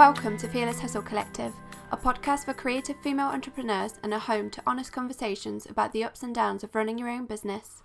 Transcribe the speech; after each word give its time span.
Welcome 0.00 0.38
to 0.38 0.48
Fearless 0.48 0.80
Hustle 0.80 1.02
Collective, 1.02 1.52
a 1.92 1.96
podcast 1.96 2.46
for 2.46 2.54
creative 2.54 2.96
female 3.02 3.26
entrepreneurs 3.26 4.00
and 4.02 4.14
a 4.14 4.18
home 4.18 4.48
to 4.48 4.62
honest 4.66 4.94
conversations 4.94 5.66
about 5.66 5.92
the 5.92 6.04
ups 6.04 6.22
and 6.22 6.34
downs 6.34 6.64
of 6.64 6.74
running 6.74 6.96
your 6.96 7.10
own 7.10 7.26
business. 7.26 7.82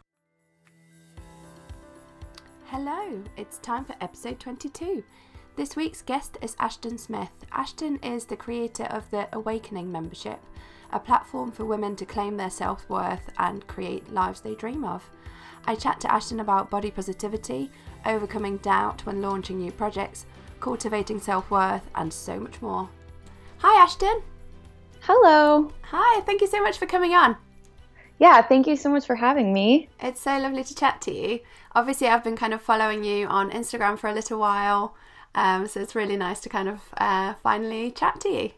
Hello, 2.68 3.22
it's 3.36 3.58
time 3.58 3.84
for 3.84 3.98
episode 4.00 4.40
22. 4.40 5.04
This 5.58 5.76
week's 5.76 6.02
guest 6.02 6.38
is 6.42 6.56
Ashton 6.58 6.98
Smith. 6.98 7.46
Ashton 7.52 7.98
is 7.98 8.24
the 8.24 8.38
creator 8.38 8.86
of 8.86 9.12
the 9.12 9.28
Awakening 9.34 9.92
membership, 9.92 10.40
a 10.94 11.02
platform 11.02 11.52
for 11.52 11.66
women 11.66 11.98
to 11.98 12.06
claim 12.06 12.38
their 12.38 12.50
self 12.50 12.90
worth 12.90 13.30
and 13.40 13.68
create 13.68 14.14
lives 14.14 14.40
they 14.40 14.56
dream 14.56 14.86
of. 14.86 15.04
I 15.66 15.76
chat 15.76 16.00
to 16.00 16.14
Ashton 16.14 16.40
about 16.40 16.70
body 16.70 16.92
positivity, 16.92 17.72
overcoming 18.06 18.56
doubt 18.60 19.06
when 19.06 19.22
launching 19.22 19.58
new 19.58 19.74
projects, 19.74 20.26
cultivating 20.60 21.20
self 21.20 21.50
worth, 21.52 21.90
and 21.96 22.12
so 22.12 22.40
much 22.40 22.62
more. 22.62 22.90
Hi, 23.60 23.82
Ashton. 23.82 24.22
Hello. 25.02 25.72
Hi, 25.84 26.22
thank 26.22 26.42
you 26.42 26.48
so 26.48 26.62
much 26.64 26.78
for 26.78 26.86
coming 26.86 27.14
on. 27.14 27.38
Yeah, 28.18 28.42
thank 28.42 28.66
you 28.66 28.78
so 28.78 28.90
much 28.90 29.06
for 29.06 29.16
having 29.16 29.54
me. 29.54 29.90
It's 30.00 30.22
so 30.22 30.38
lovely 30.38 30.64
to 30.64 30.76
chat 30.76 31.02
to 31.02 31.14
you. 31.14 31.40
Obviously, 31.74 32.08
I've 32.08 32.24
been 32.24 32.38
kind 32.38 32.54
of 32.54 32.62
following 32.62 33.04
you 33.04 33.28
on 33.28 33.52
Instagram 33.52 34.00
for 34.00 34.10
a 34.10 34.14
little 34.14 34.40
while, 34.40 34.96
um, 35.36 35.68
so 35.68 35.82
it's 35.82 35.96
really 35.96 36.16
nice 36.16 36.40
to 36.42 36.50
kind 36.50 36.70
of 36.70 36.82
uh, 36.98 37.34
finally 37.44 37.92
chat 37.92 38.22
to 38.22 38.30
you. 38.30 38.52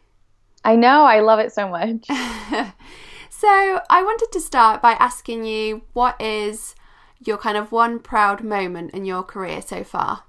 I 0.64 0.76
know, 0.76 1.04
I 1.04 1.22
love 1.22 1.40
it 1.40 1.52
so 1.52 1.68
much. 1.68 2.06
so, 3.30 3.82
I 3.90 4.04
wanted 4.04 4.32
to 4.32 4.40
start 4.40 4.82
by 4.82 4.94
asking 4.94 5.46
you 5.46 5.82
what 5.94 6.22
is 6.22 6.76
your 7.20 7.38
kind 7.38 7.58
of 7.58 7.72
one 7.72 8.00
proud 8.00 8.44
moment 8.44 8.92
in 8.92 9.06
your 9.06 9.24
career 9.24 9.62
so 9.62 9.84
far? 9.84 10.24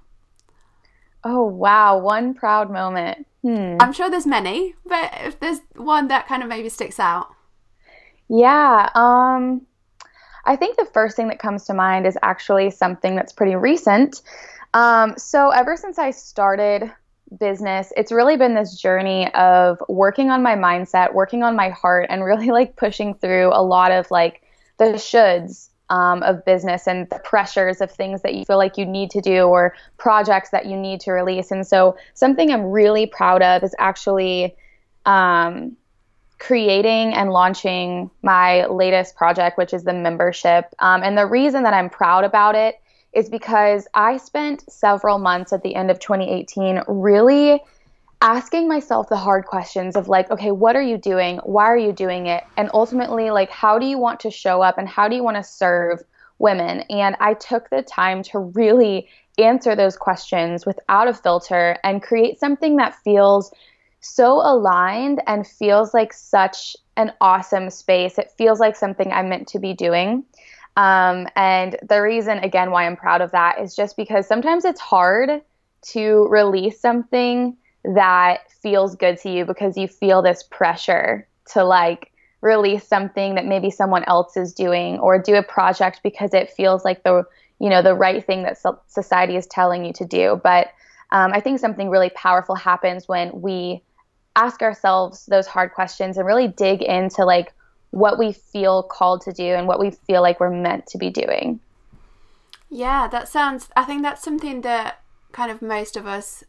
Oh, 1.23 1.43
wow. 1.43 1.97
One 1.97 2.33
proud 2.33 2.71
moment. 2.71 3.25
Hmm. 3.41 3.77
I'm 3.79 3.93
sure 3.93 4.09
there's 4.09 4.27
many, 4.27 4.75
but 4.85 5.11
if 5.21 5.39
there's 5.39 5.59
one 5.75 6.07
that 6.09 6.27
kind 6.27 6.43
of 6.43 6.49
maybe 6.49 6.69
sticks 6.69 6.99
out. 6.99 7.27
Yeah. 8.27 8.89
Um, 8.95 9.65
I 10.45 10.55
think 10.55 10.77
the 10.77 10.85
first 10.85 11.15
thing 11.15 11.27
that 11.29 11.39
comes 11.39 11.65
to 11.65 11.73
mind 11.73 12.05
is 12.05 12.17
actually 12.21 12.71
something 12.71 13.15
that's 13.15 13.33
pretty 13.33 13.55
recent. 13.55 14.21
Um, 14.73 15.15
so, 15.17 15.49
ever 15.49 15.75
since 15.75 15.97
I 15.97 16.11
started 16.11 16.91
business, 17.39 17.91
it's 17.97 18.11
really 18.11 18.37
been 18.37 18.55
this 18.55 18.79
journey 18.79 19.33
of 19.33 19.81
working 19.87 20.29
on 20.29 20.43
my 20.43 20.55
mindset, 20.55 21.13
working 21.13 21.43
on 21.43 21.55
my 21.55 21.69
heart, 21.69 22.07
and 22.09 22.23
really 22.23 22.49
like 22.51 22.75
pushing 22.75 23.15
through 23.15 23.51
a 23.53 23.63
lot 23.63 23.91
of 23.91 24.09
like 24.11 24.43
the 24.77 24.85
shoulds 24.93 25.69
um, 25.89 26.23
of 26.23 26.45
business 26.45 26.87
and 26.87 27.09
the 27.09 27.19
pressures 27.19 27.81
of 27.81 27.91
things 27.91 28.21
that 28.21 28.35
you 28.35 28.45
feel 28.45 28.57
like 28.57 28.77
you 28.77 28.85
need 28.85 29.09
to 29.11 29.21
do 29.21 29.43
or 29.43 29.75
projects 29.97 30.49
that 30.51 30.65
you 30.65 30.77
need 30.77 30.99
to 31.01 31.11
release. 31.11 31.51
And 31.51 31.65
so, 31.65 31.97
something 32.13 32.51
I'm 32.51 32.65
really 32.65 33.05
proud 33.05 33.41
of 33.41 33.63
is 33.63 33.75
actually 33.79 34.55
um, 35.05 35.75
creating 36.39 37.13
and 37.13 37.31
launching 37.31 38.09
my 38.23 38.65
latest 38.67 39.15
project, 39.15 39.57
which 39.57 39.73
is 39.73 39.83
the 39.83 39.93
membership. 39.93 40.73
Um, 40.79 41.03
and 41.03 41.17
the 41.17 41.25
reason 41.25 41.63
that 41.63 41.73
I'm 41.73 41.89
proud 41.89 42.23
about 42.23 42.55
it 42.55 42.79
is 43.13 43.29
because 43.29 43.87
I 43.93 44.17
spent 44.17 44.71
several 44.71 45.17
months 45.17 45.51
at 45.51 45.63
the 45.63 45.75
end 45.75 45.91
of 45.91 45.99
2018 45.99 46.83
really 46.87 47.61
asking 48.21 48.67
myself 48.67 49.07
the 49.07 49.17
hard 49.17 49.45
questions 49.45 49.95
of 49.95 50.09
like 50.09 50.29
okay 50.29 50.51
what 50.51 50.75
are 50.75 50.81
you 50.81 50.97
doing? 50.97 51.37
Why 51.43 51.65
are 51.65 51.77
you 51.77 51.93
doing 51.93 52.27
it? 52.27 52.43
And 52.57 52.69
ultimately 52.73 53.31
like 53.31 53.49
how 53.49 53.79
do 53.79 53.85
you 53.85 53.97
want 53.97 54.19
to 54.21 54.31
show 54.31 54.61
up 54.61 54.77
and 54.77 54.87
how 54.87 55.07
do 55.07 55.15
you 55.15 55.23
want 55.23 55.37
to 55.37 55.43
serve 55.43 56.01
women? 56.37 56.81
And 56.89 57.15
i 57.19 57.33
took 57.33 57.69
the 57.69 57.81
time 57.81 58.23
to 58.23 58.39
really 58.39 59.07
answer 59.37 59.75
those 59.75 59.95
questions 59.95 60.65
without 60.65 61.07
a 61.07 61.13
filter 61.13 61.77
and 61.83 62.03
create 62.03 62.39
something 62.39 62.75
that 62.75 62.95
feels 63.03 63.53
so 64.01 64.33
aligned 64.33 65.21
and 65.27 65.47
feels 65.47 65.93
like 65.93 66.11
such 66.13 66.75
an 66.97 67.13
awesome 67.21 67.69
space. 67.69 68.17
It 68.17 68.31
feels 68.37 68.59
like 68.59 68.75
something 68.75 69.11
i'm 69.13 69.29
meant 69.29 69.47
to 69.49 69.59
be 69.59 69.73
doing. 69.73 70.25
Um, 70.75 71.27
and 71.35 71.77
the 71.87 72.01
reason 72.01 72.39
again 72.39 72.71
why 72.71 72.85
i'm 72.85 72.97
proud 72.97 73.21
of 73.21 73.31
that 73.31 73.59
is 73.61 73.75
just 73.77 73.95
because 73.95 74.27
sometimes 74.27 74.65
it's 74.65 74.81
hard 74.81 75.41
to 75.81 76.27
release 76.29 76.81
something 76.81 77.55
that 77.83 78.51
feels 78.51 78.95
good 78.95 79.17
to 79.19 79.29
you 79.29 79.45
because 79.45 79.77
you 79.77 79.87
feel 79.87 80.21
this 80.21 80.43
pressure 80.43 81.27
to 81.53 81.63
like 81.63 82.11
release 82.41 82.87
something 82.87 83.35
that 83.35 83.45
maybe 83.45 83.69
someone 83.69 84.03
else 84.05 84.37
is 84.37 84.53
doing 84.53 84.97
or 84.99 85.21
do 85.21 85.35
a 85.35 85.43
project 85.43 86.01
because 86.03 86.33
it 86.33 86.49
feels 86.49 86.85
like 86.85 87.03
the 87.03 87.23
you 87.59 87.69
know 87.69 87.81
the 87.81 87.93
right 87.93 88.25
thing 88.25 88.43
that 88.43 88.57
society 88.87 89.35
is 89.35 89.45
telling 89.47 89.83
you 89.83 89.93
to 89.93 90.05
do. 90.05 90.39
But 90.43 90.69
um, 91.11 91.31
i 91.33 91.39
think 91.39 91.59
something 91.59 91.89
really 91.89 92.09
powerful 92.11 92.55
happens 92.55 93.07
when 93.07 93.41
we 93.41 93.81
ask 94.35 94.61
ourselves 94.61 95.25
those 95.25 95.47
hard 95.47 95.73
questions 95.73 96.17
and 96.17 96.25
really 96.25 96.47
dig 96.47 96.81
into 96.81 97.25
like 97.25 97.53
what 97.91 98.19
we 98.19 98.31
feel 98.31 98.83
called 98.83 99.21
to 99.21 99.31
do 99.33 99.43
and 99.43 99.67
what 99.67 99.79
we 99.79 99.91
feel 99.91 100.21
like 100.21 100.39
we're 100.39 100.51
meant 100.51 100.85
to 100.85 100.97
be 100.97 101.09
doing. 101.09 101.59
Yeah 102.69 103.07
that 103.07 103.27
sounds 103.27 103.67
i 103.75 103.83
think 103.83 104.03
that's 104.03 104.23
something 104.23 104.61
that 104.61 105.01
kind 105.31 105.51
of 105.51 105.61
most 105.61 105.97
of 105.97 106.05
us 106.05 106.43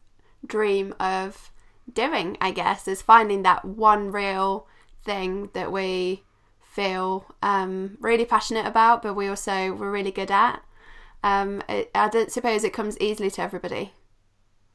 dream 0.46 0.94
of 0.98 1.50
doing, 1.92 2.36
I 2.40 2.50
guess, 2.50 2.88
is 2.88 3.02
finding 3.02 3.42
that 3.42 3.64
one 3.64 4.12
real 4.12 4.66
thing 5.04 5.50
that 5.54 5.72
we 5.72 6.24
feel 6.62 7.26
um, 7.42 7.98
really 8.00 8.24
passionate 8.24 8.66
about, 8.66 9.02
but 9.02 9.14
we 9.14 9.28
also 9.28 9.72
we're 9.72 9.90
really 9.90 10.12
good 10.12 10.30
at. 10.30 10.62
Um, 11.22 11.62
it, 11.68 11.90
I 11.94 12.08
don't 12.08 12.30
suppose 12.30 12.64
it 12.64 12.72
comes 12.72 12.96
easily 12.98 13.30
to 13.32 13.42
everybody. 13.42 13.92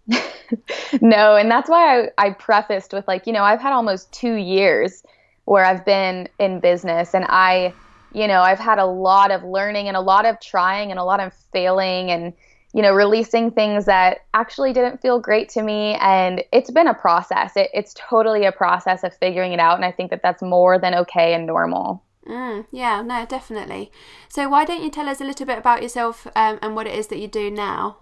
no, 1.02 1.36
and 1.36 1.50
that's 1.50 1.70
why 1.70 2.02
I, 2.02 2.10
I 2.18 2.30
prefaced 2.32 2.94
with 2.94 3.08
like, 3.08 3.26
you 3.26 3.34
know, 3.34 3.44
I've 3.44 3.62
had 3.62 3.74
almost 3.74 4.12
two 4.12 4.36
years 4.36 5.04
where 5.46 5.66
I've 5.66 5.86
been 5.86 6.28
in 6.40 6.60
business, 6.60 7.14
and 7.14 7.26
I, 7.30 7.74
you 8.14 8.28
know, 8.28 8.42
I've 8.42 8.60
had 8.60 8.78
a 8.78 8.86
lot 8.86 9.32
of 9.32 9.44
learning 9.44 9.88
and 9.88 9.98
a 9.98 10.02
lot 10.02 10.26
of 10.26 10.40
trying 10.40 10.92
and 10.92 11.00
a 11.00 11.04
lot 11.04 11.20
of 11.20 11.34
failing 11.52 12.12
and 12.12 12.34
you 12.76 12.82
know, 12.82 12.92
releasing 12.92 13.52
things 13.52 13.86
that 13.86 14.26
actually 14.34 14.74
didn't 14.74 15.02
feel 15.02 15.18
great 15.18 15.48
to 15.48 15.64
me. 15.64 15.96
And 16.02 16.44
it's 16.52 16.70
been 16.70 16.88
a 16.88 16.94
process. 16.94 17.56
It, 17.56 17.70
it's 17.74 17.96
totally 17.98 18.44
a 18.44 18.52
process 18.52 19.02
of 19.06 19.16
figuring 19.16 19.54
it 19.54 19.62
out. 19.62 19.78
And 19.78 19.86
I 19.86 19.94
think 19.94 20.12
that 20.12 20.22
that's 20.22 20.42
more 20.42 20.78
than 20.78 20.94
okay 20.94 21.34
and 21.34 21.48
normal. 21.48 22.04
Mm, 22.28 22.66
yeah, 22.72 23.02
no, 23.02 23.26
definitely. 23.26 23.94
So, 24.28 24.50
why 24.50 24.66
don't 24.66 24.84
you 24.84 24.92
tell 24.92 25.08
us 25.08 25.22
a 25.22 25.24
little 25.24 25.46
bit 25.46 25.58
about 25.58 25.84
yourself 25.84 26.28
um, 26.36 26.60
and 26.62 26.76
what 26.76 26.86
it 26.86 26.94
is 26.96 27.08
that 27.08 27.20
you 27.20 27.30
do 27.30 27.50
now? 27.50 28.00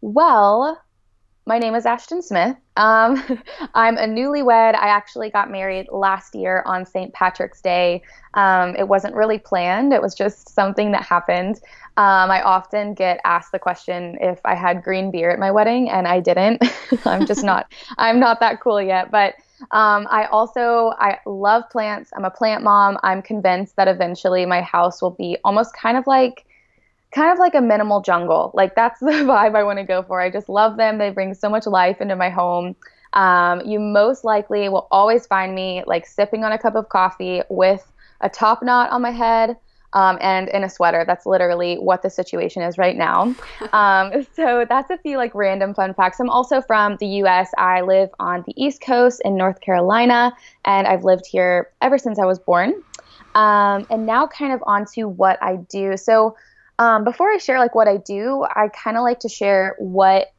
Well, 0.00 0.80
my 1.50 1.58
name 1.58 1.74
is 1.74 1.84
Ashton 1.84 2.22
Smith. 2.22 2.56
Um, 2.76 3.20
I'm 3.74 3.96
a 3.96 4.06
newlywed. 4.06 4.76
I 4.76 4.86
actually 4.86 5.30
got 5.30 5.50
married 5.50 5.88
last 5.90 6.32
year 6.36 6.62
on 6.64 6.86
St. 6.86 7.12
Patrick's 7.12 7.60
Day. 7.60 8.02
Um, 8.34 8.76
it 8.76 8.86
wasn't 8.86 9.16
really 9.16 9.38
planned, 9.38 9.92
it 9.92 10.00
was 10.00 10.14
just 10.14 10.54
something 10.54 10.92
that 10.92 11.02
happened. 11.02 11.56
Um, 11.96 12.30
I 12.30 12.40
often 12.42 12.94
get 12.94 13.20
asked 13.24 13.50
the 13.50 13.58
question 13.58 14.16
if 14.20 14.38
I 14.44 14.54
had 14.54 14.84
green 14.84 15.10
beer 15.10 15.28
at 15.32 15.40
my 15.40 15.50
wedding, 15.50 15.90
and 15.90 16.06
I 16.06 16.20
didn't. 16.20 16.62
I'm 17.04 17.26
just 17.26 17.42
not. 17.42 17.74
I'm 17.98 18.20
not 18.20 18.38
that 18.38 18.60
cool 18.60 18.80
yet. 18.80 19.10
But 19.10 19.34
um, 19.72 20.06
I 20.08 20.26
also 20.30 20.92
I 21.00 21.18
love 21.26 21.64
plants. 21.68 22.12
I'm 22.16 22.24
a 22.24 22.30
plant 22.30 22.62
mom. 22.62 22.96
I'm 23.02 23.22
convinced 23.22 23.74
that 23.74 23.88
eventually 23.88 24.46
my 24.46 24.62
house 24.62 25.02
will 25.02 25.10
be 25.10 25.36
almost 25.44 25.74
kind 25.74 25.96
of 25.96 26.06
like 26.06 26.46
kind 27.12 27.32
of 27.32 27.38
like 27.38 27.54
a 27.54 27.60
minimal 27.60 28.00
jungle. 28.00 28.50
Like 28.54 28.74
that's 28.74 29.00
the 29.00 29.10
vibe 29.10 29.54
I 29.54 29.62
want 29.62 29.78
to 29.78 29.84
go 29.84 30.02
for. 30.02 30.20
I 30.20 30.30
just 30.30 30.48
love 30.48 30.76
them. 30.76 30.98
They 30.98 31.10
bring 31.10 31.34
so 31.34 31.48
much 31.48 31.66
life 31.66 32.00
into 32.00 32.16
my 32.16 32.30
home. 32.30 32.76
Um, 33.12 33.60
you 33.62 33.80
most 33.80 34.24
likely 34.24 34.68
will 34.68 34.86
always 34.90 35.26
find 35.26 35.54
me 35.54 35.82
like 35.86 36.06
sipping 36.06 36.44
on 36.44 36.52
a 36.52 36.58
cup 36.58 36.76
of 36.76 36.88
coffee 36.88 37.42
with 37.50 37.90
a 38.20 38.28
top 38.28 38.62
knot 38.62 38.90
on 38.90 39.02
my 39.02 39.10
head. 39.10 39.56
Um, 39.92 40.18
and 40.20 40.48
in 40.50 40.62
a 40.62 40.70
sweater. 40.70 41.02
That's 41.04 41.26
literally 41.26 41.74
what 41.74 42.02
the 42.02 42.10
situation 42.10 42.62
is 42.62 42.78
right 42.78 42.96
now. 42.96 43.34
Um, 43.72 44.24
so 44.36 44.64
that's 44.68 44.88
a 44.88 44.98
few 44.98 45.16
like 45.16 45.34
random 45.34 45.74
fun 45.74 45.94
facts. 45.94 46.20
I'm 46.20 46.30
also 46.30 46.60
from 46.60 46.96
the 47.00 47.06
U.S. 47.06 47.50
I 47.58 47.80
live 47.80 48.08
on 48.20 48.44
the 48.46 48.54
East 48.56 48.80
Coast 48.82 49.20
in 49.24 49.36
North 49.36 49.60
Carolina, 49.60 50.32
and 50.64 50.86
I've 50.86 51.02
lived 51.02 51.26
here 51.26 51.70
ever 51.82 51.98
since 51.98 52.20
I 52.20 52.24
was 52.24 52.38
born. 52.38 52.72
Um, 53.34 53.86
and 53.90 54.06
now, 54.06 54.28
kind 54.28 54.52
of 54.52 54.62
onto 54.64 55.08
what 55.08 55.42
I 55.42 55.56
do. 55.56 55.96
So 55.96 56.36
um, 56.80 57.04
before 57.04 57.30
I 57.30 57.36
share 57.36 57.58
like 57.58 57.74
what 57.74 57.88
I 57.88 57.98
do, 57.98 58.42
I 58.42 58.68
kind 58.68 58.96
of 58.96 59.02
like 59.02 59.20
to 59.20 59.28
share 59.28 59.76
what 59.78 60.32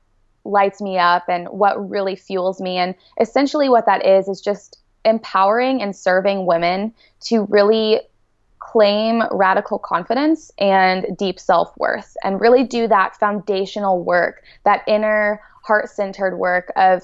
lights 0.43 0.81
me 0.81 0.97
up 0.97 1.29
and 1.29 1.47
what 1.49 1.87
really 1.87 2.15
fuels 2.15 2.59
me. 2.59 2.77
And 2.77 2.95
essentially, 3.19 3.69
what 3.69 3.85
that 3.85 4.03
is 4.03 4.27
is 4.27 4.41
just 4.41 4.79
empowering 5.05 5.83
and 5.83 5.95
serving 5.95 6.47
women 6.47 6.95
to 7.25 7.45
really 7.45 8.01
claim 8.57 9.21
radical 9.29 9.77
confidence 9.77 10.51
and 10.57 11.15
deep 11.15 11.39
self 11.39 11.77
worth 11.77 12.17
and 12.23 12.41
really 12.41 12.63
do 12.63 12.87
that 12.87 13.15
foundational 13.17 14.03
work, 14.03 14.43
that 14.65 14.81
inner 14.87 15.41
heart 15.63 15.89
centered 15.91 16.37
work 16.37 16.71
of 16.75 17.03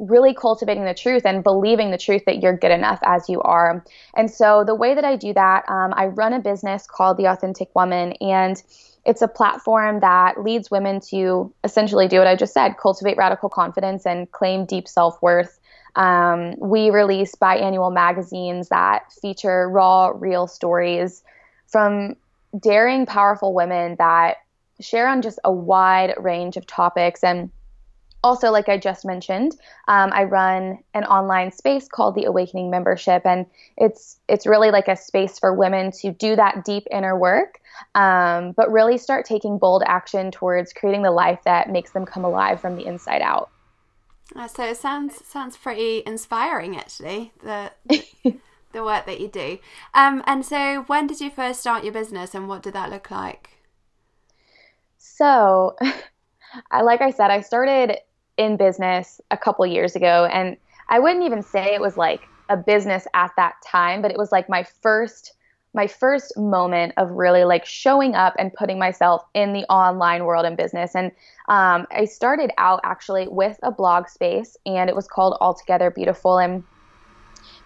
really 0.00 0.34
cultivating 0.34 0.84
the 0.84 0.94
truth 0.94 1.26
and 1.26 1.44
believing 1.44 1.90
the 1.90 1.98
truth 1.98 2.24
that 2.24 2.42
you're 2.42 2.56
good 2.56 2.70
enough 2.70 2.98
as 3.04 3.28
you 3.28 3.40
are. 3.42 3.84
And 4.16 4.30
so 4.30 4.64
the 4.64 4.74
way 4.74 4.94
that 4.94 5.04
I 5.04 5.16
do 5.16 5.34
that, 5.34 5.68
um, 5.68 5.92
I 5.94 6.06
run 6.06 6.32
a 6.32 6.40
business 6.40 6.86
called 6.86 7.18
The 7.18 7.26
Authentic 7.26 7.68
Woman, 7.74 8.14
and 8.14 8.60
it's 9.04 9.22
a 9.22 9.28
platform 9.28 10.00
that 10.00 10.42
leads 10.42 10.70
women 10.70 11.00
to 11.10 11.52
essentially 11.64 12.08
do 12.08 12.18
what 12.18 12.26
I 12.26 12.36
just 12.36 12.52
said 12.52 12.76
cultivate 12.80 13.16
radical 13.16 13.48
confidence 13.48 14.06
and 14.06 14.30
claim 14.30 14.64
deep 14.64 14.88
self 14.88 15.20
worth. 15.22 15.58
Um, 15.96 16.54
we 16.58 16.90
release 16.90 17.34
biannual 17.34 17.92
magazines 17.92 18.68
that 18.68 19.12
feature 19.12 19.68
raw, 19.68 20.12
real 20.14 20.46
stories 20.46 21.22
from 21.66 22.16
daring, 22.58 23.06
powerful 23.06 23.54
women 23.54 23.96
that 23.98 24.38
share 24.80 25.08
on 25.08 25.22
just 25.22 25.38
a 25.44 25.52
wide 25.52 26.14
range 26.18 26.56
of 26.56 26.66
topics. 26.66 27.22
And 27.22 27.50
also, 28.22 28.50
like 28.50 28.68
I 28.68 28.76
just 28.76 29.04
mentioned, 29.04 29.56
um, 29.88 30.10
I 30.12 30.24
run 30.24 30.78
an 30.92 31.04
online 31.04 31.52
space 31.52 31.88
called 31.88 32.14
the 32.14 32.24
Awakening 32.24 32.70
Membership, 32.70 33.24
and 33.24 33.46
it's 33.76 34.18
it's 34.28 34.46
really 34.46 34.70
like 34.70 34.88
a 34.88 34.96
space 34.96 35.38
for 35.38 35.54
women 35.54 35.90
to 35.92 36.12
do 36.12 36.36
that 36.36 36.64
deep 36.64 36.86
inner 36.90 37.18
work, 37.18 37.60
um, 37.94 38.52
but 38.52 38.70
really 38.70 38.98
start 38.98 39.24
taking 39.24 39.58
bold 39.58 39.82
action 39.86 40.30
towards 40.30 40.72
creating 40.72 41.02
the 41.02 41.10
life 41.10 41.40
that 41.44 41.70
makes 41.70 41.92
them 41.92 42.04
come 42.04 42.24
alive 42.24 42.60
from 42.60 42.76
the 42.76 42.86
inside 42.86 43.22
out. 43.22 43.50
Uh, 44.36 44.46
so 44.46 44.64
it 44.64 44.76
sounds 44.76 45.24
sounds 45.26 45.56
pretty 45.56 46.02
inspiring, 46.04 46.76
actually. 46.76 47.32
The 47.42 47.72
the 48.72 48.84
work 48.84 49.06
that 49.06 49.20
you 49.20 49.28
do. 49.28 49.58
Um, 49.94 50.22
and 50.26 50.44
so, 50.44 50.82
when 50.82 51.06
did 51.06 51.20
you 51.20 51.30
first 51.30 51.60
start 51.60 51.84
your 51.84 51.92
business, 51.94 52.34
and 52.34 52.48
what 52.48 52.62
did 52.62 52.74
that 52.74 52.90
look 52.90 53.10
like? 53.10 53.50
So, 54.98 55.76
I 56.70 56.82
like 56.82 57.00
I 57.00 57.10
said, 57.10 57.30
I 57.30 57.40
started 57.40 57.96
in 58.40 58.56
business 58.56 59.20
a 59.30 59.36
couple 59.36 59.66
years 59.66 59.94
ago, 59.94 60.24
and 60.32 60.56
I 60.88 60.98
wouldn't 60.98 61.24
even 61.24 61.42
say 61.42 61.74
it 61.74 61.80
was 61.80 61.98
like 61.98 62.22
a 62.48 62.56
business 62.56 63.06
at 63.14 63.30
that 63.36 63.54
time, 63.64 64.00
but 64.00 64.10
it 64.10 64.16
was 64.16 64.32
like 64.32 64.48
my 64.48 64.64
first 64.64 65.34
my 65.72 65.86
first 65.86 66.36
moment 66.36 66.92
of 66.96 67.12
really 67.12 67.44
like 67.44 67.64
showing 67.64 68.16
up 68.16 68.34
and 68.40 68.52
putting 68.52 68.76
myself 68.76 69.22
in 69.34 69.52
the 69.52 69.62
online 69.70 70.24
world 70.24 70.44
and 70.44 70.56
business. 70.56 70.96
And 70.96 71.12
um, 71.48 71.86
I 71.92 72.06
started 72.06 72.50
out 72.58 72.80
actually 72.82 73.28
with 73.28 73.56
a 73.62 73.70
blog 73.70 74.08
space, 74.08 74.56
and 74.66 74.90
it 74.90 74.96
was 74.96 75.06
called 75.06 75.36
Altogether 75.40 75.92
Beautiful. 75.92 76.38
And 76.38 76.64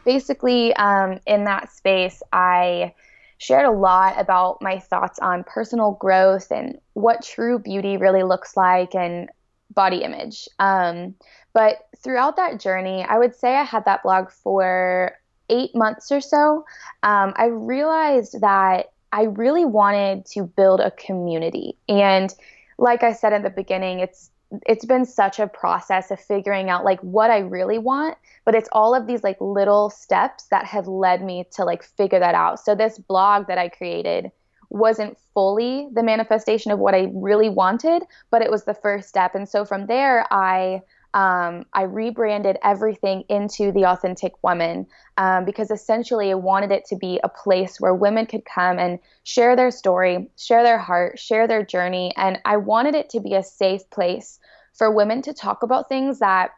basically, 0.05 0.75
um, 0.77 1.19
in 1.27 1.45
that 1.45 1.73
space, 1.73 2.23
I 2.31 2.93
shared 3.39 3.65
a 3.65 3.71
lot 3.71 4.21
about 4.21 4.61
my 4.61 4.81
thoughts 4.81 5.19
on 5.21 5.45
personal 5.45 5.93
growth 5.93 6.51
and 6.51 6.79
what 6.93 7.23
true 7.23 7.59
beauty 7.59 7.97
really 7.97 8.23
looks 8.23 8.55
like 8.55 8.95
and 8.95 9.31
body 9.75 10.03
image. 10.03 10.49
Um, 10.59 11.15
but 11.53 11.89
throughout 11.99 12.37
that 12.37 12.61
journey, 12.61 13.05
I 13.05 13.19
would 13.19 13.35
say 13.35 13.55
I 13.57 13.63
had 13.63 13.85
that 13.85 14.03
blog 14.03 14.31
for 14.31 15.13
eight 15.49 15.75
months 15.75 16.11
or 16.11 16.21
so. 16.21 16.65
Um, 17.03 17.33
I 17.37 17.47
realized 17.47 18.41
that 18.41 18.93
I 19.13 19.25
really 19.25 19.65
wanted 19.65 20.27
to 20.27 20.43
build 20.43 20.81
a 20.81 20.91
community. 20.93 21.77
And 21.89 22.35
like 22.79 23.03
I 23.03 23.13
said 23.13 23.33
in 23.33 23.43
the 23.43 23.51
beginning, 23.51 24.01
it's 24.01 24.31
it's 24.67 24.85
been 24.85 25.05
such 25.05 25.39
a 25.39 25.49
process 25.49 26.11
of 26.11 26.21
figuring 26.21 26.71
out 26.71 26.85
like 26.85 27.01
what 27.01 27.31
I 27.31 27.39
really 27.39 27.79
want, 27.79 28.17
but 28.45 28.55
it's 28.55 28.69
all 28.73 28.95
of 28.95 29.07
these 29.07 29.25
like 29.25 29.37
little 29.41 29.91
steps 29.91 30.45
that 30.45 30.65
have 30.67 30.87
led 30.87 31.25
me 31.25 31.47
to 31.53 31.65
like 31.65 31.83
figure 31.83 32.21
that 32.21 32.35
out. 32.35 32.61
So 32.61 32.75
this 32.75 32.99
blog 32.99 33.49
that 33.49 33.59
I 33.59 33.69
created 33.69 34.31
wasn't 34.75 35.17
fully 35.33 35.89
the 35.93 36.03
manifestation 36.03 36.73
of 36.73 36.81
what 36.81 36.95
I 36.95 37.11
really 37.15 37.49
wanted, 37.49 38.03
but 38.31 38.43
it 38.43 38.51
was 38.51 38.65
the 38.65 38.75
first 38.75 39.09
step. 39.09 39.35
And 39.35 39.49
so 39.49 39.65
from 39.65 39.87
there, 39.87 40.27
I 40.33 40.83
um, 41.15 41.65
I 41.73 41.83
rebranded 41.83 42.59
everything 42.65 43.23
into 43.29 43.71
the 43.71 43.85
authentic 43.85 44.33
woman 44.43 44.89
um, 45.17 45.45
because 45.45 45.71
essentially 45.71 46.33
I 46.33 46.35
wanted 46.35 46.73
it 46.73 46.87
to 46.87 46.97
be 46.97 47.21
a 47.23 47.29
place 47.29 47.81
where 47.81 47.95
women 47.95 48.27
could 48.27 48.45
come 48.45 48.81
and 48.81 48.99
share 49.23 49.55
their 49.55 49.71
story, 49.71 50.29
share 50.37 50.65
their 50.65 50.79
heart, 50.79 51.21
share 51.21 51.47
their 51.47 51.65
journey. 51.65 52.13
And 52.17 52.41
I 52.45 52.57
wanted 52.57 52.97
it 52.97 53.11
to 53.11 53.21
be 53.21 53.35
a 53.35 53.45
safe 53.45 53.89
place 53.91 54.41
for 54.73 54.91
women 54.91 55.23
to 55.23 55.33
talk 55.33 55.63
about 55.63 55.89
things 55.89 56.19
that 56.19 56.51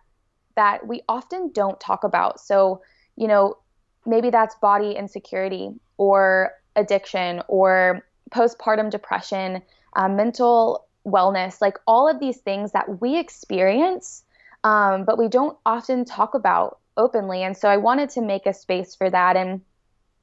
that 0.54 0.86
we 0.86 1.02
often 1.06 1.52
don't 1.52 1.78
talk 1.78 2.02
about. 2.02 2.40
So, 2.40 2.80
you 3.14 3.28
know, 3.28 3.58
maybe 4.06 4.30
that's 4.30 4.54
body 4.54 4.92
insecurity 4.92 5.68
or 5.98 6.52
addiction 6.76 7.42
or 7.48 8.04
postpartum 8.30 8.90
depression, 8.90 9.62
uh, 9.94 10.08
mental 10.08 10.86
wellness, 11.06 11.60
like 11.60 11.78
all 11.86 12.08
of 12.08 12.20
these 12.20 12.38
things 12.38 12.72
that 12.72 13.00
we 13.00 13.18
experience, 13.18 14.24
um, 14.64 15.04
but 15.04 15.18
we 15.18 15.28
don't 15.28 15.56
often 15.64 16.04
talk 16.04 16.34
about 16.34 16.78
openly. 16.96 17.42
And 17.42 17.56
so 17.56 17.68
I 17.68 17.76
wanted 17.76 18.10
to 18.10 18.20
make 18.20 18.46
a 18.46 18.52
space 18.52 18.94
for 18.94 19.08
that. 19.10 19.36
And 19.36 19.60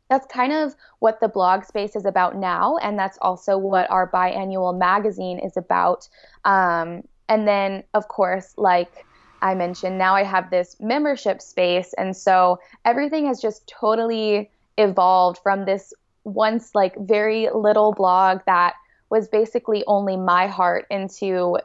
that's 0.09 0.27
kind 0.27 0.51
of 0.51 0.75
what 1.00 1.19
the 1.21 1.27
blog 1.27 1.63
space 1.63 1.95
is 1.95 2.05
about 2.05 2.35
now. 2.35 2.77
And 2.77 2.99
that's 2.99 3.17
also 3.21 3.57
what 3.57 3.89
our 3.89 4.09
biannual 4.09 4.77
magazine 4.77 5.39
is 5.39 5.56
about. 5.56 6.07
Um, 6.45 7.03
and 7.29 7.47
then, 7.47 7.83
of 7.94 8.07
course, 8.09 8.53
like 8.57 9.06
I 9.41 9.56
mentioned, 9.56 9.97
now 9.97 10.15
I 10.15 10.23
have 10.23 10.49
this 10.49 10.75
membership 10.79 11.41
space. 11.41 11.94
And 11.97 12.15
so 12.15 12.59
everything 12.85 13.25
has 13.27 13.41
just 13.41 13.67
totally 13.67 14.51
evolved 14.77 15.39
from 15.41 15.65
this 15.65 15.94
once 16.23 16.73
like 16.73 16.95
very 16.97 17.49
little 17.53 17.91
blog 17.93 18.39
that 18.45 18.73
was 19.09 19.27
basically 19.27 19.83
only 19.87 20.17
my 20.17 20.47
heart 20.47 20.85
into 20.89 21.57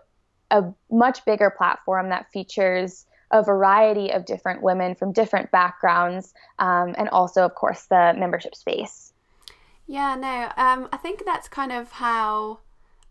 a 0.50 0.64
much 0.90 1.24
bigger 1.24 1.50
platform 1.50 2.08
that 2.08 2.30
features 2.32 3.06
a 3.30 3.42
variety 3.42 4.10
of 4.10 4.24
different 4.24 4.62
women 4.62 4.94
from 4.94 5.12
different 5.12 5.50
backgrounds 5.50 6.32
um, 6.58 6.94
and 6.96 7.08
also 7.10 7.42
of 7.44 7.54
course 7.54 7.84
the 7.86 8.14
membership 8.16 8.54
space. 8.54 9.12
Yeah 9.86 10.14
no 10.14 10.52
um, 10.62 10.88
i 10.92 10.96
think 10.96 11.24
that's 11.24 11.48
kind 11.48 11.72
of 11.72 11.92
how 11.92 12.60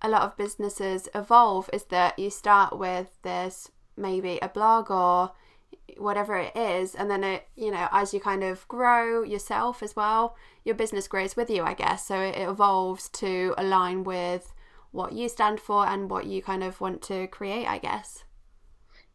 a 0.02 0.10
lot 0.10 0.22
of 0.22 0.38
businesses 0.38 1.10
evolve 1.16 1.70
is 1.74 1.86
that 1.86 2.18
you 2.20 2.30
start 2.30 2.78
with 2.78 3.10
this 3.24 3.72
maybe 3.96 4.38
a 4.42 4.50
blog 4.50 4.92
or 4.92 5.32
whatever 5.98 6.38
it 6.38 6.56
is 6.56 6.94
and 6.96 7.10
then 7.10 7.24
it 7.24 7.48
you 7.56 7.72
know 7.72 7.88
as 7.92 8.14
you 8.14 8.20
kind 8.20 8.44
of 8.44 8.68
grow 8.68 9.24
yourself 9.24 9.82
as 9.82 9.96
well 9.96 10.36
your 10.64 10.76
business 10.76 11.08
grows 11.08 11.36
with 11.36 11.50
you 11.50 11.64
i 11.64 11.74
guess. 11.74 12.06
So 12.06 12.20
it 12.20 12.38
evolves 12.38 13.10
to 13.10 13.54
align 13.58 14.04
with 14.04 14.54
what 14.92 15.14
you 15.14 15.30
stand 15.30 15.60
for 15.60 15.88
and 15.88 16.10
what 16.10 16.26
you 16.26 16.42
kind 16.42 16.64
of 16.64 16.82
want 16.82 17.02
to 17.04 17.28
create 17.28 17.68
i 17.68 17.78
guess. 17.78 18.24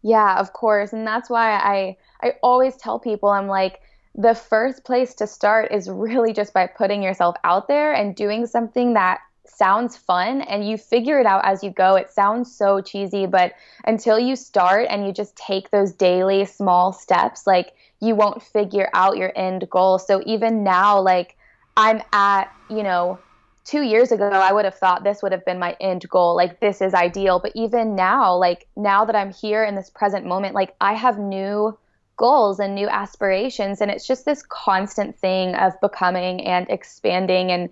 Yeah 0.02 0.38
of 0.38 0.52
course. 0.52 0.92
And 0.92 1.06
that's 1.06 1.28
why 1.30 1.52
i 1.52 1.96
i 2.22 2.32
always 2.42 2.76
tell 2.76 2.98
people 2.98 3.28
i'm 3.28 3.48
like 3.48 3.80
the 4.14 4.34
first 4.34 4.84
place 4.84 5.14
to 5.14 5.26
start 5.26 5.72
is 5.72 5.88
really 5.88 6.32
just 6.32 6.52
by 6.52 6.66
putting 6.66 7.02
yourself 7.02 7.36
out 7.44 7.66
there 7.66 7.94
and 7.94 8.14
doing 8.14 8.46
something 8.46 8.94
that 8.94 9.20
sounds 9.46 9.96
fun 9.96 10.42
and 10.42 10.68
you 10.68 10.76
figure 10.76 11.18
it 11.20 11.26
out 11.26 11.44
as 11.44 11.62
you 11.62 11.70
go. 11.70 11.96
It 11.96 12.10
sounds 12.10 12.54
so 12.54 12.80
cheesy, 12.80 13.26
but 13.26 13.52
until 13.84 14.18
you 14.18 14.36
start 14.36 14.86
and 14.88 15.06
you 15.06 15.12
just 15.12 15.36
take 15.36 15.70
those 15.70 15.92
daily 15.92 16.44
small 16.44 16.92
steps, 16.92 17.46
like 17.46 17.72
you 18.00 18.14
won't 18.14 18.42
figure 18.42 18.88
out 18.94 19.16
your 19.16 19.32
end 19.36 19.68
goal. 19.70 19.98
So 19.98 20.22
even 20.26 20.64
now, 20.64 21.00
like 21.00 21.36
I'm 21.76 22.02
at, 22.12 22.52
you 22.68 22.82
know, 22.82 23.18
two 23.64 23.82
years 23.82 24.12
ago, 24.12 24.28
I 24.28 24.52
would 24.52 24.64
have 24.64 24.74
thought 24.74 25.04
this 25.04 25.22
would 25.22 25.32
have 25.32 25.44
been 25.44 25.58
my 25.58 25.76
end 25.80 26.08
goal. 26.08 26.34
Like, 26.34 26.60
this 26.60 26.80
is 26.80 26.94
ideal. 26.94 27.38
But 27.38 27.52
even 27.54 27.94
now, 27.94 28.36
like, 28.36 28.66
now 28.76 29.04
that 29.04 29.16
I'm 29.16 29.32
here 29.32 29.64
in 29.64 29.74
this 29.74 29.90
present 29.90 30.26
moment, 30.26 30.54
like, 30.54 30.74
I 30.80 30.94
have 30.94 31.18
new 31.18 31.78
goals 32.16 32.60
and 32.60 32.74
new 32.74 32.88
aspirations. 32.88 33.80
And 33.80 33.90
it's 33.90 34.06
just 34.06 34.24
this 34.24 34.42
constant 34.42 35.18
thing 35.18 35.54
of 35.54 35.80
becoming 35.80 36.42
and 36.42 36.66
expanding 36.68 37.50
and 37.50 37.70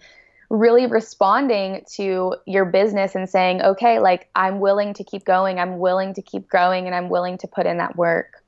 really 0.50 0.86
responding 0.86 1.84
to 1.92 2.34
your 2.44 2.66
business 2.66 3.14
and 3.14 3.30
saying, 3.30 3.62
okay, 3.62 4.00
like 4.00 4.28
I'm 4.34 4.60
willing 4.60 4.92
to 4.94 5.04
keep 5.04 5.24
going, 5.24 5.58
I'm 5.58 5.78
willing 5.78 6.12
to 6.14 6.22
keep 6.22 6.48
growing, 6.48 6.86
and 6.86 6.94
I'm 6.94 7.08
willing 7.08 7.38
to 7.38 7.48
put 7.48 7.66
in 7.66 7.78
that 7.78 7.96
work. 7.96 8.44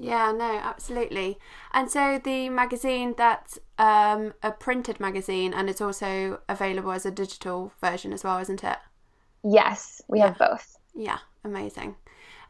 Yeah, 0.00 0.30
no, 0.30 0.60
absolutely. 0.62 1.38
And 1.72 1.90
so 1.90 2.20
the 2.22 2.48
magazine, 2.50 3.14
that's 3.16 3.58
um, 3.78 4.32
a 4.44 4.52
printed 4.52 5.00
magazine 5.00 5.52
and 5.52 5.68
it's 5.68 5.80
also 5.80 6.40
available 6.48 6.92
as 6.92 7.04
a 7.04 7.10
digital 7.10 7.72
version 7.80 8.12
as 8.12 8.22
well, 8.22 8.38
isn't 8.38 8.62
it? 8.62 8.78
Yes, 9.42 10.00
we 10.06 10.18
yeah. 10.18 10.28
have 10.28 10.38
both. 10.38 10.78
Yeah, 10.94 11.18
amazing. 11.42 11.96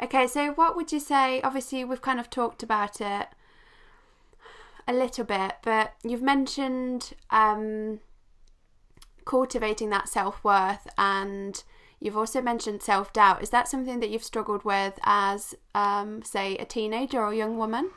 Okay, 0.03 0.27
so 0.27 0.53
what 0.53 0.77
would 0.77 0.93
you 0.93 1.01
say? 1.01 1.41
Obviously, 1.41 1.85
we've 1.85 2.03
kind 2.03 2.21
of 2.21 2.29
talked 2.29 2.63
about 2.63 3.01
it 3.01 3.29
a 4.87 4.93
little 4.93 5.25
bit, 5.25 5.55
but 5.63 5.95
you've 6.05 6.23
mentioned 6.23 7.15
um, 7.31 8.01
cultivating 9.29 9.91
that 9.91 10.09
self 10.09 10.43
worth 10.43 10.89
and 10.97 11.63
you've 12.01 12.17
also 12.17 12.41
mentioned 12.41 12.83
self 12.83 13.13
doubt. 13.13 13.43
Is 13.43 13.51
that 13.51 13.69
something 13.69 14.01
that 14.01 14.11
you've 14.11 14.25
struggled 14.33 14.65
with 14.65 14.99
as, 15.05 15.55
um, 15.75 16.23
say, 16.23 16.57
a 16.57 16.65
teenager 16.65 17.21
or 17.21 17.33
a 17.33 17.37
young 17.37 17.59
woman? 17.59 17.91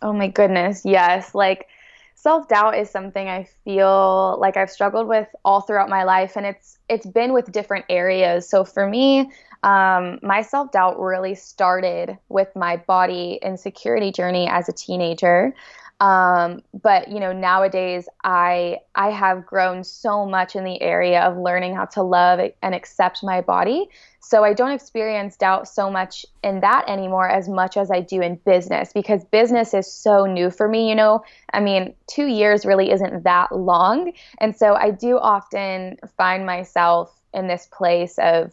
Oh 0.00 0.12
my 0.12 0.28
goodness, 0.28 0.82
yes. 0.84 1.34
Like, 1.34 1.68
self 2.14 2.48
doubt 2.48 2.76
is 2.76 2.90
something 2.90 3.28
I 3.28 3.44
feel 3.64 4.38
like 4.40 4.56
I've 4.56 4.70
struggled 4.70 5.08
with 5.08 5.28
all 5.44 5.60
throughout 5.62 5.88
my 5.88 6.04
life, 6.04 6.36
and 6.36 6.46
it's 6.46 6.78
it's 6.88 7.06
been 7.06 7.32
with 7.32 7.52
different 7.52 7.86
areas. 7.88 8.48
So 8.48 8.64
for 8.64 8.86
me, 8.86 9.30
Um, 9.64 10.18
my 10.22 10.42
self 10.42 10.72
doubt 10.72 10.98
really 10.98 11.36
started 11.36 12.18
with 12.28 12.50
my 12.56 12.78
body 12.78 13.38
insecurity 13.42 14.10
journey 14.10 14.48
as 14.48 14.68
a 14.68 14.72
teenager. 14.72 15.54
Um, 16.02 16.62
but 16.82 17.08
you 17.12 17.20
know, 17.20 17.32
nowadays 17.32 18.08
I 18.24 18.78
I 18.96 19.10
have 19.10 19.46
grown 19.46 19.84
so 19.84 20.26
much 20.26 20.56
in 20.56 20.64
the 20.64 20.82
area 20.82 21.20
of 21.20 21.38
learning 21.38 21.76
how 21.76 21.84
to 21.94 22.02
love 22.02 22.40
and 22.60 22.74
accept 22.74 23.22
my 23.22 23.40
body. 23.40 23.88
So 24.18 24.42
I 24.42 24.52
don't 24.52 24.72
experience 24.72 25.36
doubt 25.36 25.68
so 25.68 25.92
much 25.92 26.26
in 26.42 26.58
that 26.58 26.88
anymore 26.88 27.28
as 27.28 27.48
much 27.48 27.76
as 27.76 27.92
I 27.92 28.00
do 28.00 28.20
in 28.20 28.34
business 28.44 28.92
because 28.92 29.24
business 29.26 29.74
is 29.74 29.92
so 29.92 30.26
new 30.26 30.50
for 30.50 30.66
me. 30.66 30.88
You 30.88 30.96
know, 30.96 31.22
I 31.52 31.60
mean, 31.60 31.94
two 32.08 32.26
years 32.26 32.66
really 32.66 32.90
isn't 32.90 33.22
that 33.22 33.54
long, 33.54 34.12
and 34.40 34.56
so 34.56 34.74
I 34.74 34.90
do 34.90 35.18
often 35.18 35.98
find 36.16 36.44
myself 36.44 37.16
in 37.32 37.46
this 37.46 37.68
place 37.70 38.18
of, 38.18 38.52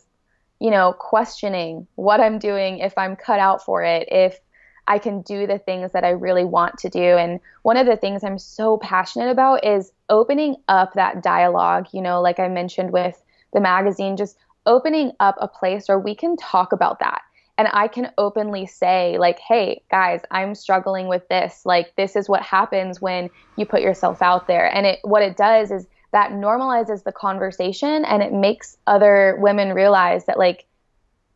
you 0.59 0.69
know, 0.69 0.93
questioning 0.93 1.87
what 1.95 2.19
I'm 2.19 2.37
doing 2.37 2.77
if 2.77 2.95
I'm 2.95 3.15
cut 3.15 3.39
out 3.39 3.65
for 3.65 3.83
it, 3.83 4.07
if 4.11 4.39
I 4.89 4.97
can 4.97 5.21
do 5.21 5.45
the 5.45 5.59
things 5.59 5.91
that 5.91 6.03
I 6.03 6.09
really 6.09 6.43
want 6.43 6.79
to 6.79 6.89
do. 6.89 6.99
And 6.99 7.39
one 7.61 7.77
of 7.77 7.85
the 7.85 7.95
things 7.95 8.23
I'm 8.23 8.39
so 8.39 8.77
passionate 8.77 9.29
about 9.29 9.63
is 9.63 9.91
opening 10.09 10.57
up 10.67 10.93
that 10.95 11.21
dialogue, 11.21 11.87
you 11.93 12.01
know, 12.01 12.21
like 12.21 12.39
I 12.39 12.47
mentioned 12.47 12.91
with 12.91 13.21
the 13.53 13.61
magazine, 13.61 14.17
just 14.17 14.37
opening 14.65 15.11
up 15.19 15.35
a 15.39 15.47
place 15.47 15.87
where 15.87 15.99
we 15.99 16.15
can 16.15 16.35
talk 16.35 16.73
about 16.73 16.99
that. 16.99 17.21
And 17.59 17.67
I 17.71 17.87
can 17.87 18.11
openly 18.17 18.65
say, 18.65 19.17
like, 19.19 19.37
hey, 19.37 19.83
guys, 19.91 20.21
I'm 20.31 20.55
struggling 20.55 21.07
with 21.07 21.27
this. 21.27 21.65
Like, 21.65 21.95
this 21.95 22.15
is 22.15 22.29
what 22.29 22.41
happens 22.41 23.01
when 23.01 23.29
you 23.57 23.65
put 23.65 23.81
yourself 23.81 24.21
out 24.21 24.47
there. 24.47 24.73
And 24.73 24.85
it, 24.85 24.99
what 25.03 25.21
it 25.21 25.37
does 25.37 25.69
is 25.69 25.85
that 26.13 26.31
normalizes 26.31 27.03
the 27.03 27.11
conversation 27.11 28.05
and 28.05 28.23
it 28.23 28.33
makes 28.33 28.77
other 28.87 29.37
women 29.39 29.73
realize 29.73 30.25
that, 30.25 30.39
like, 30.39 30.65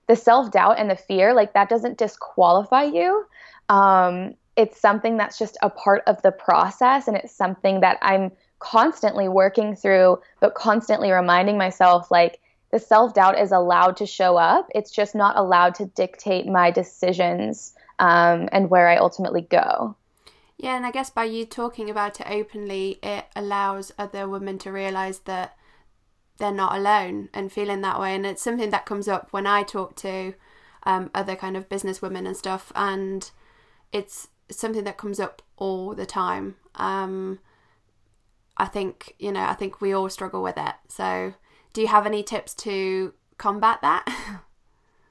the 0.07 0.15
self 0.15 0.51
doubt 0.51 0.79
and 0.79 0.89
the 0.89 0.95
fear, 0.95 1.33
like, 1.33 1.53
that 1.53 1.69
doesn't 1.69 1.97
disqualify 1.97 2.83
you 2.83 3.25
um, 3.69 4.35
it's 4.55 4.79
something 4.79 5.17
that's 5.17 5.39
just 5.39 5.57
a 5.61 5.69
part 5.69 6.03
of 6.07 6.21
the 6.21 6.31
process 6.31 7.07
and 7.07 7.17
it's 7.17 7.33
something 7.33 7.79
that 7.79 7.97
I'm 8.01 8.31
constantly 8.59 9.27
working 9.27 9.75
through, 9.75 10.19
but 10.39 10.55
constantly 10.55 11.11
reminding 11.11 11.57
myself 11.57 12.11
like 12.11 12.39
the 12.71 12.79
self 12.79 13.13
doubt 13.13 13.39
is 13.39 13.51
allowed 13.51 13.97
to 13.97 14.05
show 14.05 14.37
up. 14.37 14.69
It's 14.75 14.91
just 14.91 15.15
not 15.15 15.37
allowed 15.37 15.75
to 15.75 15.85
dictate 15.85 16.45
my 16.45 16.71
decisions 16.71 17.73
um, 17.99 18.49
and 18.51 18.69
where 18.69 18.87
I 18.87 18.97
ultimately 18.97 19.41
go. 19.41 19.95
Yeah, 20.57 20.77
and 20.77 20.85
I 20.85 20.91
guess 20.91 21.09
by 21.09 21.25
you 21.25 21.45
talking 21.45 21.89
about 21.89 22.21
it 22.21 22.27
openly, 22.29 22.99
it 23.03 23.25
allows 23.35 23.91
other 23.97 24.29
women 24.29 24.59
to 24.59 24.71
realize 24.71 25.19
that 25.19 25.57
they're 26.37 26.51
not 26.51 26.75
alone 26.75 27.29
and 27.33 27.51
feeling 27.51 27.81
that 27.81 27.99
way. 27.99 28.15
And 28.15 28.25
it's 28.25 28.41
something 28.41 28.69
that 28.71 28.85
comes 28.85 29.07
up 29.07 29.27
when 29.31 29.47
I 29.47 29.63
talk 29.63 29.95
to 29.97 30.33
um, 30.83 31.09
other 31.13 31.35
kind 31.35 31.55
of 31.55 31.69
business 31.69 32.01
women 32.01 32.27
and 32.27 32.35
stuff. 32.35 32.71
And 32.75 33.29
it's 33.91 34.29
something 34.49 34.83
that 34.83 34.97
comes 34.97 35.19
up 35.19 35.41
all 35.57 35.93
the 35.93 36.05
time. 36.05 36.55
Um, 36.75 37.39
I 38.57 38.65
think 38.65 39.15
you 39.19 39.31
know, 39.31 39.43
I 39.43 39.53
think 39.53 39.81
we 39.81 39.93
all 39.93 40.09
struggle 40.09 40.43
with 40.43 40.57
it. 40.57 40.75
So, 40.87 41.33
do 41.73 41.81
you 41.81 41.87
have 41.87 42.05
any 42.05 42.23
tips 42.23 42.53
to 42.55 43.13
combat 43.37 43.79
that? 43.81 44.05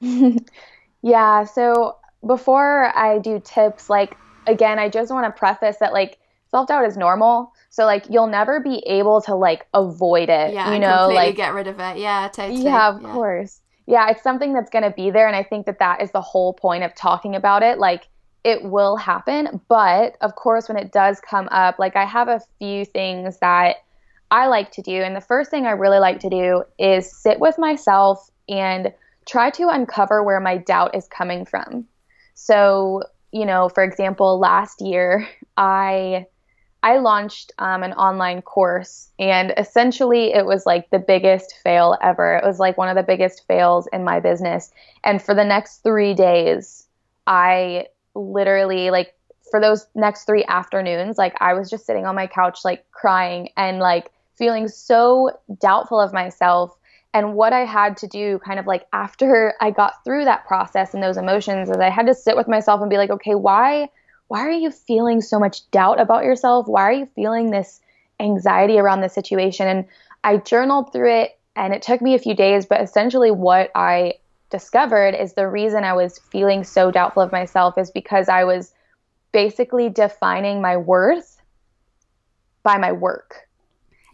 yeah. 1.01 1.43
So 1.43 1.97
before 2.25 2.97
I 2.97 3.19
do 3.19 3.41
tips, 3.43 3.89
like 3.89 4.17
again, 4.47 4.79
I 4.79 4.89
just 4.89 5.11
want 5.11 5.25
to 5.25 5.37
preface 5.37 5.77
that 5.77 5.93
like 5.93 6.19
self 6.53 6.67
doubt 6.67 6.85
is 6.85 6.95
normal. 6.95 7.51
So 7.71 7.85
like 7.85 8.05
you'll 8.09 8.27
never 8.27 8.59
be 8.59 8.77
able 8.85 9.21
to 9.21 9.33
like 9.33 9.65
avoid 9.73 10.29
it. 10.29 10.53
Yeah, 10.53 10.71
you 10.71 10.79
know, 10.79 11.09
like 11.09 11.35
get 11.35 11.53
rid 11.53 11.67
of 11.67 11.79
it. 11.79 11.97
Yeah, 11.97 12.29
totally. 12.31 12.63
Yeah, 12.63 12.89
of 12.89 13.01
yeah. 13.01 13.11
course. 13.11 13.59
Yeah, 13.87 14.09
it's 14.11 14.21
something 14.21 14.53
that's 14.53 14.69
going 14.69 14.83
to 14.83 14.91
be 14.91 15.09
there, 15.09 15.27
and 15.27 15.35
I 15.35 15.43
think 15.43 15.65
that 15.65 15.79
that 15.79 16.01
is 16.01 16.11
the 16.11 16.21
whole 16.21 16.53
point 16.53 16.83
of 16.83 16.95
talking 16.95 17.35
about 17.35 17.63
it. 17.63 17.79
Like 17.79 18.07
it 18.43 18.63
will 18.63 18.95
happen. 18.97 19.61
But 19.67 20.15
of 20.21 20.35
course, 20.35 20.69
when 20.69 20.77
it 20.77 20.91
does 20.91 21.19
come 21.19 21.49
up, 21.51 21.79
like 21.79 21.95
I 21.95 22.05
have 22.05 22.27
a 22.27 22.39
few 22.59 22.85
things 22.85 23.39
that 23.39 23.77
I 24.29 24.47
like 24.47 24.71
to 24.73 24.81
do. 24.83 25.01
And 25.01 25.15
the 25.15 25.21
first 25.21 25.49
thing 25.49 25.65
I 25.65 25.71
really 25.71 25.99
like 25.99 26.19
to 26.19 26.29
do 26.29 26.63
is 26.77 27.11
sit 27.11 27.39
with 27.39 27.57
myself 27.57 28.29
and 28.47 28.93
try 29.25 29.49
to 29.51 29.69
uncover 29.69 30.21
where 30.23 30.39
my 30.39 30.57
doubt 30.57 30.95
is 30.95 31.07
coming 31.07 31.45
from. 31.45 31.85
So, 32.35 33.03
you 33.31 33.45
know, 33.45 33.69
for 33.69 33.83
example, 33.83 34.39
last 34.39 34.81
year 34.81 35.27
I 35.57 36.27
I 36.83 36.97
launched 36.97 37.53
um, 37.59 37.81
an 37.81 37.93
online 37.93 38.41
course, 38.41 39.07
and 39.17 39.53
essentially 39.57 40.33
it 40.33 40.45
was 40.45 40.65
like 40.65 40.89
the 40.89 40.99
biggest 40.99 41.55
fail 41.63 41.97
ever. 42.01 42.35
It 42.35 42.45
was 42.45 42.59
like 42.59 42.77
one 42.77 42.89
of 42.89 42.95
the 42.95 43.03
biggest 43.03 43.47
fails 43.47 43.87
in 43.93 44.03
my 44.03 44.19
business. 44.19 44.69
And 45.01 45.21
for 45.21 45.33
the 45.33 45.45
next 45.45 45.77
three 45.77 46.13
days, 46.13 46.85
I 47.25 47.87
literally 48.15 48.91
like 48.91 49.15
for 49.49 49.61
those 49.61 49.87
next 49.95 50.25
three 50.25 50.43
afternoons, 50.45 51.17
like 51.17 51.35
I 51.39 51.53
was 51.53 51.69
just 51.69 51.85
sitting 51.85 52.05
on 52.05 52.15
my 52.15 52.27
couch, 52.27 52.65
like 52.65 52.89
crying 52.91 53.49
and 53.55 53.79
like 53.79 54.11
feeling 54.35 54.67
so 54.67 55.39
doubtful 55.61 56.01
of 56.01 56.11
myself. 56.11 56.75
And 57.13 57.35
what 57.35 57.53
I 57.53 57.63
had 57.63 57.95
to 57.97 58.07
do, 58.07 58.39
kind 58.39 58.59
of 58.59 58.67
like 58.67 58.87
after 58.91 59.53
I 59.61 59.71
got 59.71 60.03
through 60.03 60.25
that 60.25 60.45
process 60.47 60.93
and 60.93 61.01
those 61.01 61.17
emotions, 61.17 61.69
is 61.69 61.77
I 61.77 61.89
had 61.89 62.07
to 62.07 62.13
sit 62.13 62.35
with 62.35 62.47
myself 62.49 62.81
and 62.81 62.89
be 62.89 62.97
like, 62.97 63.11
okay, 63.11 63.35
why, 63.35 63.89
why 64.33 64.47
are 64.47 64.49
you 64.49 64.71
feeling 64.71 65.21
so 65.21 65.37
much 65.37 65.69
doubt 65.69 66.01
about 66.01 66.23
yourself? 66.23 66.67
Why 66.67 66.81
are 66.81 66.91
you 66.91 67.05
feeling 67.05 67.51
this 67.51 67.79
anxiety 68.19 68.79
around 68.79 69.01
this 69.01 69.13
situation? 69.13 69.67
And 69.67 69.85
I 70.23 70.37
journaled 70.37 70.91
through 70.91 71.21
it, 71.21 71.37
and 71.55 71.71
it 71.71 71.83
took 71.83 72.01
me 72.01 72.15
a 72.15 72.19
few 72.19 72.33
days, 72.33 72.65
but 72.65 72.81
essentially, 72.81 73.29
what 73.29 73.69
I 73.75 74.15
discovered 74.49 75.13
is 75.13 75.33
the 75.33 75.47
reason 75.47 75.83
I 75.83 75.93
was 75.93 76.17
feeling 76.17 76.63
so 76.63 76.89
doubtful 76.89 77.21
of 77.21 77.31
myself 77.31 77.77
is 77.77 77.91
because 77.91 78.27
I 78.27 78.43
was 78.43 78.73
basically 79.33 79.89
defining 79.89 80.63
my 80.63 80.77
worth 80.77 81.39
by 82.63 82.79
my 82.79 82.91
work 82.91 83.47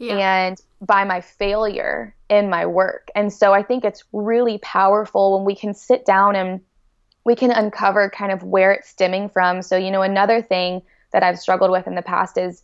yeah. 0.01 0.47
and 0.47 0.61
by 0.81 1.05
my 1.05 1.21
failure 1.21 2.13
in 2.29 2.49
my 2.49 2.65
work. 2.65 3.09
And 3.15 3.31
so 3.31 3.53
I 3.53 3.63
think 3.63 3.85
it's 3.85 4.03
really 4.11 4.57
powerful 4.57 5.37
when 5.37 5.45
we 5.45 5.55
can 5.55 5.73
sit 5.73 6.03
down 6.05 6.35
and 6.35 6.59
we 7.29 7.35
can 7.35 7.51
uncover 7.51 8.09
kind 8.09 8.31
of 8.31 8.41
where 8.41 8.71
it's 8.71 8.89
stemming 8.89 9.29
from. 9.29 9.61
So, 9.61 9.77
you 9.77 9.91
know, 9.91 10.01
another 10.01 10.41
thing 10.41 10.81
that 11.13 11.21
I've 11.21 11.37
struggled 11.37 11.69
with 11.69 11.85
in 11.85 11.93
the 11.93 12.01
past 12.01 12.39
is, 12.39 12.63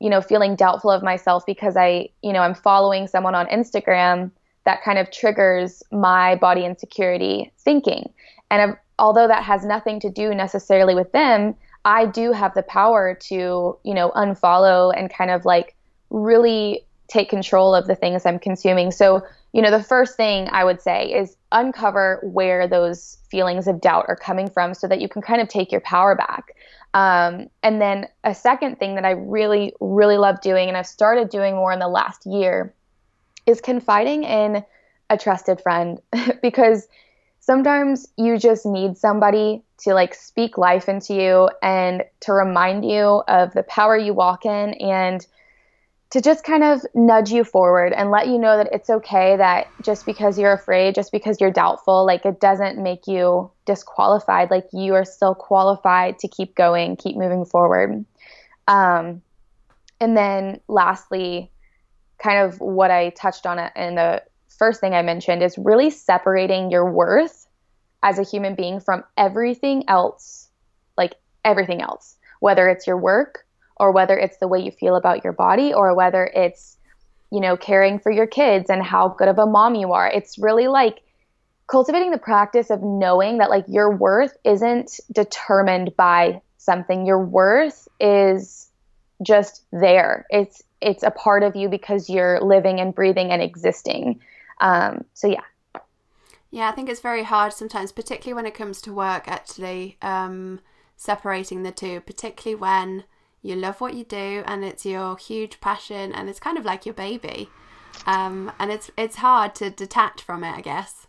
you 0.00 0.08
know, 0.08 0.22
feeling 0.22 0.56
doubtful 0.56 0.90
of 0.90 1.02
myself 1.02 1.44
because 1.44 1.76
I, 1.76 2.08
you 2.22 2.32
know, 2.32 2.40
I'm 2.40 2.54
following 2.54 3.08
someone 3.08 3.34
on 3.34 3.44
Instagram 3.48 4.30
that 4.64 4.82
kind 4.82 4.98
of 4.98 5.10
triggers 5.10 5.82
my 5.92 6.34
body 6.36 6.64
insecurity 6.64 7.52
thinking. 7.58 8.08
And 8.50 8.78
although 8.98 9.28
that 9.28 9.42
has 9.42 9.66
nothing 9.66 10.00
to 10.00 10.08
do 10.08 10.34
necessarily 10.34 10.94
with 10.94 11.12
them, 11.12 11.54
I 11.84 12.06
do 12.06 12.32
have 12.32 12.54
the 12.54 12.62
power 12.62 13.18
to, 13.28 13.76
you 13.84 13.94
know, 13.94 14.12
unfollow 14.16 14.94
and 14.96 15.12
kind 15.12 15.30
of 15.30 15.44
like 15.44 15.76
really 16.08 16.86
take 17.08 17.28
control 17.28 17.74
of 17.74 17.86
the 17.86 17.94
things 17.94 18.24
I'm 18.24 18.38
consuming. 18.38 18.92
So, 18.92 19.26
you 19.56 19.62
know, 19.62 19.70
the 19.70 19.82
first 19.82 20.18
thing 20.18 20.50
I 20.52 20.64
would 20.64 20.82
say 20.82 21.06
is 21.06 21.34
uncover 21.50 22.20
where 22.22 22.68
those 22.68 23.16
feelings 23.30 23.66
of 23.66 23.80
doubt 23.80 24.04
are 24.06 24.14
coming 24.14 24.50
from 24.50 24.74
so 24.74 24.86
that 24.86 25.00
you 25.00 25.08
can 25.08 25.22
kind 25.22 25.40
of 25.40 25.48
take 25.48 25.72
your 25.72 25.80
power 25.80 26.14
back. 26.14 26.54
Um, 26.92 27.48
and 27.62 27.80
then 27.80 28.06
a 28.22 28.34
second 28.34 28.78
thing 28.78 28.96
that 28.96 29.06
I 29.06 29.12
really, 29.12 29.72
really 29.80 30.18
love 30.18 30.42
doing, 30.42 30.68
and 30.68 30.76
I've 30.76 30.86
started 30.86 31.30
doing 31.30 31.54
more 31.54 31.72
in 31.72 31.78
the 31.78 31.88
last 31.88 32.26
year, 32.26 32.74
is 33.46 33.62
confiding 33.62 34.24
in 34.24 34.62
a 35.08 35.16
trusted 35.16 35.62
friend 35.62 36.02
because 36.42 36.86
sometimes 37.40 38.06
you 38.18 38.36
just 38.36 38.66
need 38.66 38.98
somebody 38.98 39.62
to 39.84 39.94
like 39.94 40.14
speak 40.14 40.58
life 40.58 40.86
into 40.86 41.14
you 41.14 41.48
and 41.62 42.04
to 42.20 42.32
remind 42.34 42.84
you 42.84 43.22
of 43.26 43.54
the 43.54 43.62
power 43.62 43.96
you 43.96 44.12
walk 44.12 44.44
in 44.44 44.74
and 44.74 45.26
to 46.10 46.20
just 46.20 46.44
kind 46.44 46.62
of 46.62 46.82
nudge 46.94 47.30
you 47.30 47.42
forward 47.42 47.92
and 47.92 48.10
let 48.10 48.28
you 48.28 48.38
know 48.38 48.56
that 48.56 48.68
it's 48.72 48.88
okay 48.88 49.36
that 49.36 49.66
just 49.82 50.06
because 50.06 50.38
you're 50.38 50.52
afraid, 50.52 50.94
just 50.94 51.10
because 51.10 51.40
you're 51.40 51.50
doubtful, 51.50 52.06
like 52.06 52.24
it 52.24 52.40
doesn't 52.40 52.78
make 52.80 53.08
you 53.08 53.50
disqualified. 53.64 54.50
Like 54.50 54.66
you 54.72 54.94
are 54.94 55.04
still 55.04 55.34
qualified 55.34 56.20
to 56.20 56.28
keep 56.28 56.54
going, 56.54 56.96
keep 56.96 57.16
moving 57.16 57.44
forward. 57.44 58.04
Um, 58.68 59.22
and 60.00 60.16
then 60.16 60.60
lastly, 60.68 61.50
kind 62.18 62.38
of 62.38 62.60
what 62.60 62.90
I 62.90 63.10
touched 63.10 63.46
on 63.46 63.58
in 63.74 63.96
the 63.96 64.22
first 64.58 64.80
thing 64.80 64.94
I 64.94 65.02
mentioned 65.02 65.42
is 65.42 65.58
really 65.58 65.90
separating 65.90 66.70
your 66.70 66.90
worth 66.90 67.46
as 68.02 68.18
a 68.18 68.22
human 68.22 68.54
being 68.54 68.78
from 68.78 69.02
everything 69.16 69.84
else, 69.88 70.48
like 70.96 71.14
everything 71.44 71.82
else, 71.82 72.16
whether 72.38 72.68
it's 72.68 72.86
your 72.86 72.96
work 72.96 73.45
or 73.76 73.92
whether 73.92 74.16
it's 74.16 74.38
the 74.38 74.48
way 74.48 74.60
you 74.60 74.70
feel 74.70 74.96
about 74.96 75.24
your 75.24 75.32
body 75.32 75.72
or 75.72 75.94
whether 75.94 76.24
it's, 76.34 76.76
you 77.30 77.40
know, 77.40 77.56
caring 77.56 77.98
for 77.98 78.10
your 78.10 78.26
kids 78.26 78.70
and 78.70 78.82
how 78.82 79.08
good 79.08 79.28
of 79.28 79.38
a 79.38 79.46
mom 79.46 79.74
you 79.74 79.92
are. 79.92 80.08
It's 80.08 80.38
really 80.38 80.68
like 80.68 81.00
cultivating 81.66 82.10
the 82.10 82.18
practice 82.18 82.70
of 82.70 82.82
knowing 82.82 83.38
that 83.38 83.50
like 83.50 83.64
your 83.68 83.94
worth 83.94 84.36
isn't 84.44 85.00
determined 85.12 85.96
by 85.96 86.40
something. 86.58 87.06
Your 87.06 87.24
worth 87.24 87.88
is 88.00 88.68
just 89.22 89.64
there. 89.72 90.26
It's 90.30 90.62
it's 90.80 91.02
a 91.02 91.10
part 91.10 91.42
of 91.42 91.56
you 91.56 91.68
because 91.68 92.10
you're 92.10 92.40
living 92.40 92.80
and 92.80 92.94
breathing 92.94 93.30
and 93.30 93.42
existing. 93.42 94.20
Um, 94.60 95.04
so 95.14 95.28
yeah. 95.28 95.40
Yeah, 96.50 96.68
I 96.68 96.72
think 96.72 96.88
it's 96.88 97.00
very 97.00 97.24
hard 97.24 97.52
sometimes, 97.52 97.92
particularly 97.92 98.34
when 98.34 98.46
it 98.46 98.54
comes 98.54 98.80
to 98.82 98.92
work, 98.92 99.26
actually, 99.26 99.98
um, 100.00 100.60
separating 100.96 101.64
the 101.64 101.72
two, 101.72 102.00
particularly 102.00 102.54
when 102.58 103.04
you 103.46 103.56
love 103.56 103.80
what 103.80 103.94
you 103.94 104.04
do 104.04 104.42
and 104.46 104.64
it's 104.64 104.84
your 104.84 105.16
huge 105.16 105.60
passion 105.60 106.12
and 106.12 106.28
it's 106.28 106.40
kind 106.40 106.58
of 106.58 106.64
like 106.64 106.84
your 106.84 106.94
baby. 106.94 107.48
Um, 108.06 108.52
and 108.58 108.70
it's 108.70 108.90
it's 108.98 109.16
hard 109.16 109.54
to 109.56 109.70
detach 109.70 110.22
from 110.22 110.44
it, 110.44 110.50
I 110.50 110.60
guess. 110.60 111.06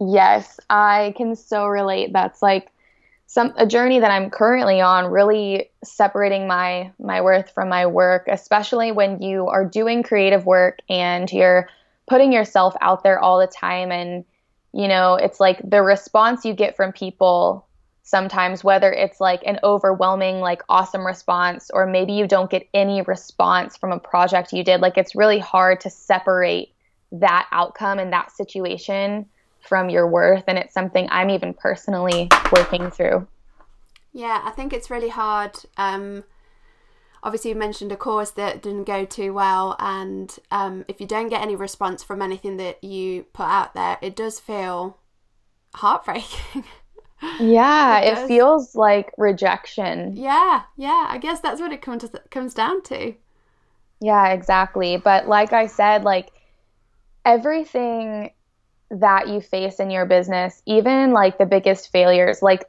Yes, 0.00 0.58
I 0.68 1.14
can 1.16 1.36
so 1.36 1.66
relate. 1.66 2.12
That's 2.12 2.42
like 2.42 2.70
some 3.26 3.52
a 3.56 3.66
journey 3.66 4.00
that 4.00 4.10
I'm 4.10 4.30
currently 4.30 4.80
on, 4.80 5.06
really 5.10 5.70
separating 5.84 6.46
my 6.46 6.92
my 6.98 7.20
worth 7.20 7.50
from 7.50 7.68
my 7.68 7.86
work, 7.86 8.26
especially 8.28 8.92
when 8.92 9.20
you 9.22 9.46
are 9.46 9.64
doing 9.64 10.02
creative 10.02 10.46
work 10.46 10.80
and 10.88 11.30
you're 11.32 11.68
putting 12.08 12.32
yourself 12.32 12.74
out 12.80 13.02
there 13.02 13.18
all 13.18 13.38
the 13.38 13.46
time 13.46 13.90
and 13.92 14.24
you 14.72 14.88
know, 14.88 15.14
it's 15.14 15.40
like 15.40 15.58
the 15.68 15.82
response 15.82 16.44
you 16.44 16.52
get 16.52 16.76
from 16.76 16.92
people 16.92 17.65
sometimes 18.06 18.62
whether 18.62 18.92
it's 18.92 19.20
like 19.20 19.42
an 19.44 19.58
overwhelming 19.64 20.38
like 20.38 20.62
awesome 20.68 21.04
response 21.04 21.72
or 21.74 21.86
maybe 21.86 22.12
you 22.12 22.24
don't 22.24 22.48
get 22.48 22.68
any 22.72 23.02
response 23.02 23.76
from 23.76 23.90
a 23.90 23.98
project 23.98 24.52
you 24.52 24.62
did, 24.62 24.80
like 24.80 24.96
it's 24.96 25.16
really 25.16 25.40
hard 25.40 25.80
to 25.80 25.90
separate 25.90 26.72
that 27.10 27.48
outcome 27.50 27.98
and 27.98 28.12
that 28.12 28.30
situation 28.30 29.26
from 29.58 29.90
your 29.90 30.06
worth 30.06 30.44
and 30.46 30.56
it's 30.56 30.72
something 30.72 31.08
i'm 31.10 31.30
even 31.30 31.52
personally 31.52 32.28
working 32.52 32.90
through. 32.92 33.26
Yeah 34.12 34.40
i 34.44 34.50
think 34.50 34.72
it's 34.72 34.88
really 34.88 35.08
hard 35.08 35.56
um, 35.76 36.22
obviously 37.24 37.50
you 37.50 37.56
mentioned 37.56 37.90
a 37.90 37.96
course 37.96 38.30
that 38.32 38.62
didn't 38.62 38.84
go 38.84 39.04
too 39.04 39.32
well 39.34 39.74
and 39.80 40.36
um, 40.52 40.84
if 40.86 41.00
you 41.00 41.08
don't 41.08 41.28
get 41.28 41.42
any 41.42 41.56
response 41.56 42.04
from 42.04 42.22
anything 42.22 42.56
that 42.58 42.84
you 42.84 43.24
put 43.32 43.46
out 43.46 43.74
there 43.74 43.98
it 44.00 44.14
does 44.14 44.38
feel 44.38 44.98
heartbreaking 45.74 46.62
yeah 47.40 48.00
it, 48.00 48.18
it 48.18 48.26
feels 48.28 48.74
like 48.74 49.10
rejection 49.16 50.14
yeah 50.16 50.62
yeah 50.76 51.06
i 51.08 51.18
guess 51.18 51.40
that's 51.40 51.60
what 51.60 51.72
it 51.72 51.82
comes 51.82 52.04
comes 52.30 52.54
down 52.54 52.82
to 52.82 53.14
yeah 54.00 54.28
exactly 54.28 54.96
but 54.96 55.26
like 55.26 55.52
i 55.52 55.66
said 55.66 56.04
like 56.04 56.30
everything 57.24 58.30
that 58.90 59.28
you 59.28 59.40
face 59.40 59.80
in 59.80 59.90
your 59.90 60.06
business, 60.06 60.62
even 60.66 61.12
like 61.12 61.38
the 61.38 61.46
biggest 61.46 61.90
failures, 61.90 62.40
like 62.40 62.64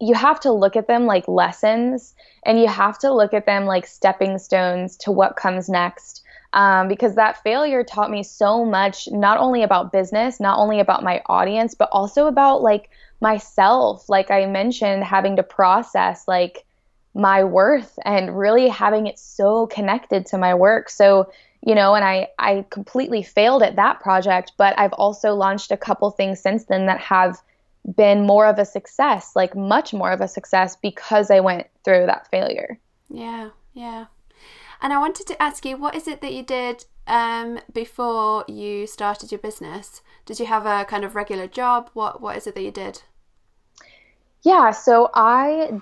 you 0.00 0.14
have 0.14 0.38
to 0.40 0.52
look 0.52 0.76
at 0.76 0.86
them 0.86 1.06
like 1.06 1.26
lessons 1.26 2.14
and 2.44 2.60
you 2.60 2.68
have 2.68 2.98
to 2.98 3.12
look 3.12 3.34
at 3.34 3.46
them 3.46 3.64
like 3.64 3.86
stepping 3.86 4.38
stones 4.38 4.96
to 4.98 5.10
what 5.10 5.36
comes 5.36 5.68
next. 5.68 6.22
Um, 6.52 6.88
because 6.88 7.16
that 7.16 7.42
failure 7.42 7.82
taught 7.82 8.10
me 8.10 8.22
so 8.22 8.64
much, 8.64 9.08
not 9.10 9.38
only 9.38 9.62
about 9.62 9.92
business, 9.92 10.38
not 10.38 10.58
only 10.58 10.80
about 10.80 11.02
my 11.02 11.20
audience, 11.26 11.74
but 11.74 11.88
also 11.92 12.28
about 12.28 12.62
like 12.62 12.88
myself. 13.20 14.08
Like 14.08 14.30
I 14.30 14.46
mentioned, 14.46 15.04
having 15.04 15.36
to 15.36 15.42
process 15.42 16.26
like 16.28 16.64
my 17.14 17.44
worth 17.44 17.98
and 18.04 18.38
really 18.38 18.68
having 18.68 19.06
it 19.06 19.18
so 19.18 19.66
connected 19.66 20.26
to 20.26 20.38
my 20.38 20.54
work. 20.54 20.90
So 20.90 21.30
you 21.66 21.74
know, 21.74 21.96
and 21.96 22.04
I, 22.04 22.28
I 22.38 22.64
completely 22.70 23.24
failed 23.24 23.62
at 23.62 23.74
that 23.74 23.98
project, 23.98 24.52
but 24.56 24.78
I've 24.78 24.92
also 24.92 25.34
launched 25.34 25.72
a 25.72 25.76
couple 25.76 26.08
things 26.12 26.38
since 26.38 26.64
then 26.66 26.86
that 26.86 27.00
have 27.00 27.42
been 27.96 28.24
more 28.24 28.46
of 28.46 28.58
a 28.58 28.64
success, 28.64 29.32
like 29.34 29.56
much 29.56 29.92
more 29.92 30.12
of 30.12 30.20
a 30.20 30.28
success 30.28 30.76
because 30.76 31.28
I 31.28 31.40
went 31.40 31.66
through 31.84 32.06
that 32.06 32.30
failure. 32.30 32.78
Yeah, 33.08 33.50
yeah. 33.72 34.06
And 34.80 34.92
I 34.92 34.98
wanted 34.98 35.26
to 35.26 35.42
ask 35.42 35.64
you, 35.64 35.76
what 35.76 35.96
is 35.96 36.06
it 36.06 36.20
that 36.20 36.32
you 36.32 36.44
did 36.44 36.84
um, 37.06 37.60
before 37.72 38.44
you 38.48 38.86
started 38.86 39.30
your 39.30 39.38
business? 39.38 40.02
Did 40.24 40.40
you 40.40 40.46
have 40.46 40.66
a 40.66 40.84
kind 40.84 41.04
of 41.04 41.14
regular 41.14 41.46
job? 41.46 41.90
What 41.94 42.20
What 42.20 42.36
is 42.36 42.46
it 42.46 42.54
that 42.54 42.62
you 42.62 42.70
did? 42.70 43.02
Yeah, 44.42 44.70
so 44.70 45.10
I 45.14 45.80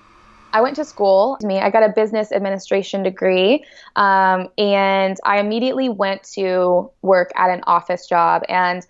I 0.54 0.60
went 0.60 0.76
to 0.76 0.84
school. 0.84 1.36
Me, 1.42 1.58
I 1.58 1.68
got 1.68 1.82
a 1.82 1.88
business 1.88 2.30
administration 2.30 3.02
degree, 3.02 3.64
um, 3.96 4.48
and 4.56 5.16
I 5.24 5.40
immediately 5.40 5.88
went 5.88 6.22
to 6.34 6.90
work 7.02 7.32
at 7.36 7.50
an 7.50 7.62
office 7.66 8.06
job. 8.06 8.42
And 8.48 8.86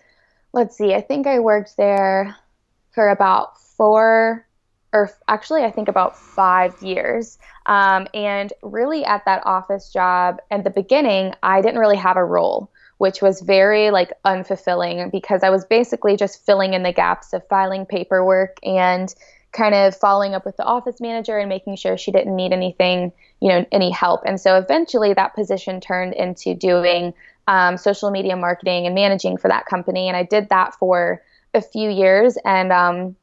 let's 0.53 0.77
see, 0.77 0.93
I 0.93 1.01
think 1.01 1.25
I 1.25 1.39
worked 1.39 1.75
there 1.75 2.35
for 2.91 3.09
about 3.09 3.59
four, 3.59 4.45
or 4.93 5.09
actually, 5.27 5.63
I 5.63 5.71
think 5.71 5.87
about 5.87 6.17
five 6.17 6.79
years. 6.81 7.39
Um, 7.65 8.07
and 8.13 8.53
really, 8.61 9.03
at 9.03 9.25
that 9.25 9.43
office 9.45 9.91
job, 9.91 10.39
at 10.51 10.63
the 10.63 10.69
beginning, 10.69 11.33
I 11.41 11.61
didn't 11.61 11.79
really 11.79 11.97
have 11.97 12.17
a 12.17 12.25
role 12.25 12.69
which 12.97 13.21
was 13.21 13.41
very 13.41 13.91
like 13.91 14.11
unfulfilling 14.23 15.11
because 15.11 15.43
I 15.43 15.49
was 15.49 15.65
basically 15.65 16.15
just 16.15 16.45
filling 16.45 16.73
in 16.73 16.83
the 16.83 16.93
gaps 16.93 17.33
of 17.33 17.45
filing 17.47 17.85
paperwork 17.85 18.57
and 18.63 19.13
kind 19.51 19.75
of 19.75 19.95
following 19.95 20.35
up 20.35 20.45
with 20.45 20.57
the 20.57 20.63
office 20.63 20.99
manager 20.99 21.37
and 21.37 21.49
making 21.49 21.75
sure 21.77 21.97
she 21.97 22.11
didn't 22.11 22.35
need 22.35 22.51
anything, 22.51 23.11
you 23.41 23.49
know, 23.49 23.65
any 23.71 23.89
help. 23.89 24.21
And 24.25 24.39
so 24.39 24.57
eventually 24.57 25.13
that 25.13 25.33
position 25.33 25.79
turned 25.79 26.13
into 26.13 26.53
doing 26.53 27.13
um, 27.47 27.77
social 27.77 28.11
media 28.11 28.35
marketing 28.35 28.85
and 28.85 28.95
managing 28.95 29.37
for 29.37 29.47
that 29.47 29.65
company. 29.65 30.07
And 30.07 30.17
I 30.17 30.23
did 30.23 30.49
that 30.49 30.75
for 30.75 31.21
a 31.53 31.61
few 31.61 31.89
years. 31.89 32.37
And 32.43 32.71
um, 32.71 33.15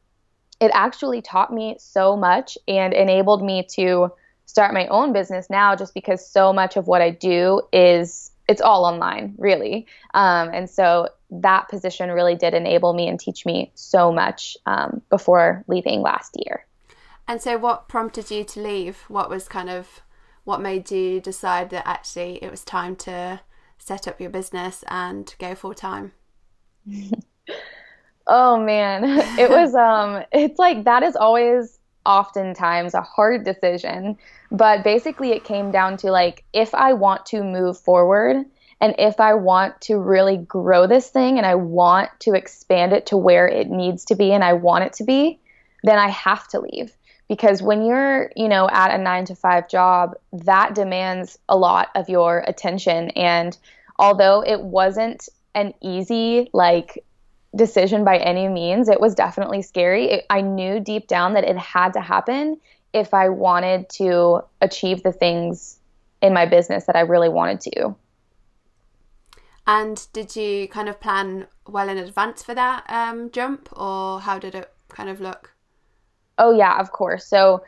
it 0.61 0.71
actually 0.73 1.21
taught 1.21 1.53
me 1.53 1.77
so 1.79 2.17
much 2.17 2.57
and 2.67 2.95
enabled 2.95 3.45
me 3.45 3.67
to 3.75 4.13
start 4.53 4.75
my 4.75 4.87
own 4.88 5.12
business 5.12 5.49
now 5.49 5.75
just 5.75 5.95
because 5.95 6.27
so 6.27 6.53
much 6.53 6.77
of 6.77 6.87
what 6.87 7.01
I 7.01 7.11
do 7.11 7.62
is 7.73 8.31
it's 8.49 8.61
all 8.61 8.85
online 8.85 9.35
really 9.38 9.87
um, 10.15 10.51
and 10.53 10.69
so 10.69 11.09
that 11.33 11.69
position 11.69 12.11
really 12.11 12.37
did 12.37 12.53
enable 12.53 12.93
me 12.93 13.09
and 13.09 13.19
teach 13.19 13.47
me 13.47 13.73
so 13.75 14.12
much 14.12 14.57
um, 14.67 15.01
before 15.09 15.65
leaving 15.67 16.03
last 16.03 16.37
year. 16.45 16.67
And 17.27 17.41
so, 17.41 17.57
what 17.57 17.88
prompted 17.88 18.31
you 18.31 18.45
to 18.45 18.61
leave? 18.61 18.99
What 19.09 19.31
was 19.31 19.49
kind 19.49 19.71
of 19.71 20.03
what 20.45 20.61
made 20.61 20.91
you 20.91 21.21
decide 21.21 21.71
that 21.71 21.87
actually 21.87 22.43
it 22.43 22.51
was 22.51 22.65
time 22.65 22.97
to 22.97 23.41
set 23.79 24.07
up 24.07 24.21
your 24.21 24.31
business 24.31 24.85
and 24.88 25.35
go 25.38 25.55
full 25.55 25.75
time? 25.75 26.12
oh 28.27 28.59
man, 28.59 29.05
it 29.38 29.49
was 29.49 29.75
um 29.88 30.25
it's 30.33 30.59
like 30.59 30.85
that 30.85 31.03
is 31.03 31.17
always 31.17 31.79
oftentimes 32.05 32.95
a 32.95 33.03
hard 33.03 33.45
decision, 33.45 34.19
but 34.51 34.85
basically 34.85 35.33
it 35.33 35.45
came 35.45 35.71
down 35.71 35.97
to 35.99 36.11
like 36.11 36.45
if 36.53 36.75
I 36.75 36.93
want 36.93 37.27
to 37.27 37.43
move 37.43 37.79
forward, 37.79 38.45
and 38.83 38.97
if 38.99 39.21
I 39.21 39.35
want 39.35 39.81
to 39.83 39.97
really 39.97 40.38
grow 40.38 40.88
this 40.88 41.09
thing 41.09 41.38
and 41.38 41.47
I 41.47 41.55
want 41.55 42.11
to 42.21 42.35
expand 42.35 42.93
it 42.93 43.07
to 43.07 43.17
where 43.17 43.47
it 43.47 43.71
needs 43.71 44.05
to 44.07 44.17
be 44.17 44.33
and 44.33 44.43
I 44.43 44.55
want 44.55 44.83
it 44.83 44.95
to 44.95 45.05
be, 45.05 45.38
then 45.85 46.01
I 46.01 46.09
have 46.09 46.49
to 46.49 46.59
leave. 46.61 46.93
Because 47.29 47.62
when 47.62 47.85
you're, 47.87 48.33
you 48.35 48.49
know, 48.49 48.69
at 48.69 48.93
a 48.93 48.99
nine 48.99 49.25
to 49.27 49.37
five 49.37 49.69
job, 49.69 50.17
that 50.33 50.75
demands 50.75 51.38
a 51.49 51.57
lot 51.57 51.91
of 51.95 52.09
your 52.09 52.45
attention. 52.47 53.11
And 53.11 53.57
although 54.01 54.43
it 54.45 54.61
wasn't 54.61 55.29
an 55.55 55.75
easy, 55.81 56.51
like, 56.53 57.05
decision 57.55 58.05
by 58.05 58.19
any 58.19 58.49
means, 58.49 58.88
it 58.88 59.01
was 59.01 59.15
definitely 59.15 59.62
scary. 59.62 60.11
It, 60.11 60.27
I 60.31 60.41
knew 60.41 60.81
deep 60.81 61.07
down 61.07 61.35
that 61.35 61.45
it 61.45 61.57
had 61.57 61.93
to 61.95 62.01
happen 62.01 62.61
if 62.93 63.15
I 63.15 63.29
wanted 63.29 63.88
to 63.91 64.43
achieve 64.61 65.03
the 65.03 65.12
things 65.12 65.79
in 66.21 66.33
my 66.33 66.47
business 66.47 66.85
that 66.87 66.97
I 66.97 67.01
really 67.01 67.29
wanted 67.29 67.61
to. 67.62 67.95
And 69.67 70.07
did 70.12 70.35
you 70.35 70.67
kind 70.69 70.88
of 70.88 71.01
plan 71.01 71.47
well 71.69 71.88
in 71.88 71.99
advance 71.99 72.43
for 72.43 72.55
that 72.55 72.85
um, 72.88 73.31
jump, 73.31 73.69
or 73.73 74.21
how 74.21 74.38
did 74.38 74.55
it 74.55 74.73
kind 74.88 75.09
of 75.09 75.21
look? 75.21 75.55
Oh, 76.38 76.53
yeah, 76.53 76.81
of 76.81 76.91
course. 76.93 77.27
So, 77.27 77.65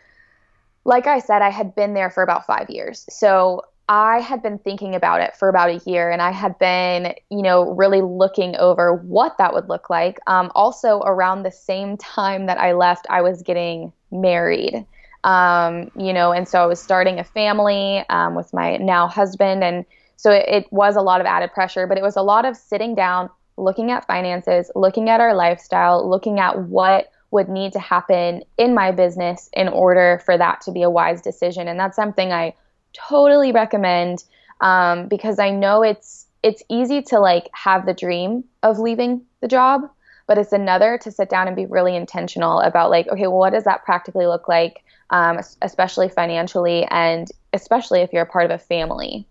like 0.84 1.06
I 1.06 1.20
said, 1.20 1.40
I 1.40 1.50
had 1.50 1.74
been 1.74 1.94
there 1.94 2.10
for 2.10 2.22
about 2.22 2.46
five 2.46 2.68
years. 2.68 3.06
So, 3.08 3.62
I 3.88 4.20
had 4.20 4.42
been 4.42 4.58
thinking 4.58 4.94
about 4.94 5.20
it 5.20 5.36
for 5.36 5.48
about 5.48 5.68
a 5.68 5.80
year 5.84 6.10
and 6.10 6.22
I 6.22 6.30
had 6.30 6.58
been, 6.58 7.14
you 7.30 7.42
know, 7.42 7.72
really 7.74 8.00
looking 8.00 8.56
over 8.56 8.94
what 8.94 9.36
that 9.38 9.52
would 9.52 9.68
look 9.68 9.90
like. 9.90 10.18
Um, 10.26 10.50
also, 10.54 11.00
around 11.00 11.42
the 11.42 11.50
same 11.50 11.98
time 11.98 12.46
that 12.46 12.58
I 12.58 12.72
left, 12.72 13.06
I 13.10 13.20
was 13.20 13.42
getting 13.42 13.92
married. 14.10 14.86
Um, 15.24 15.90
you 15.96 16.12
know, 16.12 16.32
and 16.32 16.46
so 16.48 16.62
I 16.62 16.66
was 16.66 16.80
starting 16.80 17.18
a 17.18 17.24
family 17.24 18.04
um, 18.10 18.34
with 18.34 18.52
my 18.52 18.76
now 18.76 19.06
husband 19.06 19.64
and 19.64 19.84
so 20.16 20.30
it, 20.30 20.44
it 20.48 20.72
was 20.72 20.96
a 20.96 21.02
lot 21.02 21.20
of 21.20 21.26
added 21.26 21.52
pressure, 21.52 21.86
but 21.86 21.98
it 21.98 22.02
was 22.02 22.16
a 22.16 22.22
lot 22.22 22.44
of 22.44 22.56
sitting 22.56 22.94
down, 22.94 23.28
looking 23.56 23.90
at 23.90 24.06
finances, 24.06 24.70
looking 24.74 25.10
at 25.10 25.20
our 25.20 25.34
lifestyle, 25.34 26.08
looking 26.08 26.40
at 26.40 26.58
what 26.62 27.10
would 27.30 27.48
need 27.48 27.72
to 27.72 27.80
happen 27.80 28.42
in 28.56 28.74
my 28.74 28.92
business 28.92 29.50
in 29.52 29.68
order 29.68 30.22
for 30.24 30.38
that 30.38 30.60
to 30.62 30.72
be 30.72 30.82
a 30.82 30.90
wise 30.90 31.20
decision. 31.20 31.68
And 31.68 31.78
that's 31.78 31.96
something 31.96 32.32
I 32.32 32.54
totally 32.94 33.52
recommend 33.52 34.24
um, 34.60 35.08
because 35.08 35.38
I 35.38 35.50
know 35.50 35.82
it's 35.82 36.26
it's 36.42 36.62
easy 36.68 37.02
to 37.02 37.18
like 37.20 37.48
have 37.52 37.86
the 37.86 37.94
dream 37.94 38.44
of 38.62 38.78
leaving 38.78 39.22
the 39.40 39.48
job, 39.48 39.82
but 40.26 40.36
it's 40.38 40.52
another 40.52 40.98
to 40.98 41.10
sit 41.10 41.30
down 41.30 41.46
and 41.46 41.56
be 41.56 41.66
really 41.66 41.96
intentional 41.96 42.60
about 42.60 42.90
like, 42.90 43.08
okay, 43.08 43.26
well, 43.26 43.38
what 43.38 43.54
does 43.54 43.64
that 43.64 43.84
practically 43.84 44.26
look 44.26 44.46
like, 44.46 44.84
um, 45.10 45.40
especially 45.62 46.08
financially, 46.08 46.84
and 46.90 47.28
especially 47.54 48.00
if 48.00 48.12
you're 48.12 48.22
a 48.22 48.26
part 48.26 48.44
of 48.44 48.50
a 48.50 48.58
family. 48.58 49.26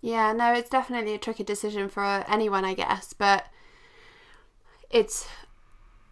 Yeah, 0.00 0.32
no, 0.32 0.52
it's 0.52 0.70
definitely 0.70 1.14
a 1.14 1.18
tricky 1.18 1.42
decision 1.42 1.88
for 1.88 2.04
anyone, 2.28 2.64
I 2.64 2.74
guess, 2.74 3.12
but 3.12 3.46
it's 4.90 5.28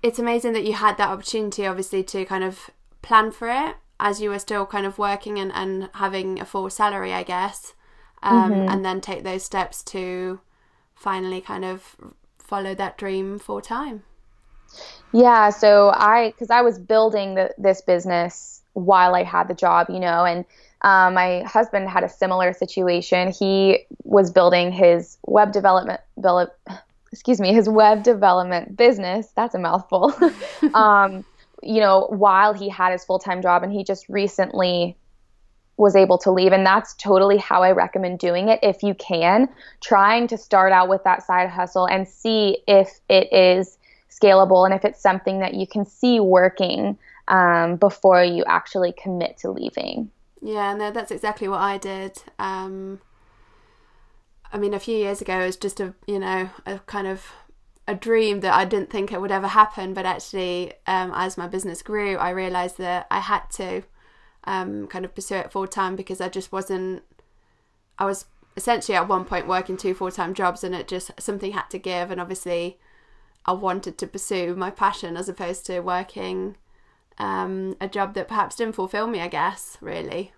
it's 0.02 0.18
amazing 0.18 0.52
that 0.54 0.64
you 0.64 0.72
had 0.72 0.98
that 0.98 1.08
opportunity, 1.08 1.66
obviously, 1.66 2.02
to 2.04 2.24
kind 2.24 2.42
of 2.42 2.70
plan 3.00 3.30
for 3.30 3.48
it 3.48 3.76
as 3.98 4.20
you 4.20 4.30
were 4.30 4.38
still 4.38 4.66
kind 4.66 4.86
of 4.86 4.98
working 4.98 5.38
and, 5.38 5.52
and 5.54 5.88
having 5.94 6.40
a 6.40 6.44
full 6.44 6.68
salary, 6.70 7.12
I 7.12 7.22
guess, 7.22 7.74
um, 8.22 8.52
mm-hmm. 8.52 8.68
and 8.68 8.84
then 8.84 9.00
take 9.00 9.24
those 9.24 9.44
steps 9.44 9.82
to 9.84 10.40
finally 10.94 11.40
kind 11.40 11.64
of 11.64 11.96
follow 12.38 12.74
that 12.74 12.98
dream 12.98 13.38
full 13.38 13.60
time. 13.60 14.02
Yeah, 15.12 15.50
so 15.50 15.90
I, 15.94 16.30
because 16.30 16.50
I 16.50 16.62
was 16.62 16.78
building 16.78 17.34
the, 17.34 17.54
this 17.56 17.80
business 17.80 18.62
while 18.74 19.14
I 19.14 19.22
had 19.22 19.48
the 19.48 19.54
job, 19.54 19.86
you 19.88 20.00
know, 20.00 20.24
and 20.24 20.44
um, 20.82 21.14
my 21.14 21.42
husband 21.42 21.88
had 21.88 22.04
a 22.04 22.08
similar 22.08 22.52
situation. 22.52 23.32
He 23.32 23.86
was 24.04 24.30
building 24.30 24.72
his 24.72 25.16
web 25.26 25.52
development, 25.52 26.00
excuse 27.12 27.40
me, 27.40 27.54
his 27.54 27.68
web 27.68 28.02
development 28.02 28.76
business. 28.76 29.28
That's 29.34 29.54
a 29.54 29.58
mouthful. 29.58 30.14
um, 30.74 31.24
you 31.66 31.80
know, 31.80 32.06
while 32.10 32.52
he 32.52 32.68
had 32.68 32.92
his 32.92 33.04
full 33.04 33.18
time 33.18 33.42
job, 33.42 33.62
and 33.62 33.72
he 33.72 33.84
just 33.84 34.08
recently 34.08 34.96
was 35.76 35.94
able 35.94 36.18
to 36.18 36.30
leave. 36.30 36.52
And 36.52 36.64
that's 36.64 36.94
totally 36.94 37.36
how 37.36 37.62
I 37.62 37.72
recommend 37.72 38.18
doing 38.18 38.48
it 38.48 38.58
if 38.62 38.82
you 38.82 38.94
can, 38.94 39.48
trying 39.82 40.26
to 40.28 40.38
start 40.38 40.72
out 40.72 40.88
with 40.88 41.04
that 41.04 41.22
side 41.22 41.50
hustle 41.50 41.86
and 41.86 42.08
see 42.08 42.58
if 42.66 43.00
it 43.08 43.32
is 43.32 43.78
scalable 44.10 44.64
and 44.64 44.74
if 44.74 44.84
it's 44.84 45.00
something 45.00 45.40
that 45.40 45.54
you 45.54 45.66
can 45.66 45.84
see 45.84 46.18
working 46.20 46.96
um, 47.28 47.76
before 47.76 48.24
you 48.24 48.44
actually 48.46 48.92
commit 48.92 49.36
to 49.38 49.50
leaving. 49.50 50.10
Yeah, 50.40 50.74
no, 50.74 50.90
that's 50.90 51.10
exactly 51.10 51.48
what 51.48 51.60
I 51.60 51.76
did. 51.76 52.22
Um, 52.38 53.00
I 54.52 54.58
mean, 54.58 54.74
a 54.74 54.80
few 54.80 54.96
years 54.96 55.20
ago, 55.20 55.40
it 55.40 55.46
was 55.46 55.56
just 55.56 55.80
a 55.80 55.94
you 56.06 56.18
know 56.18 56.50
a 56.64 56.78
kind 56.80 57.06
of 57.06 57.26
a 57.88 57.94
dream 57.94 58.40
that 58.40 58.54
I 58.54 58.64
didn't 58.64 58.90
think 58.90 59.12
it 59.12 59.20
would 59.20 59.30
ever 59.30 59.48
happen. 59.48 59.94
But 59.94 60.06
actually, 60.06 60.72
um, 60.86 61.12
as 61.14 61.38
my 61.38 61.46
business 61.46 61.82
grew, 61.82 62.16
I 62.16 62.30
realized 62.30 62.78
that 62.78 63.06
I 63.10 63.20
had 63.20 63.50
to 63.52 63.82
um, 64.44 64.86
kind 64.86 65.04
of 65.04 65.14
pursue 65.14 65.36
it 65.36 65.52
full 65.52 65.66
time 65.66 65.96
because 65.96 66.20
I 66.20 66.28
just 66.28 66.52
wasn't. 66.52 67.02
I 67.98 68.04
was 68.04 68.26
essentially 68.56 68.96
at 68.96 69.08
one 69.08 69.24
point 69.24 69.46
working 69.46 69.76
two 69.76 69.94
full 69.94 70.10
time 70.10 70.34
jobs, 70.34 70.64
and 70.64 70.74
it 70.74 70.88
just 70.88 71.10
something 71.18 71.52
had 71.52 71.70
to 71.70 71.78
give. 71.78 72.10
And 72.10 72.20
obviously, 72.20 72.78
I 73.44 73.52
wanted 73.52 73.98
to 73.98 74.06
pursue 74.06 74.54
my 74.56 74.70
passion 74.70 75.16
as 75.16 75.28
opposed 75.28 75.66
to 75.66 75.80
working 75.80 76.56
um, 77.18 77.76
a 77.80 77.88
job 77.88 78.14
that 78.14 78.28
perhaps 78.28 78.56
didn't 78.56 78.74
fulfill 78.74 79.06
me, 79.06 79.20
I 79.20 79.28
guess, 79.28 79.78
really. 79.80 80.32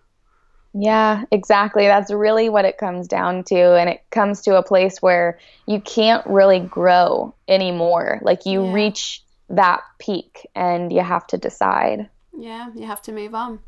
Yeah, 0.81 1.25
exactly. 1.33 1.87
That's 1.87 2.13
really 2.13 2.49
what 2.49 2.65
it 2.65 2.79
comes 2.79 3.09
down 3.09 3.43
to. 3.45 3.77
And 3.77 3.91
it 3.91 4.05
comes 4.11 4.43
to 4.43 4.57
a 4.57 4.63
place 4.63 5.03
where 5.03 5.41
you 5.67 5.81
can't 5.81 6.25
really 6.25 6.61
grow 6.61 7.35
anymore. 7.49 8.21
Like 8.23 8.47
you 8.47 8.65
yeah. 8.65 8.73
reach 8.73 9.25
that 9.49 9.83
peak 9.99 10.47
and 10.55 10.93
you 10.93 11.01
have 11.01 11.27
to 11.29 11.37
decide. 11.37 12.09
Yeah, 12.33 12.71
you 12.77 12.87
have 12.87 13.03
to 13.03 13.13
move 13.13 13.35
on. 13.35 13.59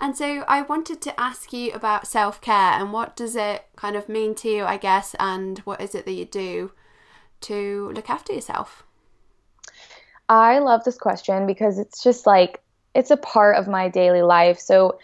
And 0.00 0.16
so 0.16 0.44
I 0.48 0.62
wanted 0.62 1.02
to 1.02 1.20
ask 1.20 1.52
you 1.52 1.72
about 1.72 2.06
self 2.06 2.40
care 2.40 2.72
and 2.72 2.90
what 2.90 3.16
does 3.16 3.36
it 3.36 3.66
kind 3.76 3.94
of 3.94 4.08
mean 4.08 4.34
to 4.36 4.48
you, 4.48 4.64
I 4.64 4.78
guess, 4.78 5.14
and 5.18 5.58
what 5.60 5.82
is 5.82 5.94
it 5.94 6.06
that 6.06 6.12
you 6.12 6.24
do 6.24 6.72
to 7.42 7.92
look 7.94 8.08
after 8.08 8.32
yourself? 8.32 8.82
I 10.30 10.58
love 10.60 10.84
this 10.84 10.96
question 10.96 11.46
because 11.46 11.78
it's 11.78 12.02
just 12.02 12.26
like 12.26 12.62
it's 12.94 13.10
a 13.10 13.16
part 13.18 13.56
of 13.56 13.68
my 13.68 13.90
daily 13.90 14.22
life. 14.22 14.58
So, 14.58 14.98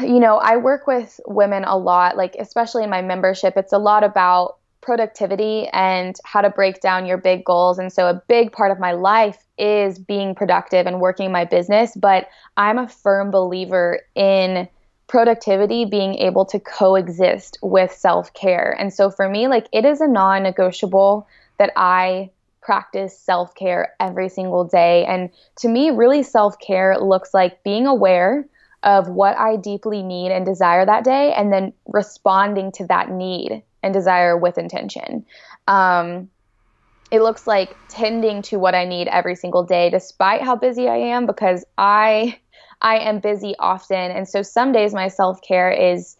you 0.00 0.20
know, 0.20 0.36
I 0.36 0.56
work 0.56 0.86
with 0.86 1.20
women 1.26 1.64
a 1.64 1.76
lot, 1.76 2.16
like 2.16 2.36
especially 2.38 2.84
in 2.84 2.90
my 2.90 3.02
membership, 3.02 3.54
it's 3.56 3.72
a 3.72 3.78
lot 3.78 4.04
about 4.04 4.56
productivity 4.80 5.66
and 5.72 6.14
how 6.24 6.40
to 6.40 6.48
break 6.48 6.80
down 6.80 7.06
your 7.06 7.18
big 7.18 7.44
goals. 7.44 7.78
And 7.78 7.92
so, 7.92 8.08
a 8.08 8.22
big 8.28 8.52
part 8.52 8.70
of 8.70 8.78
my 8.78 8.92
life 8.92 9.44
is 9.58 9.98
being 9.98 10.34
productive 10.34 10.86
and 10.86 11.00
working 11.00 11.32
my 11.32 11.44
business. 11.44 11.92
But 11.96 12.28
I'm 12.56 12.78
a 12.78 12.88
firm 12.88 13.30
believer 13.30 14.00
in 14.14 14.68
productivity 15.08 15.84
being 15.84 16.14
able 16.16 16.44
to 16.46 16.60
coexist 16.60 17.58
with 17.62 17.92
self 17.92 18.32
care. 18.34 18.74
And 18.78 18.92
so, 18.92 19.10
for 19.10 19.28
me, 19.28 19.48
like 19.48 19.66
it 19.72 19.84
is 19.84 20.00
a 20.00 20.06
non 20.06 20.44
negotiable 20.44 21.26
that 21.58 21.72
I 21.76 22.30
practice 22.62 23.18
self 23.18 23.54
care 23.54 23.94
every 23.98 24.28
single 24.28 24.64
day. 24.64 25.04
And 25.06 25.30
to 25.56 25.68
me, 25.68 25.90
really, 25.90 26.22
self 26.22 26.58
care 26.60 26.98
looks 26.98 27.34
like 27.34 27.62
being 27.64 27.86
aware 27.86 28.46
of 28.86 29.08
what 29.08 29.36
I 29.36 29.56
deeply 29.56 30.02
need 30.02 30.30
and 30.30 30.46
desire 30.46 30.86
that 30.86 31.04
day, 31.04 31.34
and 31.34 31.52
then 31.52 31.72
responding 31.88 32.70
to 32.72 32.86
that 32.86 33.10
need 33.10 33.62
and 33.82 33.92
desire 33.92 34.38
with 34.38 34.58
intention. 34.58 35.26
Um, 35.66 36.30
it 37.10 37.20
looks 37.20 37.46
like 37.46 37.76
tending 37.88 38.42
to 38.42 38.58
what 38.58 38.74
I 38.76 38.84
need 38.84 39.08
every 39.08 39.34
single 39.34 39.64
day, 39.64 39.90
despite 39.90 40.42
how 40.42 40.54
busy 40.54 40.88
I 40.88 40.96
am, 40.96 41.26
because 41.26 41.64
I 41.76 42.38
I 42.80 42.98
am 42.98 43.18
busy 43.18 43.54
often, 43.58 44.12
and 44.12 44.28
so 44.28 44.42
some 44.42 44.70
days 44.70 44.94
my 44.94 45.08
self 45.08 45.42
care 45.42 45.70
is 45.70 46.16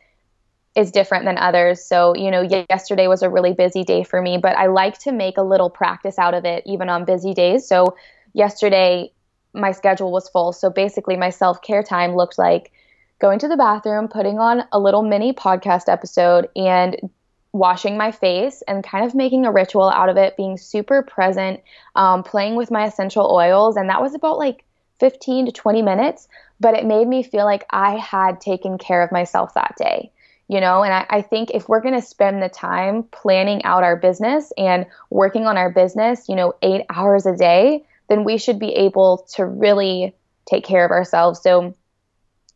is 0.74 0.90
different 0.90 1.24
than 1.24 1.38
others. 1.38 1.83
So, 1.83 2.14
you 2.14 2.31
know, 2.31 2.46
yesterday 2.68 3.07
was 3.07 3.22
a 3.22 3.31
really 3.31 3.55
busy 3.55 3.83
day 3.83 4.05
for 4.05 4.20
me, 4.20 4.37
but 4.37 4.57
I 4.57 4.66
like 4.66 4.98
to 5.00 5.12
make 5.12 5.38
a 5.38 5.42
little 5.42 5.70
practice 5.70 6.18
out 6.18 6.35
of 6.35 6.44
it 6.44 6.64
even 6.66 6.90
on 6.90 7.07
busy 7.07 7.33
days. 7.33 7.66
So, 7.66 7.96
yesterday 8.35 9.12
my 9.57 9.73
schedule 9.73 10.12
was 10.12 10.29
full. 10.29 10.53
So, 10.53 10.71
basically, 10.71 11.16
my 11.16 11.31
self 11.31 11.62
care 11.62 11.83
time 11.83 12.14
looked 12.14 12.38
like 12.38 12.73
going 13.19 13.38
to 13.40 13.49
the 13.49 13.57
bathroom, 13.57 14.09
putting 14.09 14.38
on 14.38 14.64
a 14.73 14.79
little 14.79 15.03
mini 15.03 15.33
podcast 15.33 15.88
episode, 15.88 16.49
and 16.55 17.11
washing 17.53 17.97
my 17.97 18.12
face 18.12 18.62
and 18.69 18.85
kind 18.85 19.05
of 19.05 19.14
making 19.14 19.47
a 19.47 19.53
ritual 19.53 19.90
out 19.90 20.09
of 20.09 20.16
it, 20.16 20.37
being 20.37 20.59
super 20.59 21.03
present, 21.03 21.61
um, 21.95 22.23
playing 22.23 22.55
with 22.55 22.71
my 22.71 22.87
essential 22.87 23.33
oils. 23.33 23.77
And 23.77 23.88
that 23.88 24.03
was 24.03 24.14
about 24.14 24.38
like 24.38 24.64
15 25.01 25.47
to 25.47 25.53
20 25.53 25.83
minutes, 25.83 26.29
but 26.61 26.75
it 26.75 26.85
made 26.85 27.09
me 27.09 27.23
feel 27.23 27.45
like 27.47 27.64
I 27.71 27.97
had 27.97 28.40
taken 28.40 28.77
care 28.77 29.03
of 29.03 29.11
myself 29.11 29.55
that 29.55 29.75
day 29.79 30.11
you 30.49 30.61
know 30.61 30.83
and 30.83 30.92
I, 30.92 31.07
I, 31.11 31.23
think 31.23 31.51
if 31.53 31.69
we're 31.69 31.81
going 31.81 31.95
to 31.95 32.07
spend 32.07 32.42
the 32.42 32.49
time 32.49 33.03
planning 33.05 33.64
out 33.64 33.83
our 33.83 33.97
business 33.97 34.53
and 34.57 34.87
working 35.11 35.47
on 35.47 35.57
our 35.57 35.71
business 35.71 36.29
you 36.29 36.37
know 36.37 36.55
eight 36.62 36.83
hours 36.90 37.27
a 37.27 37.37
day 37.37 37.85
then 38.09 38.25
we 38.25 38.38
should 38.38 38.59
be 38.59 38.73
able 38.73 39.27
to 39.35 39.45
really 39.45 40.14
take 40.49 40.64
care 40.64 40.85
of 40.85 40.90
ourselves 40.90 41.40
so 41.42 41.75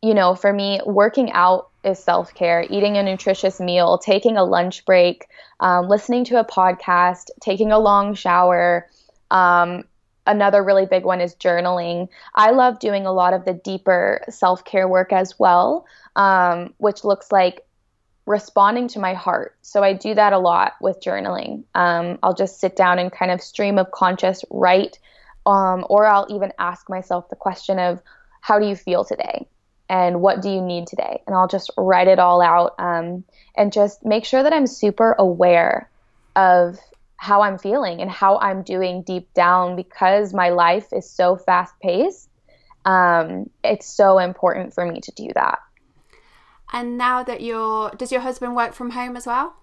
you 0.03 0.15
know 0.15 0.35
for 0.35 0.53
me 0.53 0.81
working 0.87 1.31
out 1.33 1.69
is 1.83 1.99
self-care 1.99 2.67
eating 2.69 2.97
a 2.97 3.03
nutritious 3.03 3.61
meal 3.61 3.99
taking 3.99 4.37
a 4.37 4.45
lunch 4.45 4.85
break 4.85 5.27
um, 5.61 5.89
listening 5.89 6.25
to 6.25 6.39
a 6.39 6.45
podcast 6.45 7.31
taking 7.41 7.73
a 7.73 7.79
long 7.79 8.15
shower 8.15 8.87
um, 9.31 9.85
another 10.27 10.63
really 10.63 10.87
big 10.87 11.05
one 11.05 11.21
is 11.21 11.35
journaling 11.35 12.09
i 12.35 12.51
love 12.51 12.79
doing 12.79 13.07
a 13.07 13.13
lot 13.13 13.33
of 13.33 13.45
the 13.45 13.55
deeper 13.55 14.23
self-care 14.29 14.87
work 14.87 15.13
as 15.13 15.39
well 15.39 15.87
um, 16.17 16.75
which 16.79 17.05
looks 17.05 17.33
like 17.33 17.65
responding 18.31 18.87
to 18.89 19.01
my 19.01 19.13
heart. 19.13 19.57
So 19.63 19.83
I 19.83 19.93
do 19.93 20.15
that 20.15 20.33
a 20.33 20.39
lot 20.39 20.75
with 20.81 21.01
journaling. 21.01 21.65
Um, 21.75 22.19
I'll 22.23 22.35
just 22.35 22.61
sit 22.61 22.77
down 22.77 22.99
and 22.99 23.11
kind 23.11 23.31
of 23.33 23.43
stream 23.43 23.77
of 23.77 23.91
conscious 23.91 24.45
write, 24.51 24.99
um, 25.51 25.85
or 25.91 26.07
I'll 26.07 26.29
even 26.31 26.53
ask 26.61 26.89
myself 26.89 27.29
the 27.29 27.37
question 27.37 27.81
of, 27.81 28.01
how 28.41 28.61
do 28.61 28.67
you 28.67 28.77
feel 28.77 29.05
today? 29.05 29.49
And 29.89 30.21
what 30.21 30.41
do 30.41 30.49
you 30.49 30.63
need 30.63 30.87
today? 30.87 31.23
And 31.27 31.35
I'll 31.35 31.49
just 31.49 31.73
write 31.77 32.07
it 32.07 32.21
all 32.21 32.41
out 32.41 32.77
um, 32.79 33.25
and 33.57 33.73
just 33.73 34.05
make 34.05 34.25
sure 34.25 34.45
that 34.45 34.53
I'm 34.53 34.69
super 34.69 35.17
aware 35.19 35.91
of 36.37 36.79
how 37.17 37.43
I'm 37.43 37.59
feeling 37.59 38.01
and 38.01 38.09
how 38.09 38.39
I'm 38.39 38.63
doing 38.63 39.03
deep 39.03 39.35
down 39.35 39.75
because 39.75 40.33
my 40.33 40.51
life 40.51 40.87
is 40.93 41.11
so 41.11 41.37
fast 41.37 41.75
paced. 41.83 42.29
Um, 42.85 43.51
it's 43.65 43.87
so 43.87 44.19
important 44.19 44.73
for 44.73 44.87
me 44.87 45.01
to 45.01 45.13
do 45.13 45.31
that. 45.35 45.59
And 46.73 46.97
now 46.97 47.25
that 47.25 47.41
you're, 47.41 47.91
does 47.91 48.13
your 48.13 48.21
husband 48.21 48.55
work 48.55 48.73
from 48.73 48.91
home 48.91 49.17
as 49.17 49.27
well? 49.27 49.57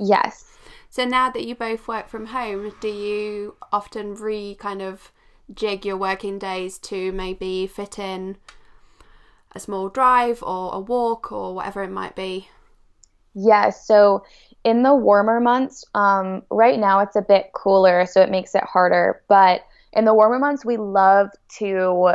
Yes. 0.00 0.56
So 0.88 1.04
now 1.04 1.28
that 1.28 1.44
you 1.44 1.54
both 1.54 1.86
work 1.86 2.08
from 2.08 2.26
home, 2.26 2.72
do 2.80 2.88
you 2.88 3.56
often 3.70 4.14
re 4.14 4.56
kind 4.58 4.80
of 4.80 5.12
jig 5.54 5.84
your 5.84 5.96
working 5.96 6.38
days 6.38 6.78
to 6.78 7.12
maybe 7.12 7.66
fit 7.66 7.98
in 7.98 8.36
a 9.52 9.60
small 9.60 9.88
drive 9.88 10.42
or 10.42 10.74
a 10.74 10.80
walk 10.80 11.32
or 11.32 11.54
whatever 11.54 11.82
it 11.82 11.90
might 11.90 12.14
be? 12.14 12.48
Yes. 13.34 13.86
So 13.86 14.24
in 14.64 14.82
the 14.82 14.94
warmer 14.94 15.40
months, 15.40 15.84
um, 15.94 16.42
right 16.50 16.78
now 16.78 17.00
it's 17.00 17.16
a 17.16 17.22
bit 17.22 17.50
cooler, 17.54 18.04
so 18.06 18.20
it 18.20 18.30
makes 18.30 18.54
it 18.54 18.64
harder. 18.64 19.22
But 19.28 19.62
in 19.92 20.04
the 20.04 20.14
warmer 20.14 20.38
months, 20.38 20.64
we 20.64 20.76
love 20.76 21.30
to 21.58 22.14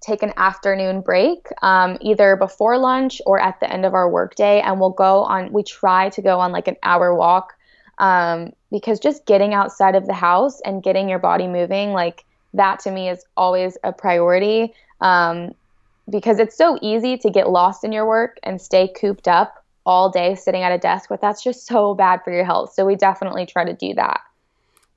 take 0.00 0.22
an 0.22 0.32
afternoon 0.36 1.00
break, 1.00 1.48
um, 1.62 1.98
either 2.00 2.36
before 2.36 2.78
lunch 2.78 3.20
or 3.26 3.40
at 3.40 3.58
the 3.60 3.70
end 3.72 3.84
of 3.84 3.94
our 3.94 4.08
workday, 4.08 4.60
and 4.60 4.80
we'll 4.80 4.90
go 4.90 5.24
on. 5.24 5.52
We 5.52 5.62
try 5.62 6.10
to 6.10 6.22
go 6.22 6.38
on 6.38 6.52
like 6.52 6.68
an 6.68 6.76
hour 6.82 7.14
walk 7.14 7.54
um, 7.98 8.52
because 8.70 9.00
just 9.00 9.26
getting 9.26 9.54
outside 9.54 9.96
of 9.96 10.06
the 10.06 10.14
house 10.14 10.60
and 10.60 10.82
getting 10.82 11.08
your 11.08 11.18
body 11.18 11.48
moving, 11.48 11.92
like 11.92 12.24
that 12.54 12.80
to 12.80 12.90
me 12.90 13.08
is 13.08 13.24
always 13.36 13.76
a 13.84 13.92
priority. 13.92 14.74
Um, 15.00 15.54
because 16.10 16.38
it's 16.38 16.56
so 16.56 16.78
easy 16.80 17.18
to 17.18 17.30
get 17.30 17.50
lost 17.50 17.84
in 17.84 17.92
your 17.92 18.06
work 18.06 18.38
and 18.42 18.60
stay 18.60 18.88
cooped 18.88 19.28
up 19.28 19.64
all 19.84 20.10
day 20.10 20.34
sitting 20.34 20.62
at 20.62 20.72
a 20.72 20.78
desk, 20.78 21.08
but 21.08 21.20
that's 21.20 21.42
just 21.42 21.66
so 21.66 21.94
bad 21.94 22.22
for 22.22 22.32
your 22.32 22.44
health. 22.44 22.72
So 22.72 22.84
we 22.84 22.96
definitely 22.96 23.46
try 23.46 23.64
to 23.64 23.72
do 23.72 23.94
that. 23.94 24.20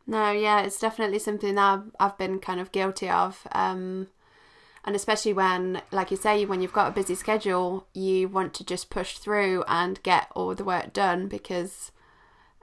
No, 0.07 0.31
yeah, 0.31 0.61
it's 0.61 0.79
definitely 0.79 1.19
something 1.19 1.55
that 1.55 1.81
I've, 1.99 2.17
been 2.17 2.39
kind 2.39 2.59
of 2.59 2.71
guilty 2.71 3.09
of. 3.09 3.47
Um, 3.51 4.07
and 4.83 4.95
especially 4.95 5.31
when, 5.31 5.81
like 5.91 6.11
you 6.11 6.17
say, 6.17 6.43
when 6.43 6.61
you've 6.61 6.73
got 6.73 6.89
a 6.89 6.93
busy 6.93 7.15
schedule, 7.15 7.87
you 7.93 8.27
want 8.27 8.53
to 8.55 8.65
just 8.65 8.89
push 8.89 9.17
through 9.17 9.63
and 9.67 10.01
get 10.03 10.27
all 10.35 10.53
the 10.55 10.63
work 10.63 10.91
done 10.91 11.27
because 11.27 11.91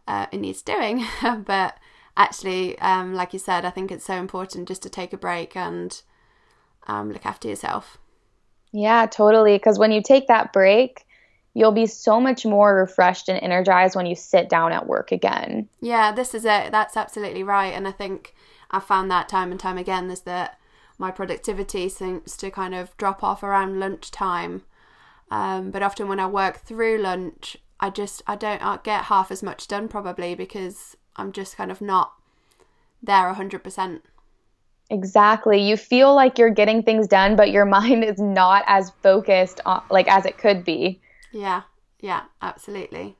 uh, 0.07 0.27
it 0.33 0.39
needs 0.39 0.63
doing. 0.63 1.07
but 1.47 1.79
actually, 2.19 2.79
um, 2.81 3.15
like 3.15 3.33
you 3.33 3.39
said, 3.39 3.65
I 3.65 3.71
think 3.71 3.91
it's 3.91 4.05
so 4.05 4.15
important 4.15 4.69
just 4.69 4.83
to 4.83 4.91
take 4.91 5.15
a 5.15 5.17
break 5.17 5.57
and 5.57 6.03
um, 6.87 7.11
look 7.11 7.25
after 7.25 7.49
yourself. 7.49 7.97
Yeah, 8.73 9.07
totally. 9.07 9.57
Because 9.57 9.79
when 9.79 9.93
you 9.93 10.03
take 10.03 10.29
that 10.29 10.53
break, 10.53 11.07
you'll 11.55 11.73
be 11.73 11.87
so 11.87 12.21
much 12.21 12.45
more 12.45 12.75
refreshed 12.75 13.29
and 13.29 13.41
energized 13.43 13.97
when 13.97 14.05
you 14.05 14.15
sit 14.15 14.51
down 14.51 14.73
at 14.73 14.87
work 14.87 15.13
again. 15.13 15.69
Yeah, 15.81 16.13
this 16.13 16.35
is 16.35 16.45
it. 16.45 16.73
That's 16.73 16.97
absolutely 16.97 17.43
right. 17.43 17.73
And 17.73 17.89
I 17.89 17.93
think 17.93 18.35
I've 18.71 18.85
found 18.85 19.11
that 19.11 19.29
time 19.29 19.51
and 19.51 19.59
time 19.59 19.79
again 19.79 20.11
is 20.11 20.23
that 20.23 20.59
my 20.99 21.11
productivity 21.11 21.89
seems 21.89 22.37
to 22.37 22.51
kind 22.51 22.75
of 22.75 22.95
drop 22.97 23.23
off 23.23 23.43
around 23.43 23.79
lunchtime. 23.79 24.63
Um, 25.31 25.71
but 25.71 25.83
often 25.83 26.09
when 26.09 26.21
I 26.21 26.27
work 26.27 26.59
through 26.59 26.99
lunch, 26.99 27.57
I 27.81 27.91
just 27.91 28.23
I 28.27 28.35
don't 28.35 28.83
get 28.83 29.05
half 29.05 29.31
as 29.31 29.43
much 29.43 29.69
done 29.69 29.87
probably 29.87 30.35
because 30.35 30.97
I'm 31.19 31.33
just 31.33 31.57
kind 31.57 31.71
of 31.71 31.81
not 31.81 32.13
there 33.03 33.33
100%. 33.33 34.01
Exactly. 34.91 35.61
You 35.61 35.77
feel 35.77 36.15
like 36.15 36.39
you're 36.39 36.51
getting 36.51 36.83
things 36.83 37.07
done, 37.07 37.37
but 37.37 37.51
your 37.51 37.65
mind 37.79 38.05
is 38.05 38.19
not 38.19 38.65
as 38.67 38.91
focused 39.03 39.61
on, 39.67 39.83
like 39.91 40.09
as 40.09 40.25
it 40.25 40.39
could 40.39 40.65
be. 40.65 41.01
Yeah, 41.33 41.63
yeah, 42.01 42.23
absolutely. 42.41 43.17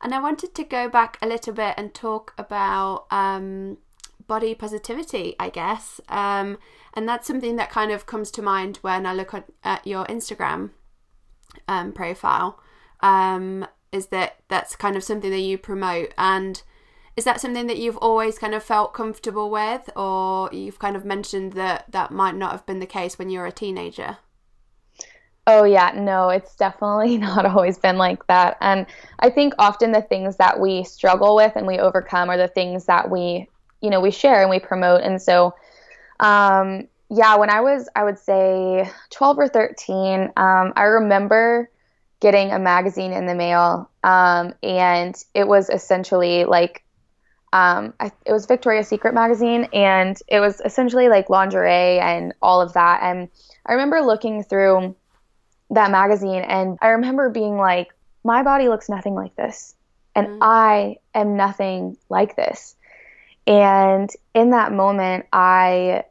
And 0.00 0.14
I 0.14 0.20
wanted 0.20 0.54
to 0.54 0.64
go 0.64 0.88
back 0.88 1.18
a 1.20 1.26
little 1.26 1.52
bit 1.52 1.74
and 1.76 1.92
talk 1.92 2.34
about 2.38 3.06
um, 3.10 3.78
body 4.26 4.54
positivity, 4.54 5.34
I 5.38 5.50
guess. 5.50 6.00
Um, 6.08 6.58
and 6.94 7.08
that's 7.08 7.26
something 7.26 7.56
that 7.56 7.70
kind 7.70 7.90
of 7.90 8.06
comes 8.06 8.30
to 8.32 8.42
mind 8.42 8.78
when 8.82 9.06
I 9.06 9.12
look 9.12 9.34
at, 9.34 9.46
at 9.64 9.86
your 9.86 10.04
Instagram 10.06 10.70
um, 11.68 11.92
profile. 11.92 12.60
Um, 13.00 13.66
is 13.92 14.08
that 14.08 14.36
that's 14.48 14.76
kind 14.76 14.96
of 14.96 15.04
something 15.04 15.30
that 15.30 15.40
you 15.40 15.58
promote 15.58 16.12
and 16.18 16.62
is 17.16 17.24
that 17.24 17.40
something 17.40 17.66
that 17.66 17.78
you've 17.78 17.96
always 17.96 18.38
kind 18.38 18.54
of 18.54 18.62
felt 18.62 18.92
comfortable 18.92 19.50
with 19.50 19.90
or 19.96 20.50
you've 20.52 20.78
kind 20.78 20.96
of 20.96 21.04
mentioned 21.04 21.54
that 21.54 21.90
that 21.90 22.10
might 22.10 22.34
not 22.34 22.52
have 22.52 22.66
been 22.66 22.78
the 22.78 22.86
case 22.86 23.18
when 23.18 23.30
you 23.30 23.38
were 23.38 23.46
a 23.46 23.52
teenager 23.52 24.18
Oh, 25.48 25.62
yeah, 25.62 25.92
no, 25.94 26.28
it's 26.28 26.56
definitely 26.56 27.18
not 27.18 27.46
always 27.46 27.78
been 27.78 27.98
like 27.98 28.26
that. 28.26 28.56
And 28.60 28.86
I 29.20 29.30
think 29.30 29.54
often 29.58 29.92
the 29.92 30.02
things 30.02 30.36
that 30.36 30.58
we 30.58 30.84
struggle 30.84 31.36
with 31.36 31.52
and 31.54 31.66
we 31.66 31.78
overcome 31.78 32.30
are 32.30 32.36
the 32.36 32.48
things 32.48 32.86
that 32.86 33.10
we, 33.10 33.48
you 33.80 33.90
know, 33.90 34.00
we 34.00 34.10
share 34.10 34.40
and 34.40 34.50
we 34.50 34.58
promote. 34.58 35.02
And 35.02 35.22
so, 35.22 35.54
um, 36.18 36.88
yeah, 37.10 37.36
when 37.36 37.50
I 37.50 37.60
was, 37.60 37.88
I 37.94 38.02
would 38.02 38.18
say 38.18 38.90
12 39.10 39.38
or 39.38 39.48
13, 39.48 40.32
um, 40.36 40.72
I 40.74 40.82
remember 40.84 41.70
getting 42.18 42.50
a 42.50 42.58
magazine 42.58 43.12
in 43.12 43.26
the 43.26 43.34
mail. 43.34 43.88
Um, 44.02 44.54
and 44.62 45.14
it 45.34 45.46
was 45.46 45.68
essentially 45.70 46.44
like, 46.44 46.82
um, 47.56 47.94
I, 47.98 48.12
it 48.26 48.32
was 48.32 48.44
Victoria's 48.44 48.86
Secret 48.86 49.14
magazine, 49.14 49.68
and 49.72 50.14
it 50.28 50.40
was 50.40 50.60
essentially 50.62 51.08
like 51.08 51.30
lingerie 51.30 51.98
and 51.98 52.34
all 52.42 52.60
of 52.60 52.74
that. 52.74 53.00
And 53.02 53.30
I 53.64 53.72
remember 53.72 54.02
looking 54.02 54.42
through 54.42 54.94
that 55.70 55.90
magazine 55.90 56.42
and 56.42 56.78
I 56.82 56.88
remember 56.88 57.30
being 57.30 57.56
like, 57.56 57.88
my 58.22 58.42
body 58.42 58.68
looks 58.68 58.90
nothing 58.90 59.14
like 59.14 59.34
this. 59.36 59.74
And 60.14 60.26
mm-hmm. 60.26 60.38
I 60.42 60.96
am 61.14 61.38
nothing 61.38 61.96
like 62.10 62.36
this. 62.36 62.76
And 63.46 64.10
in 64.34 64.50
that 64.50 64.72
moment, 64.72 65.24
I 65.32 66.04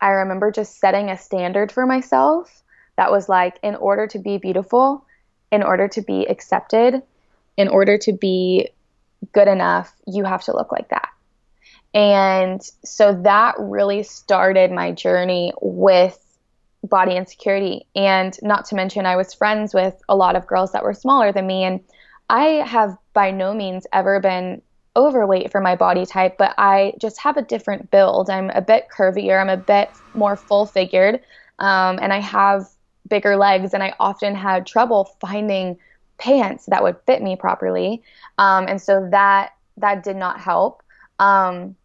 I 0.00 0.08
remember 0.08 0.50
just 0.50 0.80
setting 0.80 1.10
a 1.10 1.16
standard 1.16 1.70
for 1.70 1.86
myself 1.86 2.64
that 2.96 3.12
was 3.12 3.28
like 3.28 3.56
in 3.62 3.76
order 3.76 4.08
to 4.08 4.18
be 4.18 4.38
beautiful, 4.38 5.06
in 5.52 5.62
order 5.62 5.86
to 5.88 6.02
be 6.02 6.26
accepted, 6.26 7.02
in 7.56 7.68
order 7.68 7.98
to 7.98 8.12
be 8.12 8.70
good 9.32 9.48
enough, 9.48 9.92
you 10.06 10.24
have 10.24 10.42
to 10.44 10.52
look 10.52 10.72
like 10.72 10.88
that. 10.88 11.08
And 11.94 12.62
so 12.84 13.20
that 13.22 13.54
really 13.58 14.02
started 14.02 14.70
my 14.72 14.92
journey 14.92 15.52
with 15.60 16.18
body 16.82 17.16
insecurity. 17.16 17.86
And 17.94 18.36
not 18.42 18.64
to 18.66 18.74
mention, 18.74 19.06
I 19.06 19.16
was 19.16 19.34
friends 19.34 19.74
with 19.74 20.02
a 20.08 20.16
lot 20.16 20.36
of 20.36 20.46
girls 20.46 20.72
that 20.72 20.82
were 20.82 20.94
smaller 20.94 21.32
than 21.32 21.46
me. 21.46 21.64
And 21.64 21.80
I 22.28 22.64
have 22.66 22.96
by 23.12 23.30
no 23.30 23.54
means 23.54 23.86
ever 23.92 24.20
been 24.20 24.62
overweight 24.96 25.50
for 25.50 25.60
my 25.60 25.76
body 25.76 26.04
type, 26.04 26.36
but 26.38 26.54
I 26.58 26.94
just 26.98 27.18
have 27.20 27.36
a 27.36 27.42
different 27.42 27.90
build. 27.90 28.28
I'm 28.28 28.50
a 28.50 28.60
bit 28.60 28.88
curvier, 28.94 29.40
I'm 29.40 29.48
a 29.48 29.56
bit 29.56 29.90
more 30.14 30.36
full 30.36 30.66
figured, 30.66 31.20
um, 31.58 31.98
and 32.00 32.12
I 32.12 32.20
have 32.20 32.66
bigger 33.08 33.36
legs. 33.36 33.74
And 33.74 33.82
I 33.82 33.94
often 34.00 34.34
had 34.34 34.66
trouble 34.66 35.04
finding 35.20 35.78
pants 36.18 36.66
that 36.66 36.82
would 36.82 36.96
fit 37.06 37.22
me 37.22 37.36
properly. 37.36 38.02
Um, 38.38 38.66
and 38.68 38.80
so 38.80 39.08
that 39.10 39.52
that 39.78 40.02
did 40.02 40.16
not 40.16 40.40
help. 40.40 40.82
Um, 41.18 41.76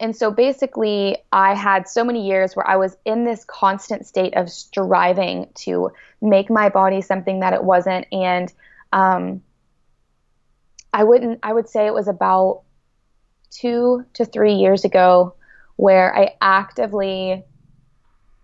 and 0.00 0.16
so 0.16 0.32
basically, 0.32 1.16
I 1.30 1.54
had 1.54 1.86
so 1.86 2.02
many 2.02 2.26
years 2.26 2.56
where 2.56 2.68
I 2.68 2.76
was 2.76 2.96
in 3.04 3.24
this 3.24 3.44
constant 3.44 4.04
state 4.04 4.34
of 4.34 4.50
striving 4.50 5.48
to 5.56 5.92
make 6.20 6.50
my 6.50 6.68
body 6.70 7.00
something 7.02 7.40
that 7.40 7.52
it 7.52 7.62
wasn't. 7.62 8.06
And 8.10 8.52
um, 8.92 9.42
I 10.92 11.04
wouldn't, 11.04 11.38
I 11.44 11.52
would 11.52 11.68
say 11.68 11.86
it 11.86 11.94
was 11.94 12.08
about 12.08 12.62
two 13.52 14.04
to 14.14 14.24
three 14.24 14.54
years 14.54 14.84
ago 14.84 15.34
where 15.76 16.16
I 16.16 16.34
actively 16.40 17.44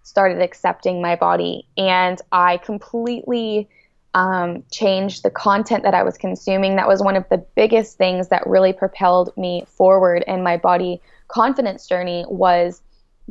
started 0.03 0.41
accepting 0.41 1.03
my 1.03 1.17
body 1.17 1.67
and 1.77 2.21
I 2.31 2.59
completely 2.59 3.69
um, 4.15 4.65
changed 4.73 5.23
the 5.23 5.31
content 5.31 5.83
that 5.85 5.95
I 5.95 6.03
was 6.03 6.17
consuming. 6.17 6.77
That 6.77 6.89
was 6.89 7.03
one 7.03 7.17
of 7.17 7.25
the 7.31 7.39
biggest 7.55 7.99
things 7.99 8.29
that 8.29 8.47
really 8.47 8.73
propelled 8.73 9.37
me 9.37 9.65
forward 9.69 10.25
in 10.27 10.43
my 10.43 10.57
body 10.57 11.01
confidence 11.29 11.87
journey 11.87 12.25
was 12.29 12.83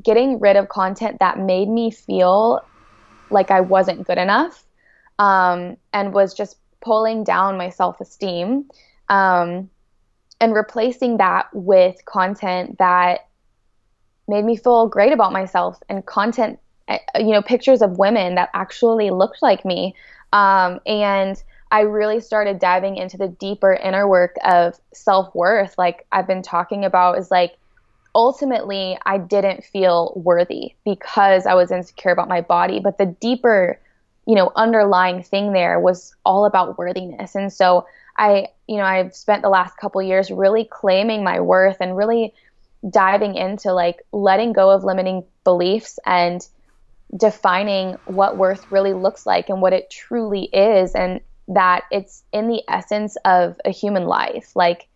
getting 0.02 0.40
rid 0.40 0.56
of 0.56 0.70
content 0.70 1.18
that 1.20 1.40
made 1.40 1.68
me 1.68 1.90
feel 1.90 2.64
like 3.30 3.52
I 3.52 3.62
wasn't 3.62 4.06
good 4.06 4.18
enough 4.18 4.64
um, 5.20 5.78
and 5.94 6.14
was 6.14 6.34
just 6.34 6.58
pulling 6.82 7.24
down 7.24 7.58
my 7.58 7.70
self 7.70 8.00
esteem 8.00 8.70
um, 9.10 9.70
and 10.40 10.54
replacing 10.54 11.18
that 11.18 11.48
with 11.54 12.06
content 12.06 12.78
that 12.78 13.28
made 14.28 14.46
me 14.46 14.56
feel 14.56 14.88
great 14.88 15.14
about 15.14 15.32
myself 15.32 15.80
and 15.90 16.06
content, 16.06 16.60
eh, 16.88 17.00
you 17.18 17.32
know, 17.32 17.42
pictures 17.42 17.82
of 17.82 17.98
women 17.98 18.36
that 18.36 18.50
actually 18.54 19.10
looked 19.10 19.42
like 19.42 19.66
me. 19.66 19.96
Um, 20.34 20.80
and 20.86 21.42
I 21.72 21.82
really 21.82 22.22
started 22.22 22.60
diving 22.60 22.98
into 22.98 23.18
the 23.18 23.28
deeper 23.28 23.74
inner 23.74 24.08
work 24.08 24.36
of 24.46 24.80
self 24.94 25.34
worth, 25.36 25.78
like 25.78 26.06
I've 26.12 26.28
been 26.28 26.42
talking 26.42 26.86
about, 26.86 27.18
is 27.18 27.30
like 27.30 27.58
ultimately 28.16 28.98
I 29.06 29.18
didn't 29.18 29.64
feel 29.64 30.14
worthy 30.16 30.74
because 30.86 31.46
I 31.46 31.54
was 31.54 31.72
insecure 31.72 32.12
about 32.12 32.30
my 32.30 32.42
body. 32.42 32.80
But 32.80 32.98
the 32.98 33.06
deeper, 33.06 33.80
you 34.26 34.36
know, 34.36 34.52
underlying 34.56 35.24
thing 35.24 35.54
there 35.54 35.80
was 35.80 36.16
all 36.26 36.46
about 36.46 36.78
worthiness. 36.78 37.36
And 37.36 37.52
so 37.52 37.86
I, 38.18 38.48
you 38.68 38.78
know, 38.78 38.84
I've 38.84 39.16
spent 39.16 39.44
the 39.44 39.50
last 39.50 39.78
couple 39.78 40.02
years 40.02 40.32
really 40.32 40.66
claiming 40.66 41.24
my 41.24 41.40
worth 41.40 41.78
and 41.80 41.96
really 41.96 42.34
diving 42.90 43.36
into 43.36 43.74
like 43.74 44.02
letting 44.12 44.54
go 44.54 44.72
of 44.72 44.84
limiting 44.84 45.24
beliefs 45.44 46.00
and 46.06 46.48
defining 47.16 47.96
what 48.06 48.38
worth 48.38 48.66
really 48.70 48.94
looks 48.94 49.26
like 49.26 49.50
and 49.50 49.62
what 49.62 49.74
it 49.74 49.90
truly 49.90 50.44
is 50.46 50.94
and 50.94 51.22
that 51.48 51.84
it's 51.92 52.24
in 52.34 52.48
the 52.50 52.62
essence 52.68 53.16
of 53.24 53.56
a 53.64 53.70
human 53.70 54.06
life 54.06 54.54
like 54.56 54.88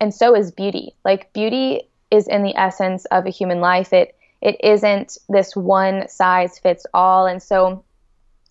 and 0.00 0.14
so 0.14 0.34
is 0.34 0.50
beauty 0.50 0.94
like 1.04 1.30
beauty 1.34 1.88
is 2.10 2.28
in 2.28 2.42
the 2.42 2.56
essence 2.56 3.04
of 3.06 3.26
a 3.26 3.30
human 3.30 3.60
life. 3.60 3.92
It 3.92 4.14
it 4.42 4.56
isn't 4.62 5.16
this 5.28 5.56
one 5.56 6.08
size 6.08 6.58
fits 6.58 6.86
all. 6.92 7.26
And 7.26 7.42
so, 7.42 7.84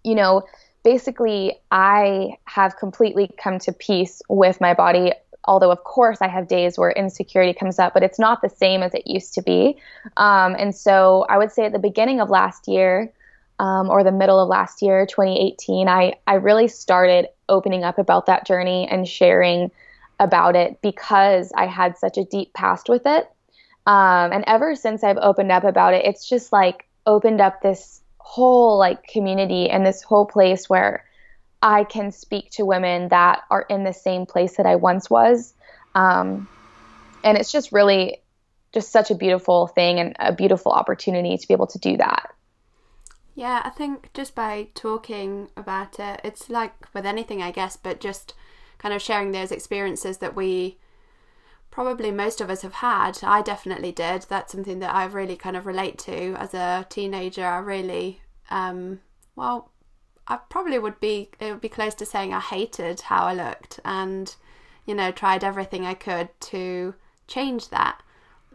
you 0.04 0.16
know, 0.16 0.44
basically 0.84 1.60
I 1.72 2.38
have 2.46 2.78
completely 2.78 3.30
come 3.38 3.60
to 3.60 3.72
peace 3.72 4.22
with 4.28 4.60
my 4.60 4.74
body. 4.74 5.14
Although, 5.46 5.72
of 5.72 5.84
course, 5.84 6.20
I 6.22 6.28
have 6.28 6.48
days 6.48 6.78
where 6.78 6.92
insecurity 6.92 7.54
comes 7.54 7.80
up, 7.80 7.94
but 7.94 8.04
it's 8.04 8.20
not 8.20 8.42
the 8.42 8.50
same 8.50 8.84
as 8.84 8.94
it 8.94 9.08
used 9.08 9.34
to 9.36 9.42
be. 9.42 9.78
Um, 10.18 10.56
and 10.58 10.76
so, 10.76 11.26
I 11.30 11.38
would 11.38 11.52
say 11.52 11.66
at 11.66 11.72
the 11.72 11.80
beginning 11.80 12.20
of 12.20 12.30
last 12.30 12.68
year, 12.68 13.12
um, 13.60 13.90
or 13.90 14.04
the 14.04 14.12
middle 14.12 14.40
of 14.40 14.50
last 14.50 14.82
year, 14.82 15.06
2018, 15.06 15.88
I, 15.88 16.16
I 16.28 16.36
really 16.36 16.68
started 16.68 17.28
opening 17.48 17.84
up 17.84 17.98
about 17.98 18.26
that 18.26 18.46
journey 18.46 18.88
and 18.90 19.08
sharing 19.08 19.72
about 20.20 20.56
it 20.56 20.82
because 20.82 21.52
I 21.56 21.68
had 21.68 21.98
such 21.98 22.18
a 22.18 22.26
deep 22.26 22.54
past 22.54 22.90
with 22.90 23.04
it. 23.06 23.30
Um, 23.86 24.32
and 24.32 24.44
ever 24.48 24.76
since 24.76 25.04
I've 25.04 25.18
opened 25.18 25.52
up 25.52 25.64
about 25.64 25.94
it, 25.94 26.06
it's 26.06 26.28
just 26.28 26.52
like 26.52 26.88
opened 27.06 27.40
up 27.40 27.62
this 27.62 28.02
whole 28.18 28.78
like 28.78 29.04
community 29.08 29.70
and 29.70 29.86
this 29.86 30.02
whole 30.02 30.26
place 30.26 30.68
where 30.68 31.05
I 31.66 31.84
can 31.84 32.12
speak 32.12 32.52
to 32.52 32.64
women 32.64 33.10
that 33.10 33.42
are 33.50 33.64
in 33.64 33.84
the 33.84 33.92
same 33.92 34.28
place 34.28 34.58
that 34.58 34.68
I 34.68 34.76
once 34.76 35.10
was. 35.10 35.56
Um, 35.96 36.48
and 37.24 37.40
it's 37.40 37.52
just 37.52 37.72
really 37.72 38.22
just 38.72 38.92
such 38.92 39.10
a 39.10 39.16
beautiful 39.16 39.66
thing 39.66 40.00
and 40.00 40.16
a 40.20 40.32
beautiful 40.32 40.72
opportunity 40.72 41.36
to 41.36 41.48
be 41.48 41.56
able 41.56 41.66
to 41.66 41.80
do 41.80 41.98
that. 41.98 42.32
Yeah, 43.34 43.64
I 43.66 43.72
think 43.72 44.14
just 44.14 44.36
by 44.36 44.68
talking 44.76 45.50
about 45.58 46.00
it, 46.00 46.22
it's 46.24 46.52
like 46.52 46.94
with 46.94 47.04
anything, 47.04 47.42
I 47.42 47.50
guess, 47.50 47.78
but 47.78 48.00
just 48.00 48.36
kind 48.78 48.94
of 48.94 49.02
sharing 49.02 49.32
those 49.32 49.52
experiences 49.52 50.20
that 50.20 50.36
we 50.36 50.78
probably 51.72 52.12
most 52.12 52.42
of 52.42 52.52
us 52.52 52.62
have 52.62 52.74
had. 52.74 53.18
I 53.24 53.42
definitely 53.42 53.92
did. 53.92 54.28
That's 54.30 54.52
something 54.52 54.80
that 54.82 54.94
I 54.94 55.06
really 55.06 55.36
kind 55.36 55.58
of 55.58 55.66
relate 55.66 55.98
to 56.00 56.36
as 56.36 56.54
a 56.54 56.86
teenager. 56.90 57.44
I 57.44 57.58
really, 57.58 58.22
um, 58.52 59.00
well, 59.36 59.72
I 60.28 60.38
probably 60.50 60.80
would 60.80 61.00
be, 61.00 61.30
it 61.40 61.52
would 61.52 61.62
be 61.62 61.70
close 61.70 61.94
to 61.96 62.06
saying 62.06 62.34
I 62.34 62.40
hated 62.40 63.02
how 63.02 63.26
I 63.26 63.34
looked 63.34 63.80
and, 63.86 64.36
you 64.86 64.96
know, 64.96 65.12
tried 65.12 65.44
everything 65.44 65.86
I 65.86 65.94
could 65.94 66.30
to 66.42 66.96
change 67.28 67.70
that. 67.70 68.02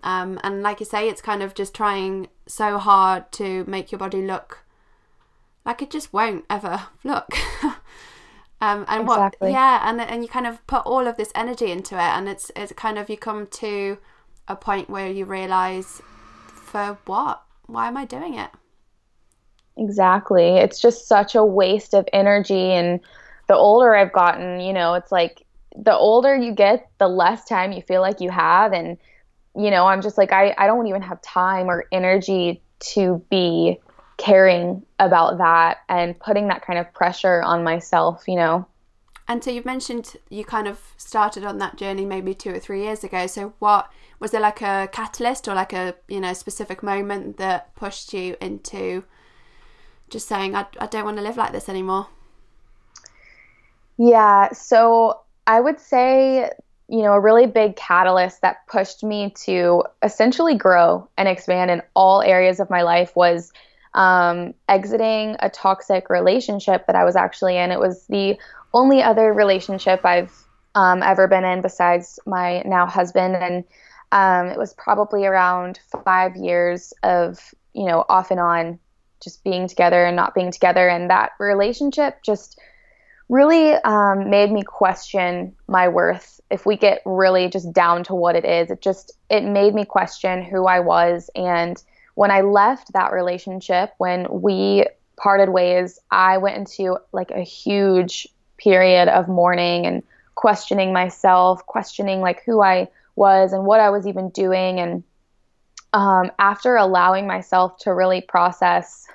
Um, 0.03 0.41
and 0.43 0.63
like 0.63 0.81
you 0.81 0.87
say, 0.87 1.09
it's 1.09 1.21
kind 1.21 1.43
of 1.43 1.55
just 1.55 1.75
trying 1.75 2.29
so 2.47 2.79
hard 2.79 3.31
to 3.33 3.65
make 3.67 3.93
your 3.93 3.99
body 3.99 4.23
look 4.23 4.65
like 5.65 5.83
it 5.83 5.91
just 5.91 6.13
won't 6.13 6.45
ever 6.51 6.87
look. 7.05 7.35
Um, 8.63 8.85
and 8.89 9.05
exactly. 9.05 9.47
what, 9.49 9.53
yeah, 9.53 9.89
and 9.89 10.03
and 10.03 10.23
you 10.23 10.29
kind 10.29 10.47
of 10.47 10.67
put 10.67 10.85
all 10.85 11.07
of 11.07 11.17
this 11.17 11.33
energy 11.35 11.71
into 11.71 11.95
it, 11.95 12.01
and 12.01 12.29
it's 12.29 12.53
it's 12.55 12.75
kind 12.75 12.99
of 12.99 13.09
you 13.09 13.17
come 13.17 13.47
to 13.47 13.97
a 14.49 14.55
point 14.55 14.91
where 14.91 15.09
you 15.11 15.25
realize, 15.25 16.03
for 16.47 16.99
what? 17.07 17.43
Why 17.65 17.89
am 17.89 17.97
I 17.97 18.05
doing 18.05 18.35
it? 18.35 18.51
Exactly. 19.81 20.59
It's 20.59 20.79
just 20.79 21.09
such 21.09 21.35
a 21.35 21.43
waste 21.43 21.95
of 21.95 22.07
energy, 22.13 22.71
and 22.73 23.01
the 23.49 23.57
older 23.57 23.97
I've 23.97 24.13
gotten, 24.13 24.61
you 24.61 24.75
know, 24.75 24.93
it's 24.93 25.11
like 25.11 25.47
the 25.75 25.97
older 25.97 26.37
you 26.37 26.53
get, 26.53 26.91
the 26.99 27.09
less 27.09 27.47
time 27.47 27.73
you 27.73 27.81
feel 27.81 28.03
like 28.03 28.21
you 28.21 28.31
have, 28.31 28.75
and 28.75 28.99
you 29.57 29.71
know, 29.71 29.87
I'm 29.87 30.03
just 30.03 30.19
like 30.19 30.33
I 30.33 30.55
I 30.59 30.67
don't 30.67 30.87
even 30.87 31.01
have 31.01 31.23
time 31.23 31.71
or 31.71 31.87
energy 31.91 32.63
to 32.93 33.25
be 33.31 33.81
caring 34.19 34.85
about 34.99 35.39
that 35.39 35.79
and 35.89 36.19
putting 36.21 36.49
that 36.49 36.65
kind 36.65 36.79
of 36.79 36.93
pressure 36.93 37.41
on 37.41 37.65
myself, 37.65 38.25
you 38.29 38.37
know. 38.37 38.67
And 39.29 39.43
so 39.43 39.51
you've 39.51 39.65
mentioned 39.65 40.17
you 40.29 40.45
kind 40.45 40.69
of 40.69 40.79
started 40.99 41.45
on 41.45 41.57
that 41.59 41.77
journey 41.77 42.05
maybe 42.05 42.35
two 42.35 42.51
or 42.51 42.59
three 42.59 42.83
years 42.83 43.03
ago. 43.03 43.27
So 43.27 43.55
what 43.61 43.91
was 44.19 44.33
there 44.33 44.43
like 44.43 44.61
a 44.61 44.91
catalyst 44.93 45.49
or 45.49 45.55
like 45.55 45.73
a 45.73 45.95
you 46.07 46.21
know 46.21 46.35
specific 46.35 46.83
moment 46.83 47.39
that 47.39 47.75
pushed 47.77 48.13
you 48.13 48.37
into 48.43 49.05
just 50.11 50.29
saying 50.29 50.55
I, 50.55 50.67
I 50.79 50.87
don't 50.87 51.05
want 51.05 51.17
to 51.17 51.23
live 51.23 51.37
like 51.37 51.53
this 51.53 51.69
anymore? 51.69 52.09
Yeah, 53.97 54.53
so 54.53 55.21
I 55.47 55.61
would 55.61 55.81
say 55.81 56.51
you 56.89 57.03
know 57.03 57.13
a 57.13 57.21
really 57.21 57.47
big 57.47 57.77
catalyst 57.77 58.43
that 58.43 58.67
pushed 58.67 59.05
me 59.05 59.33
to 59.45 59.85
essentially 60.03 60.57
grow 60.57 61.09
and 61.17 61.29
expand 61.29 61.71
in 61.71 61.83
all 61.95 62.21
areas 62.23 62.61
of 62.61 62.69
my 62.69 62.83
life 62.83 63.15
was 63.15 63.53
um, 63.95 64.55
exiting 64.69 65.37
a 65.41 65.51
toxic 65.51 66.11
relationship 66.11 66.87
that 66.87 66.97
I 66.97 67.05
was 67.05 67.17
actually 67.17 67.57
in. 67.57 67.71
It 67.71 67.79
was 67.79 68.07
the 68.07 68.39
only 68.73 69.03
other 69.03 69.33
relationship 69.33 70.05
I've 70.05 70.33
um, 70.75 71.03
ever 71.03 71.27
been 71.27 71.45
in 71.45 71.63
besides 71.63 72.19
my 72.27 72.63
now 72.63 72.87
husband, 72.87 73.37
and 73.37 73.65
um, 74.13 74.53
it 74.53 74.59
was 74.59 74.75
probably 74.75 75.27
around 75.27 75.81
five 76.05 76.37
years 76.37 76.93
of 77.03 77.55
you 77.73 77.87
know 77.87 78.05
off 78.09 78.31
and 78.31 78.41
on, 78.41 78.79
just 79.23 79.43
being 79.45 79.69
together 79.69 80.05
and 80.05 80.17
not 80.17 80.35
being 80.35 80.51
together, 80.51 80.89
and 80.89 81.11
that 81.11 81.33
relationship 81.39 82.23
just 82.23 82.59
really 83.29 83.75
um, 83.75 84.31
made 84.31 84.51
me 84.51 84.63
question 84.63 85.55
my 85.69 85.89
worth. 85.89 86.41
If 86.51 86.67
we 86.67 86.77
get 86.77 87.03
really 87.05 87.49
just 87.49 87.73
down 87.73 88.05
to 88.05 88.15
what 88.15 88.37
it 88.37 88.45
is, 88.45 88.71
it 88.71 88.81
just 88.81 89.13
it 89.29 89.45
made 89.45 89.75
me 89.75 89.85
question 89.85 90.43
who 90.43 90.67
I 90.67 90.81
was 90.81 91.31
and 91.35 91.83
when 92.15 92.31
I 92.31 92.43
left 92.43 92.93
that 92.93 93.13
relationship, 93.13 93.95
when 93.97 94.27
we 94.31 94.85
parted 95.17 95.49
ways, 95.49 95.99
I 96.11 96.37
went 96.37 96.57
into 96.57 96.99
like 97.13 97.31
a 97.31 97.41
huge 97.41 98.29
period 98.59 99.09
of 99.09 99.27
mourning 99.27 99.87
and 99.87 100.03
questioning 100.35 100.93
myself, 100.93 101.65
questioning 101.65 102.21
like 102.21 102.43
who 102.45 102.63
I 102.63 102.89
was 103.17 103.55
and 103.55 103.65
what 103.65 103.81
I 103.81 103.89
was 103.91 104.07
even 104.07 104.29
doing. 104.31 104.81
And 104.81 105.03
um, 105.93 106.31
after 106.39 106.77
allowing 106.77 107.27
myself 107.27 107.79
to 107.79 107.95
really 107.95 108.21
process, 108.21 109.07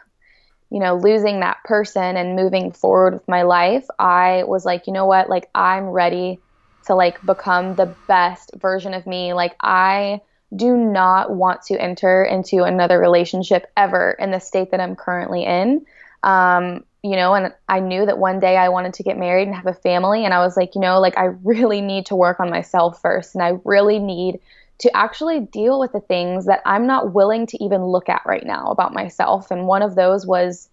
you 0.70 0.80
know, 0.80 0.96
losing 0.96 1.40
that 1.40 1.64
person 1.64 2.18
and 2.18 2.36
moving 2.36 2.72
forward 2.72 3.14
with 3.14 3.28
my 3.28 3.44
life, 3.44 3.86
I 3.98 4.44
was 4.46 4.66
like, 4.66 4.88
you 4.88 4.94
know 4.94 5.06
what? 5.06 5.30
Like, 5.30 5.50
I'm 5.56 5.86
ready 5.86 6.40
to 6.88 6.96
like 6.96 7.24
become 7.26 7.76
the 7.76 7.96
best 8.08 8.52
version 8.56 8.94
of 8.94 9.08
me. 9.08 9.34
Like, 9.34 9.56
I 9.62 10.22
do 10.56 10.76
not 10.78 11.32
want 11.32 11.64
to 11.64 11.82
enter 11.82 12.24
into 12.24 12.64
another 12.64 13.00
relationship 13.00 13.72
ever 13.76 14.12
in 14.12 14.32
the 14.32 14.40
state 14.40 14.72
that 14.72 14.80
I'm 14.80 14.96
currently 14.96 15.44
in. 15.46 15.86
Um, 16.24 16.84
you 17.04 17.16
know, 17.16 17.36
and 17.36 17.54
I 17.70 17.82
knew 17.82 18.06
that 18.06 18.18
one 18.18 18.40
day 18.40 18.58
I 18.58 18.70
wanted 18.70 18.96
to 18.96 19.04
get 19.04 19.18
married 19.18 19.48
and 19.48 19.56
have 19.56 19.68
a 19.68 19.74
family. 19.74 20.26
And 20.26 20.34
I 20.34 20.40
was 20.40 20.58
like, 20.58 20.74
you 20.74 20.82
know, 20.82 21.00
like 21.00 21.18
I 21.18 21.26
really 21.44 21.82
need 21.82 22.08
to 22.08 22.16
work 22.16 22.40
on 22.40 22.50
myself 22.50 23.00
first. 23.00 23.36
And 23.36 23.44
I 23.44 23.60
really 23.64 24.00
need 24.00 24.40
to 24.80 24.96
actually 24.96 25.40
deal 25.40 25.80
with 25.80 25.94
the 25.94 26.02
things 26.02 26.46
that 26.46 26.62
I'm 26.66 26.86
not 26.86 27.14
willing 27.14 27.48
to 27.48 27.64
even 27.64 27.84
look 27.84 28.10
at 28.10 28.22
right 28.26 28.46
now 28.46 28.68
about 28.68 28.94
myself. 28.94 29.52
And 29.52 29.68
one 29.68 29.82
of 29.82 29.96
those 29.96 30.26
was, 30.26 30.70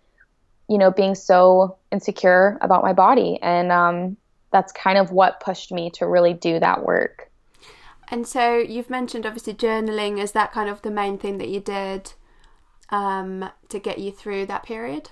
you 0.68 0.78
know, 0.78 0.90
being 0.90 1.14
so 1.14 1.76
insecure 1.92 2.58
about 2.60 2.82
my 2.82 2.92
body. 2.92 3.38
And 3.42 3.70
um, 3.70 4.16
that's 4.50 4.72
kind 4.72 4.98
of 4.98 5.12
what 5.12 5.40
pushed 5.40 5.70
me 5.70 5.90
to 5.90 6.06
really 6.06 6.34
do 6.34 6.58
that 6.58 6.84
work. 6.84 7.30
And 8.08 8.26
so 8.26 8.58
you've 8.58 8.90
mentioned 8.90 9.24
obviously 9.24 9.54
journaling. 9.54 10.18
Is 10.18 10.32
that 10.32 10.52
kind 10.52 10.68
of 10.68 10.82
the 10.82 10.90
main 10.90 11.16
thing 11.16 11.38
that 11.38 11.48
you 11.48 11.60
did 11.60 12.12
um, 12.90 13.48
to 13.68 13.78
get 13.78 13.98
you 13.98 14.12
through 14.12 14.46
that 14.46 14.64
period? 14.64 15.10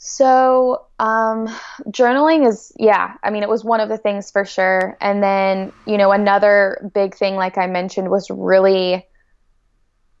So, 0.00 0.86
um, 1.00 1.48
journaling 1.88 2.46
is, 2.46 2.72
yeah, 2.78 3.14
I 3.24 3.30
mean, 3.30 3.42
it 3.42 3.48
was 3.48 3.64
one 3.64 3.80
of 3.80 3.88
the 3.88 3.98
things 3.98 4.30
for 4.30 4.44
sure. 4.44 4.96
And 5.00 5.22
then, 5.22 5.72
you 5.86 5.98
know, 5.98 6.12
another 6.12 6.90
big 6.94 7.16
thing, 7.16 7.34
like 7.34 7.58
I 7.58 7.66
mentioned, 7.66 8.08
was 8.08 8.30
really, 8.30 9.04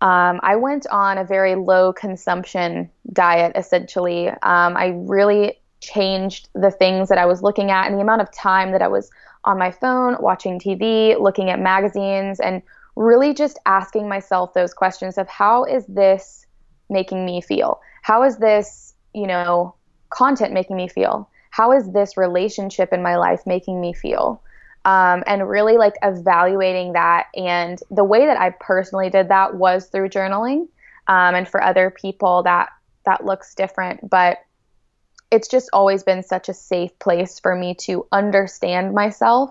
um, 0.00 0.40
I 0.42 0.56
went 0.56 0.88
on 0.88 1.16
a 1.16 1.24
very 1.24 1.54
low 1.54 1.92
consumption 1.92 2.90
diet 3.12 3.52
essentially. 3.54 4.28
Um, 4.28 4.76
I 4.76 4.94
really 4.96 5.60
changed 5.80 6.48
the 6.54 6.72
things 6.72 7.08
that 7.08 7.18
I 7.18 7.26
was 7.26 7.42
looking 7.42 7.70
at 7.70 7.86
and 7.86 7.96
the 7.96 8.02
amount 8.02 8.22
of 8.22 8.32
time 8.32 8.72
that 8.72 8.82
I 8.82 8.88
was 8.88 9.10
on 9.44 9.58
my 9.58 9.70
phone, 9.70 10.16
watching 10.18 10.58
TV, 10.58 11.18
looking 11.20 11.50
at 11.50 11.60
magazines, 11.60 12.40
and 12.40 12.62
really 12.96 13.32
just 13.32 13.60
asking 13.64 14.08
myself 14.08 14.54
those 14.54 14.74
questions 14.74 15.18
of 15.18 15.28
how 15.28 15.62
is 15.62 15.86
this 15.86 16.46
making 16.90 17.24
me 17.24 17.40
feel? 17.40 17.80
How 18.02 18.24
is 18.24 18.38
this, 18.38 18.87
you 19.18 19.26
know, 19.26 19.74
content 20.10 20.52
making 20.52 20.76
me 20.76 20.88
feel? 20.88 21.28
How 21.50 21.72
is 21.72 21.90
this 21.92 22.16
relationship 22.16 22.92
in 22.92 23.02
my 23.02 23.16
life 23.16 23.40
making 23.46 23.80
me 23.80 23.92
feel? 23.92 24.42
Um, 24.84 25.22
and 25.26 25.48
really 25.48 25.76
like 25.76 25.94
evaluating 26.02 26.92
that. 26.92 27.26
And 27.34 27.78
the 27.90 28.04
way 28.04 28.26
that 28.26 28.40
I 28.40 28.50
personally 28.50 29.10
did 29.10 29.28
that 29.28 29.54
was 29.54 29.86
through 29.86 30.08
journaling. 30.08 30.68
Um, 31.08 31.34
and 31.34 31.48
for 31.48 31.62
other 31.62 31.90
people, 31.90 32.42
that 32.44 32.68
that 33.04 33.24
looks 33.24 33.54
different. 33.54 34.08
But 34.08 34.38
it's 35.30 35.48
just 35.48 35.68
always 35.72 36.02
been 36.02 36.22
such 36.22 36.48
a 36.48 36.54
safe 36.54 36.98
place 36.98 37.38
for 37.38 37.54
me 37.54 37.74
to 37.74 38.06
understand 38.12 38.94
myself 38.94 39.50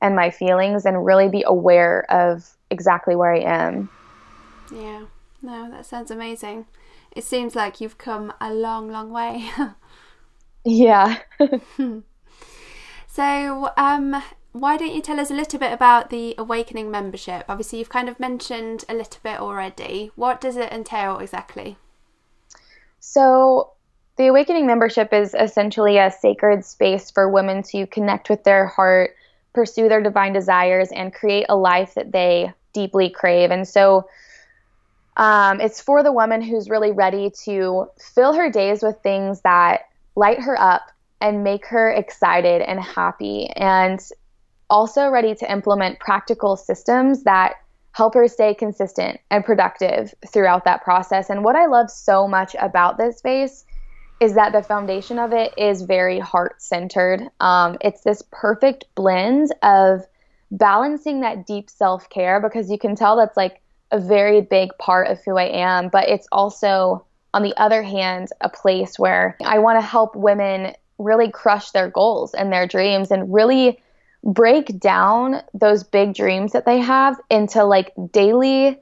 and 0.00 0.16
my 0.16 0.30
feelings 0.30 0.86
and 0.86 1.04
really 1.04 1.28
be 1.28 1.44
aware 1.46 2.10
of 2.10 2.48
exactly 2.70 3.16
where 3.16 3.34
I 3.34 3.40
am. 3.40 3.90
Yeah, 4.72 5.06
no, 5.42 5.70
that 5.70 5.84
sounds 5.84 6.10
amazing. 6.10 6.66
It 7.12 7.24
seems 7.24 7.54
like 7.54 7.80
you've 7.80 7.98
come 7.98 8.32
a 8.40 8.52
long, 8.52 8.90
long 8.90 9.10
way. 9.10 9.50
yeah. 10.64 11.18
so, 13.06 13.70
um, 13.76 14.22
why 14.52 14.76
don't 14.76 14.94
you 14.94 15.02
tell 15.02 15.20
us 15.20 15.30
a 15.30 15.34
little 15.34 15.58
bit 15.58 15.72
about 15.72 16.10
the 16.10 16.34
Awakening 16.38 16.90
membership? 16.90 17.44
Obviously, 17.48 17.78
you've 17.78 17.88
kind 17.88 18.08
of 18.08 18.20
mentioned 18.20 18.84
a 18.88 18.94
little 18.94 19.20
bit 19.22 19.40
already. 19.40 20.10
What 20.14 20.40
does 20.40 20.56
it 20.56 20.72
entail 20.72 21.18
exactly? 21.18 21.76
So, 23.00 23.72
the 24.16 24.26
Awakening 24.26 24.66
membership 24.66 25.12
is 25.12 25.34
essentially 25.34 25.98
a 25.98 26.10
sacred 26.10 26.64
space 26.64 27.10
for 27.10 27.28
women 27.28 27.62
to 27.64 27.86
connect 27.86 28.28
with 28.28 28.44
their 28.44 28.66
heart, 28.66 29.16
pursue 29.52 29.88
their 29.88 30.02
divine 30.02 30.32
desires, 30.32 30.90
and 30.92 31.14
create 31.14 31.46
a 31.48 31.56
life 31.56 31.94
that 31.94 32.12
they 32.12 32.52
deeply 32.72 33.08
crave. 33.10 33.50
And 33.50 33.66
so 33.66 34.08
um, 35.20 35.60
it's 35.60 35.82
for 35.82 36.02
the 36.02 36.12
woman 36.12 36.40
who's 36.40 36.70
really 36.70 36.92
ready 36.92 37.30
to 37.44 37.86
fill 38.14 38.32
her 38.32 38.50
days 38.50 38.82
with 38.82 38.96
things 39.02 39.42
that 39.42 39.82
light 40.16 40.40
her 40.40 40.58
up 40.58 40.90
and 41.20 41.44
make 41.44 41.66
her 41.66 41.90
excited 41.90 42.62
and 42.62 42.80
happy, 42.80 43.50
and 43.54 44.00
also 44.70 45.10
ready 45.10 45.34
to 45.34 45.52
implement 45.52 46.00
practical 46.00 46.56
systems 46.56 47.24
that 47.24 47.56
help 47.92 48.14
her 48.14 48.26
stay 48.28 48.54
consistent 48.54 49.20
and 49.30 49.44
productive 49.44 50.14
throughout 50.26 50.64
that 50.64 50.82
process. 50.82 51.28
And 51.28 51.44
what 51.44 51.54
I 51.54 51.66
love 51.66 51.90
so 51.90 52.26
much 52.26 52.56
about 52.58 52.96
this 52.96 53.18
space 53.18 53.66
is 54.20 54.34
that 54.36 54.52
the 54.52 54.62
foundation 54.62 55.18
of 55.18 55.34
it 55.34 55.52
is 55.58 55.82
very 55.82 56.18
heart 56.18 56.62
centered. 56.62 57.28
Um, 57.40 57.76
it's 57.82 58.00
this 58.02 58.22
perfect 58.30 58.86
blend 58.94 59.54
of 59.62 60.06
balancing 60.50 61.20
that 61.20 61.46
deep 61.46 61.68
self 61.68 62.08
care 62.08 62.40
because 62.40 62.70
you 62.70 62.78
can 62.78 62.96
tell 62.96 63.16
that's 63.16 63.36
like 63.36 63.60
a 63.90 63.98
very 63.98 64.40
big 64.40 64.70
part 64.78 65.08
of 65.08 65.22
who 65.24 65.36
I 65.36 65.44
am, 65.44 65.88
but 65.88 66.08
it's 66.08 66.28
also, 66.32 67.04
on 67.34 67.42
the 67.42 67.56
other 67.56 67.82
hand, 67.82 68.28
a 68.40 68.48
place 68.48 68.98
where 68.98 69.36
I 69.44 69.58
want 69.58 69.78
to 69.80 69.86
help 69.86 70.14
women 70.14 70.74
really 70.98 71.30
crush 71.30 71.70
their 71.70 71.88
goals 71.88 72.34
and 72.34 72.52
their 72.52 72.66
dreams 72.66 73.10
and 73.10 73.32
really 73.32 73.80
break 74.22 74.78
down 74.78 75.42
those 75.54 75.82
big 75.82 76.14
dreams 76.14 76.52
that 76.52 76.66
they 76.66 76.78
have 76.78 77.18
into 77.30 77.64
like 77.64 77.92
daily 78.12 78.78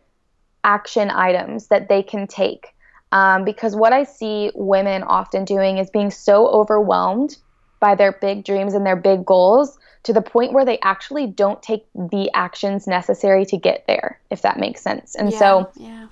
action 0.64 1.10
items 1.10 1.68
that 1.68 1.88
they 1.88 2.02
can 2.02 2.26
take. 2.26 2.74
Um, 3.12 3.44
because 3.44 3.74
what 3.74 3.92
I 3.92 4.04
see 4.04 4.50
women 4.54 5.02
often 5.02 5.44
doing 5.44 5.78
is 5.78 5.88
being 5.90 6.10
so 6.10 6.48
overwhelmed 6.48 7.36
by 7.80 7.94
their 7.94 8.12
big 8.12 8.44
dreams 8.44 8.74
and 8.74 8.84
their 8.84 8.96
big 8.96 9.24
goals 9.24 9.78
to 10.04 10.12
the 10.12 10.22
point 10.22 10.52
where 10.52 10.64
they 10.64 10.78
actually 10.80 11.26
don't 11.26 11.62
take 11.62 11.86
the 11.94 12.30
actions 12.34 12.86
necessary 12.86 13.44
to 13.46 13.56
get 13.56 13.84
there, 13.86 14.18
if 14.30 14.42
that 14.42 14.58
makes 14.58 14.80
sense. 14.80 15.14
And 15.14 15.32
yeah, 15.32 15.38
so, 15.38 15.70
yeah. 15.76 16.06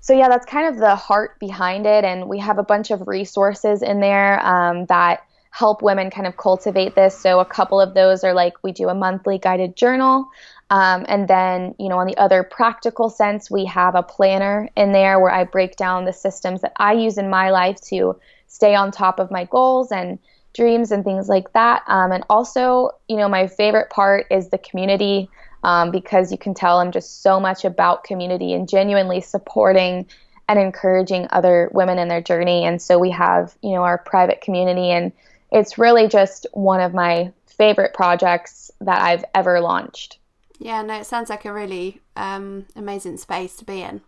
So 0.00 0.14
yeah, 0.14 0.28
that's 0.28 0.46
kind 0.46 0.68
of 0.68 0.80
the 0.80 0.96
heart 0.96 1.38
behind 1.38 1.86
it, 1.86 2.04
and 2.04 2.28
we 2.28 2.38
have 2.38 2.58
a 2.58 2.64
bunch 2.64 2.90
of 2.90 3.06
resources 3.06 3.82
in 3.82 4.00
there 4.00 4.44
um, 4.44 4.86
that 4.86 5.24
help 5.50 5.82
women 5.82 6.10
kind 6.10 6.26
of 6.26 6.36
cultivate 6.36 6.94
this. 6.94 7.16
So 7.16 7.38
a 7.38 7.44
couple 7.44 7.80
of 7.80 7.94
those 7.94 8.24
are 8.24 8.32
like 8.32 8.54
we 8.62 8.72
do 8.72 8.88
a 8.88 8.94
monthly 8.94 9.38
guided 9.38 9.76
journal. 9.76 10.28
Um, 10.70 11.04
and 11.06 11.28
then, 11.28 11.74
you 11.78 11.90
know, 11.90 11.98
on 11.98 12.06
the 12.06 12.16
other 12.16 12.42
practical 12.42 13.10
sense, 13.10 13.50
we 13.50 13.66
have 13.66 13.94
a 13.94 14.02
planner 14.02 14.70
in 14.74 14.92
there 14.92 15.20
where 15.20 15.30
I 15.30 15.44
break 15.44 15.76
down 15.76 16.06
the 16.06 16.12
systems 16.14 16.62
that 16.62 16.72
I 16.78 16.94
use 16.94 17.18
in 17.18 17.28
my 17.28 17.50
life 17.50 17.78
to 17.82 18.18
stay 18.46 18.74
on 18.74 18.90
top 18.90 19.20
of 19.20 19.30
my 19.30 19.44
goals 19.44 19.92
and 19.92 20.18
dreams 20.54 20.92
and 20.92 21.04
things 21.04 21.28
like 21.28 21.52
that. 21.52 21.82
Um, 21.86 22.12
and 22.12 22.24
also, 22.28 22.90
you 23.08 23.16
know, 23.16 23.28
my 23.28 23.46
favorite 23.46 23.90
part 23.90 24.26
is 24.30 24.50
the 24.50 24.58
community 24.58 25.30
um, 25.62 25.90
because 25.90 26.32
you 26.32 26.38
can 26.38 26.54
tell 26.54 26.78
I'm 26.78 26.92
just 26.92 27.22
so 27.22 27.38
much 27.40 27.64
about 27.64 28.04
community 28.04 28.52
and 28.52 28.68
genuinely 28.68 29.20
supporting 29.20 30.06
and 30.48 30.58
encouraging 30.58 31.28
other 31.30 31.70
women 31.72 31.98
in 31.98 32.08
their 32.08 32.20
journey. 32.20 32.64
And 32.64 32.82
so 32.82 32.98
we 32.98 33.10
have, 33.10 33.56
you 33.62 33.72
know, 33.72 33.82
our 33.82 33.98
private 33.98 34.40
community, 34.40 34.90
and 34.90 35.12
it's 35.50 35.78
really 35.78 36.08
just 36.08 36.46
one 36.52 36.80
of 36.80 36.92
my 36.92 37.32
favorite 37.46 37.94
projects 37.94 38.70
that 38.80 39.00
I've 39.00 39.24
ever 39.34 39.60
launched. 39.60 40.18
Yeah, 40.58 40.82
no, 40.82 41.00
it 41.00 41.06
sounds 41.06 41.30
like 41.30 41.44
a 41.44 41.52
really 41.52 42.00
um, 42.16 42.66
amazing 42.76 43.16
space 43.16 43.56
to 43.56 43.64
be 43.64 43.82
in. 43.82 44.00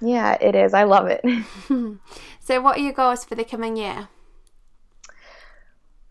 Yeah, 0.00 0.36
it 0.40 0.54
is. 0.54 0.74
I 0.74 0.84
love 0.84 1.06
it. 1.08 1.24
so, 2.40 2.60
what 2.60 2.76
are 2.76 2.80
your 2.80 2.92
goals 2.92 3.24
for 3.24 3.34
the 3.34 3.44
coming 3.44 3.76
year? 3.76 4.08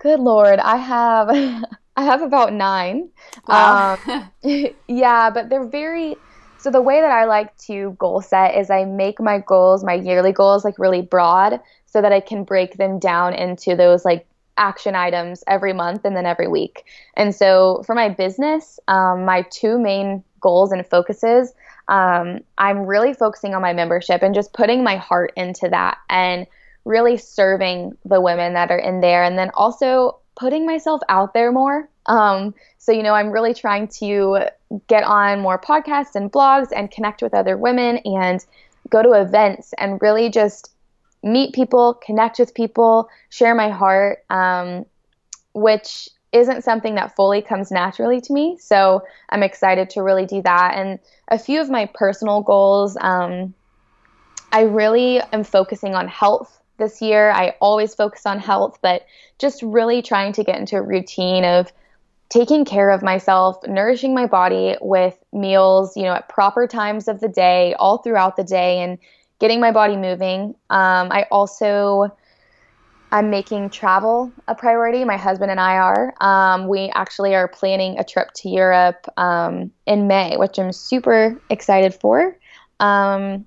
Good 0.02 0.20
Lord, 0.20 0.58
I 0.58 0.78
have 0.78 1.30
I 1.96 2.04
have 2.04 2.24
about 2.24 2.54
nine. 2.54 3.10
Wow. 3.48 4.00
Um, 4.04 4.30
yeah, 4.88 5.30
but 5.30 5.50
they're 5.50 5.68
very. 5.68 6.16
So 6.58 6.72
the 6.72 6.82
way 6.82 7.02
that 7.02 7.12
I 7.12 7.26
like 7.26 7.56
to 7.66 7.96
goal 8.00 8.22
set 8.22 8.56
is 8.56 8.70
I 8.70 8.86
make 8.86 9.20
my 9.20 9.40
goals, 9.40 9.84
my 9.84 9.94
yearly 9.94 10.32
goals, 10.32 10.64
like 10.64 10.78
really 10.80 11.02
broad, 11.02 11.60
so 11.86 12.02
that 12.02 12.12
I 12.12 12.20
can 12.20 12.44
break 12.44 12.78
them 12.78 12.98
down 12.98 13.34
into 13.34 13.76
those 13.76 14.04
like 14.04 14.28
action 14.58 14.96
items 14.96 15.44
every 15.48 15.74
month 15.74 16.04
and 16.04 16.16
then 16.16 16.26
every 16.26 16.48
week. 16.48 16.86
And 17.16 17.34
so 17.34 17.84
for 17.86 17.94
my 17.94 18.10
business, 18.10 18.80
um, 18.88 19.26
my 19.26 19.46
two 19.52 19.80
main 19.80 20.24
goals 20.40 20.72
and 20.72 20.86
focuses, 20.86 21.54
um, 21.88 22.40
I'm 22.58 22.86
really 22.86 23.14
focusing 23.14 23.54
on 23.54 23.62
my 23.62 23.74
membership 23.74 24.24
and 24.24 24.34
just 24.34 24.54
putting 24.54 24.84
my 24.84 24.96
heart 24.96 25.34
into 25.36 25.70
that 25.70 25.98
and 26.10 26.48
really 26.86 27.18
serving 27.18 27.98
the 28.06 28.22
women 28.22 28.54
that 28.54 28.72
are 28.72 28.78
in 28.78 29.02
there. 29.02 29.24
And 29.24 29.38
then 29.38 29.52
also 29.54 30.20
putting 30.36 30.66
myself 30.66 31.02
out 31.10 31.34
there 31.34 31.52
more. 31.52 31.90
Um, 32.08 32.56
so, 32.78 32.92
you 32.92 33.04
know, 33.04 33.14
I'm 33.14 33.30
really 33.32 33.54
trying 33.54 33.88
to 34.00 34.48
get 34.88 35.04
on 35.04 35.40
more 35.40 35.60
podcasts 35.60 36.16
and 36.16 36.32
blogs 36.32 36.70
and 36.76 36.90
connect 36.90 37.22
with 37.22 37.34
other 37.34 37.58
women 37.58 37.98
and 37.98 38.44
go 38.90 39.04
to 39.04 39.12
events 39.12 39.74
and 39.78 40.02
really 40.02 40.30
just 40.30 40.72
meet 41.24 41.54
people, 41.54 41.94
connect 41.94 42.40
with 42.40 42.54
people, 42.56 43.10
share 43.30 43.54
my 43.54 43.70
heart, 43.70 44.24
um, 44.30 44.86
which 45.54 46.10
isn't 46.32 46.64
something 46.64 46.96
that 46.96 47.16
fully 47.16 47.42
comes 47.42 47.72
naturally 47.72 48.22
to 48.22 48.34
me. 48.34 48.58
So 48.60 49.04
I'm 49.30 49.44
excited 49.44 49.90
to 49.92 50.02
really 50.02 50.26
do 50.26 50.42
that. 50.42 50.74
And 50.76 50.98
a 51.28 51.38
few 51.38 51.62
of 51.62 51.70
my 51.70 51.90
personal 51.94 52.42
goals, 52.42 52.98
um, 53.00 53.54
I 54.52 54.62
really 54.62 55.20
am 55.34 55.44
focusing 55.44 55.94
on 55.94 56.08
health 56.08 56.61
this 56.82 57.02
year. 57.02 57.32
I 57.32 57.56
always 57.62 57.96
focus 57.96 58.26
on 58.26 58.40
health, 58.40 58.80
but 58.82 59.06
just 59.40 59.62
really 59.62 60.02
trying 60.02 60.34
to 60.34 60.44
get 60.44 60.60
into 60.60 60.76
a 60.76 60.82
routine 60.82 61.46
of 61.46 61.72
taking 62.28 62.66
care 62.66 62.90
of 62.90 63.02
myself, 63.02 63.58
nourishing 63.68 64.14
my 64.14 64.26
body 64.26 64.76
with 64.82 65.18
meals, 65.32 65.96
you 65.96 66.04
know, 66.04 66.14
at 66.14 66.28
proper 66.28 66.68
times 66.68 67.08
of 67.08 67.20
the 67.20 67.30
day, 67.30 67.74
all 67.80 68.00
throughout 68.00 68.36
the 68.36 68.44
day, 68.44 68.80
and 68.80 68.98
getting 69.40 69.60
my 69.60 69.72
body 69.72 69.96
moving. 69.96 70.56
Um, 70.70 71.12
I 71.12 71.28
also 71.32 72.12
I'm 73.12 73.30
making 73.30 73.72
travel 73.72 74.32
a 74.48 74.56
priority. 74.56 75.04
My 75.04 75.18
husband 75.18 75.52
and 75.52 75.60
I 75.60 75.78
are. 75.78 76.14
Um, 76.22 76.70
we 76.70 76.90
actually 76.96 77.36
are 77.36 77.48
planning 77.48 78.00
a 78.00 78.06
trip 78.06 78.32
to 78.36 78.50
Europe 78.50 79.06
um, 79.18 79.72
in 79.86 80.08
May, 80.08 80.38
which 80.38 80.58
I'm 80.58 80.72
super 80.72 81.38
excited 81.50 81.94
for. 81.94 82.38
Um, 82.80 83.46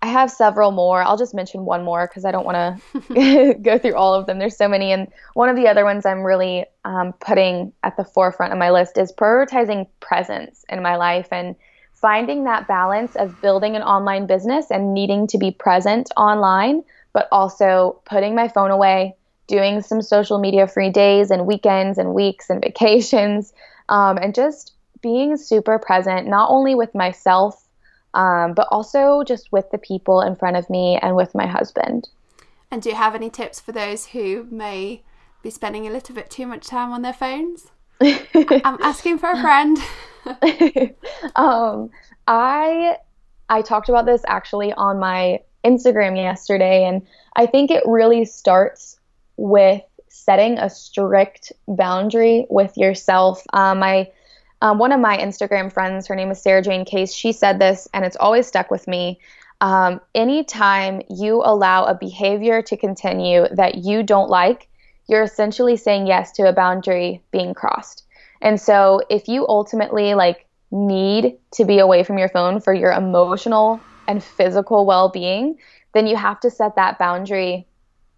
I 0.00 0.06
have 0.06 0.30
several 0.30 0.70
more. 0.70 1.02
I'll 1.02 1.16
just 1.16 1.34
mention 1.34 1.64
one 1.64 1.84
more 1.84 2.06
because 2.06 2.24
I 2.24 2.30
don't 2.30 2.46
want 2.46 2.80
to 3.14 3.54
go 3.62 3.78
through 3.78 3.94
all 3.94 4.14
of 4.14 4.26
them. 4.26 4.38
There's 4.38 4.56
so 4.56 4.68
many. 4.68 4.92
And 4.92 5.08
one 5.34 5.48
of 5.48 5.56
the 5.56 5.66
other 5.66 5.84
ones 5.84 6.06
I'm 6.06 6.22
really 6.22 6.66
um, 6.84 7.12
putting 7.14 7.72
at 7.82 7.96
the 7.96 8.04
forefront 8.04 8.52
of 8.52 8.58
my 8.58 8.70
list 8.70 8.96
is 8.96 9.12
prioritizing 9.12 9.88
presence 10.00 10.64
in 10.68 10.82
my 10.82 10.96
life 10.96 11.28
and 11.32 11.56
finding 11.94 12.44
that 12.44 12.68
balance 12.68 13.16
of 13.16 13.40
building 13.40 13.74
an 13.74 13.82
online 13.82 14.26
business 14.26 14.70
and 14.70 14.94
needing 14.94 15.26
to 15.26 15.38
be 15.38 15.50
present 15.50 16.10
online, 16.16 16.84
but 17.12 17.26
also 17.32 18.00
putting 18.04 18.36
my 18.36 18.46
phone 18.46 18.70
away, 18.70 19.16
doing 19.48 19.82
some 19.82 20.00
social 20.00 20.38
media 20.38 20.68
free 20.68 20.90
days 20.90 21.32
and 21.32 21.44
weekends 21.44 21.98
and 21.98 22.14
weeks 22.14 22.50
and 22.50 22.62
vacations, 22.64 23.52
um, 23.88 24.16
and 24.16 24.34
just 24.34 24.74
being 25.02 25.36
super 25.36 25.78
present, 25.78 26.28
not 26.28 26.50
only 26.50 26.74
with 26.74 26.94
myself, 26.94 27.67
um, 28.14 28.54
but 28.54 28.68
also 28.70 29.22
just 29.24 29.52
with 29.52 29.70
the 29.70 29.78
people 29.78 30.20
in 30.20 30.36
front 30.36 30.56
of 30.56 30.68
me 30.70 30.98
and 31.02 31.16
with 31.16 31.34
my 31.34 31.46
husband. 31.46 32.08
And 32.70 32.82
do 32.82 32.90
you 32.90 32.94
have 32.94 33.14
any 33.14 33.30
tips 33.30 33.60
for 33.60 33.72
those 33.72 34.06
who 34.06 34.46
may 34.50 35.02
be 35.42 35.50
spending 35.50 35.86
a 35.86 35.90
little 35.90 36.14
bit 36.14 36.30
too 36.30 36.46
much 36.46 36.66
time 36.66 36.92
on 36.92 37.02
their 37.02 37.12
phones? 37.12 37.68
I'm 38.00 38.78
asking 38.82 39.18
for 39.18 39.30
a 39.30 39.40
friend. 39.40 39.78
um, 41.36 41.90
I 42.26 42.98
I 43.48 43.62
talked 43.62 43.88
about 43.88 44.06
this 44.06 44.22
actually 44.26 44.72
on 44.74 44.98
my 44.98 45.40
Instagram 45.64 46.16
yesterday, 46.16 46.84
and 46.84 47.06
I 47.36 47.46
think 47.46 47.70
it 47.70 47.82
really 47.86 48.24
starts 48.24 48.98
with 49.36 49.82
setting 50.08 50.58
a 50.58 50.68
strict 50.68 51.52
boundary 51.66 52.46
with 52.50 52.76
yourself. 52.76 53.42
Um, 53.52 53.82
I 53.82 54.10
um, 54.60 54.78
one 54.78 54.92
of 54.92 55.00
my 55.00 55.16
Instagram 55.16 55.72
friends, 55.72 56.06
her 56.06 56.14
name 56.14 56.30
is 56.30 56.42
Sarah 56.42 56.62
Jane 56.62 56.84
Case, 56.84 57.12
she 57.12 57.32
said 57.32 57.58
this, 57.58 57.86
and 57.94 58.04
it's 58.04 58.16
always 58.16 58.46
stuck 58.46 58.70
with 58.70 58.88
me. 58.88 59.20
Um, 59.60 60.00
anytime 60.14 61.02
you 61.08 61.42
allow 61.44 61.84
a 61.84 61.94
behavior 61.94 62.62
to 62.62 62.76
continue 62.76 63.46
that 63.52 63.76
you 63.76 64.02
don't 64.02 64.30
like, 64.30 64.68
you're 65.08 65.22
essentially 65.22 65.76
saying 65.76 66.06
yes 66.06 66.32
to 66.32 66.48
a 66.48 66.52
boundary 66.52 67.22
being 67.30 67.54
crossed. 67.54 68.04
And 68.40 68.60
so 68.60 69.02
if 69.10 69.26
you 69.28 69.46
ultimately 69.48 70.14
like 70.14 70.46
need 70.70 71.38
to 71.52 71.64
be 71.64 71.78
away 71.78 72.04
from 72.04 72.18
your 72.18 72.28
phone 72.28 72.60
for 72.60 72.74
your 72.74 72.92
emotional 72.92 73.80
and 74.06 74.22
physical 74.22 74.86
well-being, 74.86 75.58
then 75.94 76.06
you 76.06 76.16
have 76.16 76.40
to 76.40 76.50
set 76.50 76.76
that 76.76 76.98
boundary 76.98 77.66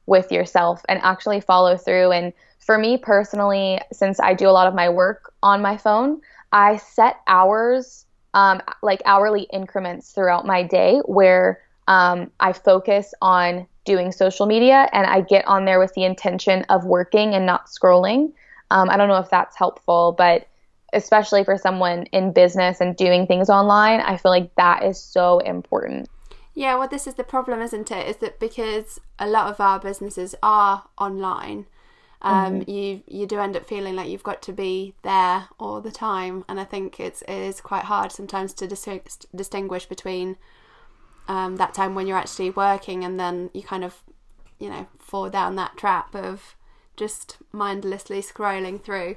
with 0.07 0.33
yourself 0.33 0.83
and 0.89 1.01
actually 1.03 1.41
follow 1.41 1.77
through 1.77 2.11
and 2.13 2.33
for 2.59 2.77
me 2.77 2.99
personally, 2.99 3.81
since 3.91 4.21
I 4.21 4.35
do 4.35 4.49
a 4.49 4.53
lot 4.53 4.67
of 4.67 4.75
my 4.75 4.89
work 4.89 5.33
on 5.43 5.63
my 5.63 5.77
phone, 5.77 6.21
I 6.53 6.77
set 6.79 7.17
hours, 7.27 8.07
um, 8.35 8.61
like 8.83 9.03
hourly 9.05 9.43
increments 9.53 10.13
throughout 10.13 10.47
my 10.47 10.63
day 10.63 11.01
where 11.07 11.61
um, 11.89 12.31
I 12.41 12.53
focus 12.53 13.15
on 13.21 13.67
doing 13.85 14.13
social 14.13 14.47
media 14.47 14.89
and 14.93 15.07
I 15.07 15.23
get 15.23 15.47
on 15.47 15.65
there 15.65 15.79
with 15.79 15.95
the 15.95 16.05
intention 16.05 16.65
of 16.69 16.85
working 16.85 17.35
and 17.35 17.47
not 17.47 17.67
scrolling. 17.67 18.33
Um, 18.71 18.89
I 18.91 18.97
don't 18.97 19.09
know 19.09 19.19
if 19.19 19.31
that's 19.31 19.57
helpful, 19.57 20.15
but 20.17 20.47
especially 20.93 21.45
for 21.45 21.57
someone 21.57 22.05
in 22.07 22.33
business 22.33 22.81
and 22.81 22.97
doing 22.97 23.27
things 23.27 23.49
online, 23.49 24.01
I 24.01 24.17
feel 24.17 24.31
like 24.31 24.55
that 24.57 24.85
is 24.85 25.01
so 25.01 25.39
important. 25.41 26.09
Yeah, 26.55 26.77
well, 26.77 26.89
this 26.89 27.07
is 27.07 27.15
the 27.15 27.25
problem, 27.25 27.61
isn't 27.63 27.91
it? 27.91 28.09
Is 28.09 28.17
that 28.17 28.41
because 28.41 29.01
a 29.19 29.27
lot 29.27 29.49
of 29.49 29.61
our 29.61 29.79
businesses 29.79 30.35
are 30.43 30.85
online, 30.99 31.67
um, 32.23 32.61
mm-hmm. 32.61 32.71
you 32.71 33.03
you 33.07 33.27
do 33.27 33.41
end 33.41 33.57
up 33.57 33.67
feeling 33.67 33.97
like 33.97 34.09
you've 34.09 34.23
got 34.23 34.43
to 34.43 34.53
be 34.53 34.95
there 35.03 35.49
all 35.59 35.81
the 35.81 35.91
time, 35.91 36.45
and 36.49 36.61
I 36.61 36.65
think 36.65 37.01
it's 37.01 37.23
it 37.23 37.31
is 37.31 37.61
quite 37.61 37.85
hard 37.85 38.13
sometimes 38.13 38.53
to 38.55 38.67
dis- 38.67 39.27
distinguish 39.35 39.87
between 39.87 40.37
um, 41.29 41.57
that 41.57 41.75
time 41.75 41.95
when 41.95 42.07
you're 42.07 42.19
actually 42.19 42.51
working 42.51 43.05
and 43.05 43.19
then 43.19 43.51
you 43.55 43.63
kind 43.63 43.85
of 43.85 44.03
you 44.59 44.69
know 44.69 44.87
fall 44.99 45.31
down 45.31 45.57
that 45.57 45.77
trap 45.77 46.15
of 46.15 46.57
just 46.97 47.39
mindlessly 47.53 48.21
scrolling 48.21 48.83
through. 48.83 49.17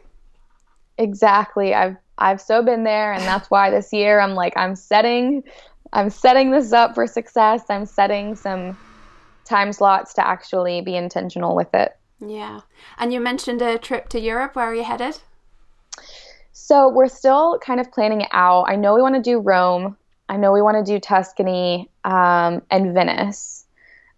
Exactly. 0.97 1.73
I've 1.73 1.97
I've 2.17 2.39
so 2.39 2.61
been 2.61 2.83
there 2.83 3.13
and 3.13 3.23
that's 3.23 3.49
why 3.49 3.69
this 3.69 3.91
year 3.91 4.19
I'm 4.19 4.35
like 4.35 4.53
I'm 4.55 4.75
setting 4.75 5.43
I'm 5.91 6.09
setting 6.09 6.51
this 6.51 6.71
up 6.71 6.95
for 6.95 7.07
success. 7.07 7.63
I'm 7.69 7.85
setting 7.85 8.35
some 8.35 8.77
time 9.43 9.73
slots 9.73 10.13
to 10.13 10.25
actually 10.25 10.81
be 10.81 10.95
intentional 10.95 11.55
with 11.55 11.73
it. 11.73 11.95
Yeah. 12.25 12.61
And 12.97 13.13
you 13.13 13.19
mentioned 13.19 13.61
a 13.61 13.77
trip 13.77 14.09
to 14.09 14.19
Europe. 14.19 14.55
Where 14.55 14.65
are 14.65 14.75
you 14.75 14.83
headed? 14.83 15.19
So 16.51 16.89
we're 16.89 17.07
still 17.07 17.59
kind 17.59 17.79
of 17.79 17.91
planning 17.91 18.21
it 18.21 18.29
out. 18.31 18.63
I 18.63 18.75
know 18.75 18.95
we 18.95 19.01
want 19.01 19.15
to 19.15 19.21
do 19.21 19.39
Rome. 19.39 19.97
I 20.29 20.37
know 20.37 20.51
we 20.51 20.61
want 20.61 20.83
to 20.83 20.91
do 20.91 20.99
Tuscany 20.99 21.89
um, 22.03 22.61
and 22.71 22.93
Venice. 22.93 23.65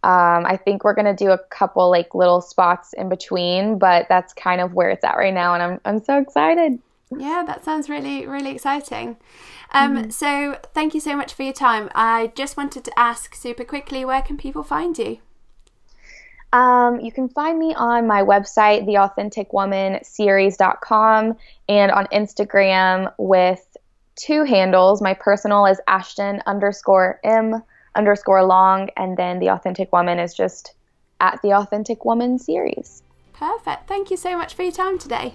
Um, 0.03 0.45
I 0.45 0.56
think 0.56 0.84
we're 0.84 0.93
going 0.93 1.06
to 1.06 1.16
do 1.16 1.32
a 1.32 1.39
couple 1.49 1.89
like 1.89 2.14
little 2.14 2.41
spots 2.41 2.93
in 2.93 3.10
between, 3.10 3.80
but 3.80 4.06
that's 4.08 4.34
kind 4.34 4.62
of 4.62 4.74
where 4.74 4.89
it's 4.89 5.03
at 5.03 5.18
right 5.18 5.34
now. 5.34 5.56
And 5.56 5.64
I'm, 5.64 5.82
I'm 5.86 6.03
so 6.03 6.20
excited. 6.20 6.80
Yeah, 7.18 7.43
that 7.47 7.66
sounds 7.66 7.89
really, 7.89 8.28
really 8.28 8.51
exciting. 8.51 9.18
Um, 9.72 9.95
mm-hmm. 9.97 10.10
So, 10.12 10.60
thank 10.74 10.93
you 10.93 10.99
so 10.99 11.16
much 11.16 11.34
for 11.34 11.43
your 11.43 11.53
time. 11.53 11.89
I 11.95 12.32
just 12.36 12.58
wanted 12.58 12.84
to 12.84 12.99
ask 12.99 13.36
super 13.36 13.64
quickly 13.64 14.06
where 14.06 14.22
can 14.22 14.38
people 14.38 14.64
find 14.64 14.97
you? 14.97 15.20
Um, 16.56 16.99
you 17.01 17.12
can 17.12 17.28
find 17.28 17.60
me 17.60 17.76
on 17.76 18.08
my 18.08 18.24
website, 18.24 18.88
theauthenticwomanseries.com, 18.88 21.38
and 21.68 21.91
on 21.91 22.08
Instagram 22.14 23.12
with 23.18 23.76
two 24.16 24.45
handles. 24.45 25.01
My 25.01 25.16
personal 25.16 25.66
is 25.66 25.82
Ashton 25.86 26.41
underscore 26.45 27.20
M 27.26 27.62
underscore 27.95 28.45
long, 28.45 28.88
and 28.95 29.18
then 29.18 29.39
the 29.39 29.49
Authentic 29.49 29.91
Woman 29.91 30.18
is 30.18 30.34
just 30.34 30.76
at 31.20 31.41
the 31.43 31.51
Authentic 31.51 32.06
Woman 32.06 32.39
series. 32.39 33.03
Perfect. 33.34 33.89
Thank 33.89 34.10
you 34.10 34.16
so 34.16 34.38
much 34.38 34.53
for 34.53 34.64
your 34.64 34.72
time 34.72 34.97
today. 34.97 35.34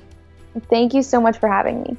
Thank 0.71 0.95
you 0.95 1.03
so 1.03 1.21
much 1.21 1.37
for 1.37 1.51
having 1.51 1.83
me. 1.83 1.99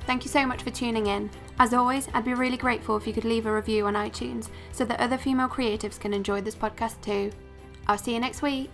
Thank 0.00 0.26
you 0.26 0.30
so 0.30 0.44
much 0.44 0.62
for 0.62 0.70
tuning 0.70 1.06
in. 1.06 1.30
As 1.60 1.74
always, 1.74 2.08
I'd 2.14 2.24
be 2.24 2.34
really 2.34 2.56
grateful 2.56 2.96
if 2.96 3.06
you 3.06 3.12
could 3.12 3.24
leave 3.24 3.46
a 3.46 3.52
review 3.52 3.86
on 3.86 3.94
iTunes 3.94 4.48
so 4.70 4.84
that 4.84 5.00
other 5.00 5.18
female 5.18 5.48
creatives 5.48 5.98
can 5.98 6.14
enjoy 6.14 6.40
this 6.40 6.54
podcast 6.54 7.00
too. 7.02 7.32
I'll 7.88 7.98
see 7.98 8.14
you 8.14 8.20
next 8.20 8.42
week. 8.42 8.70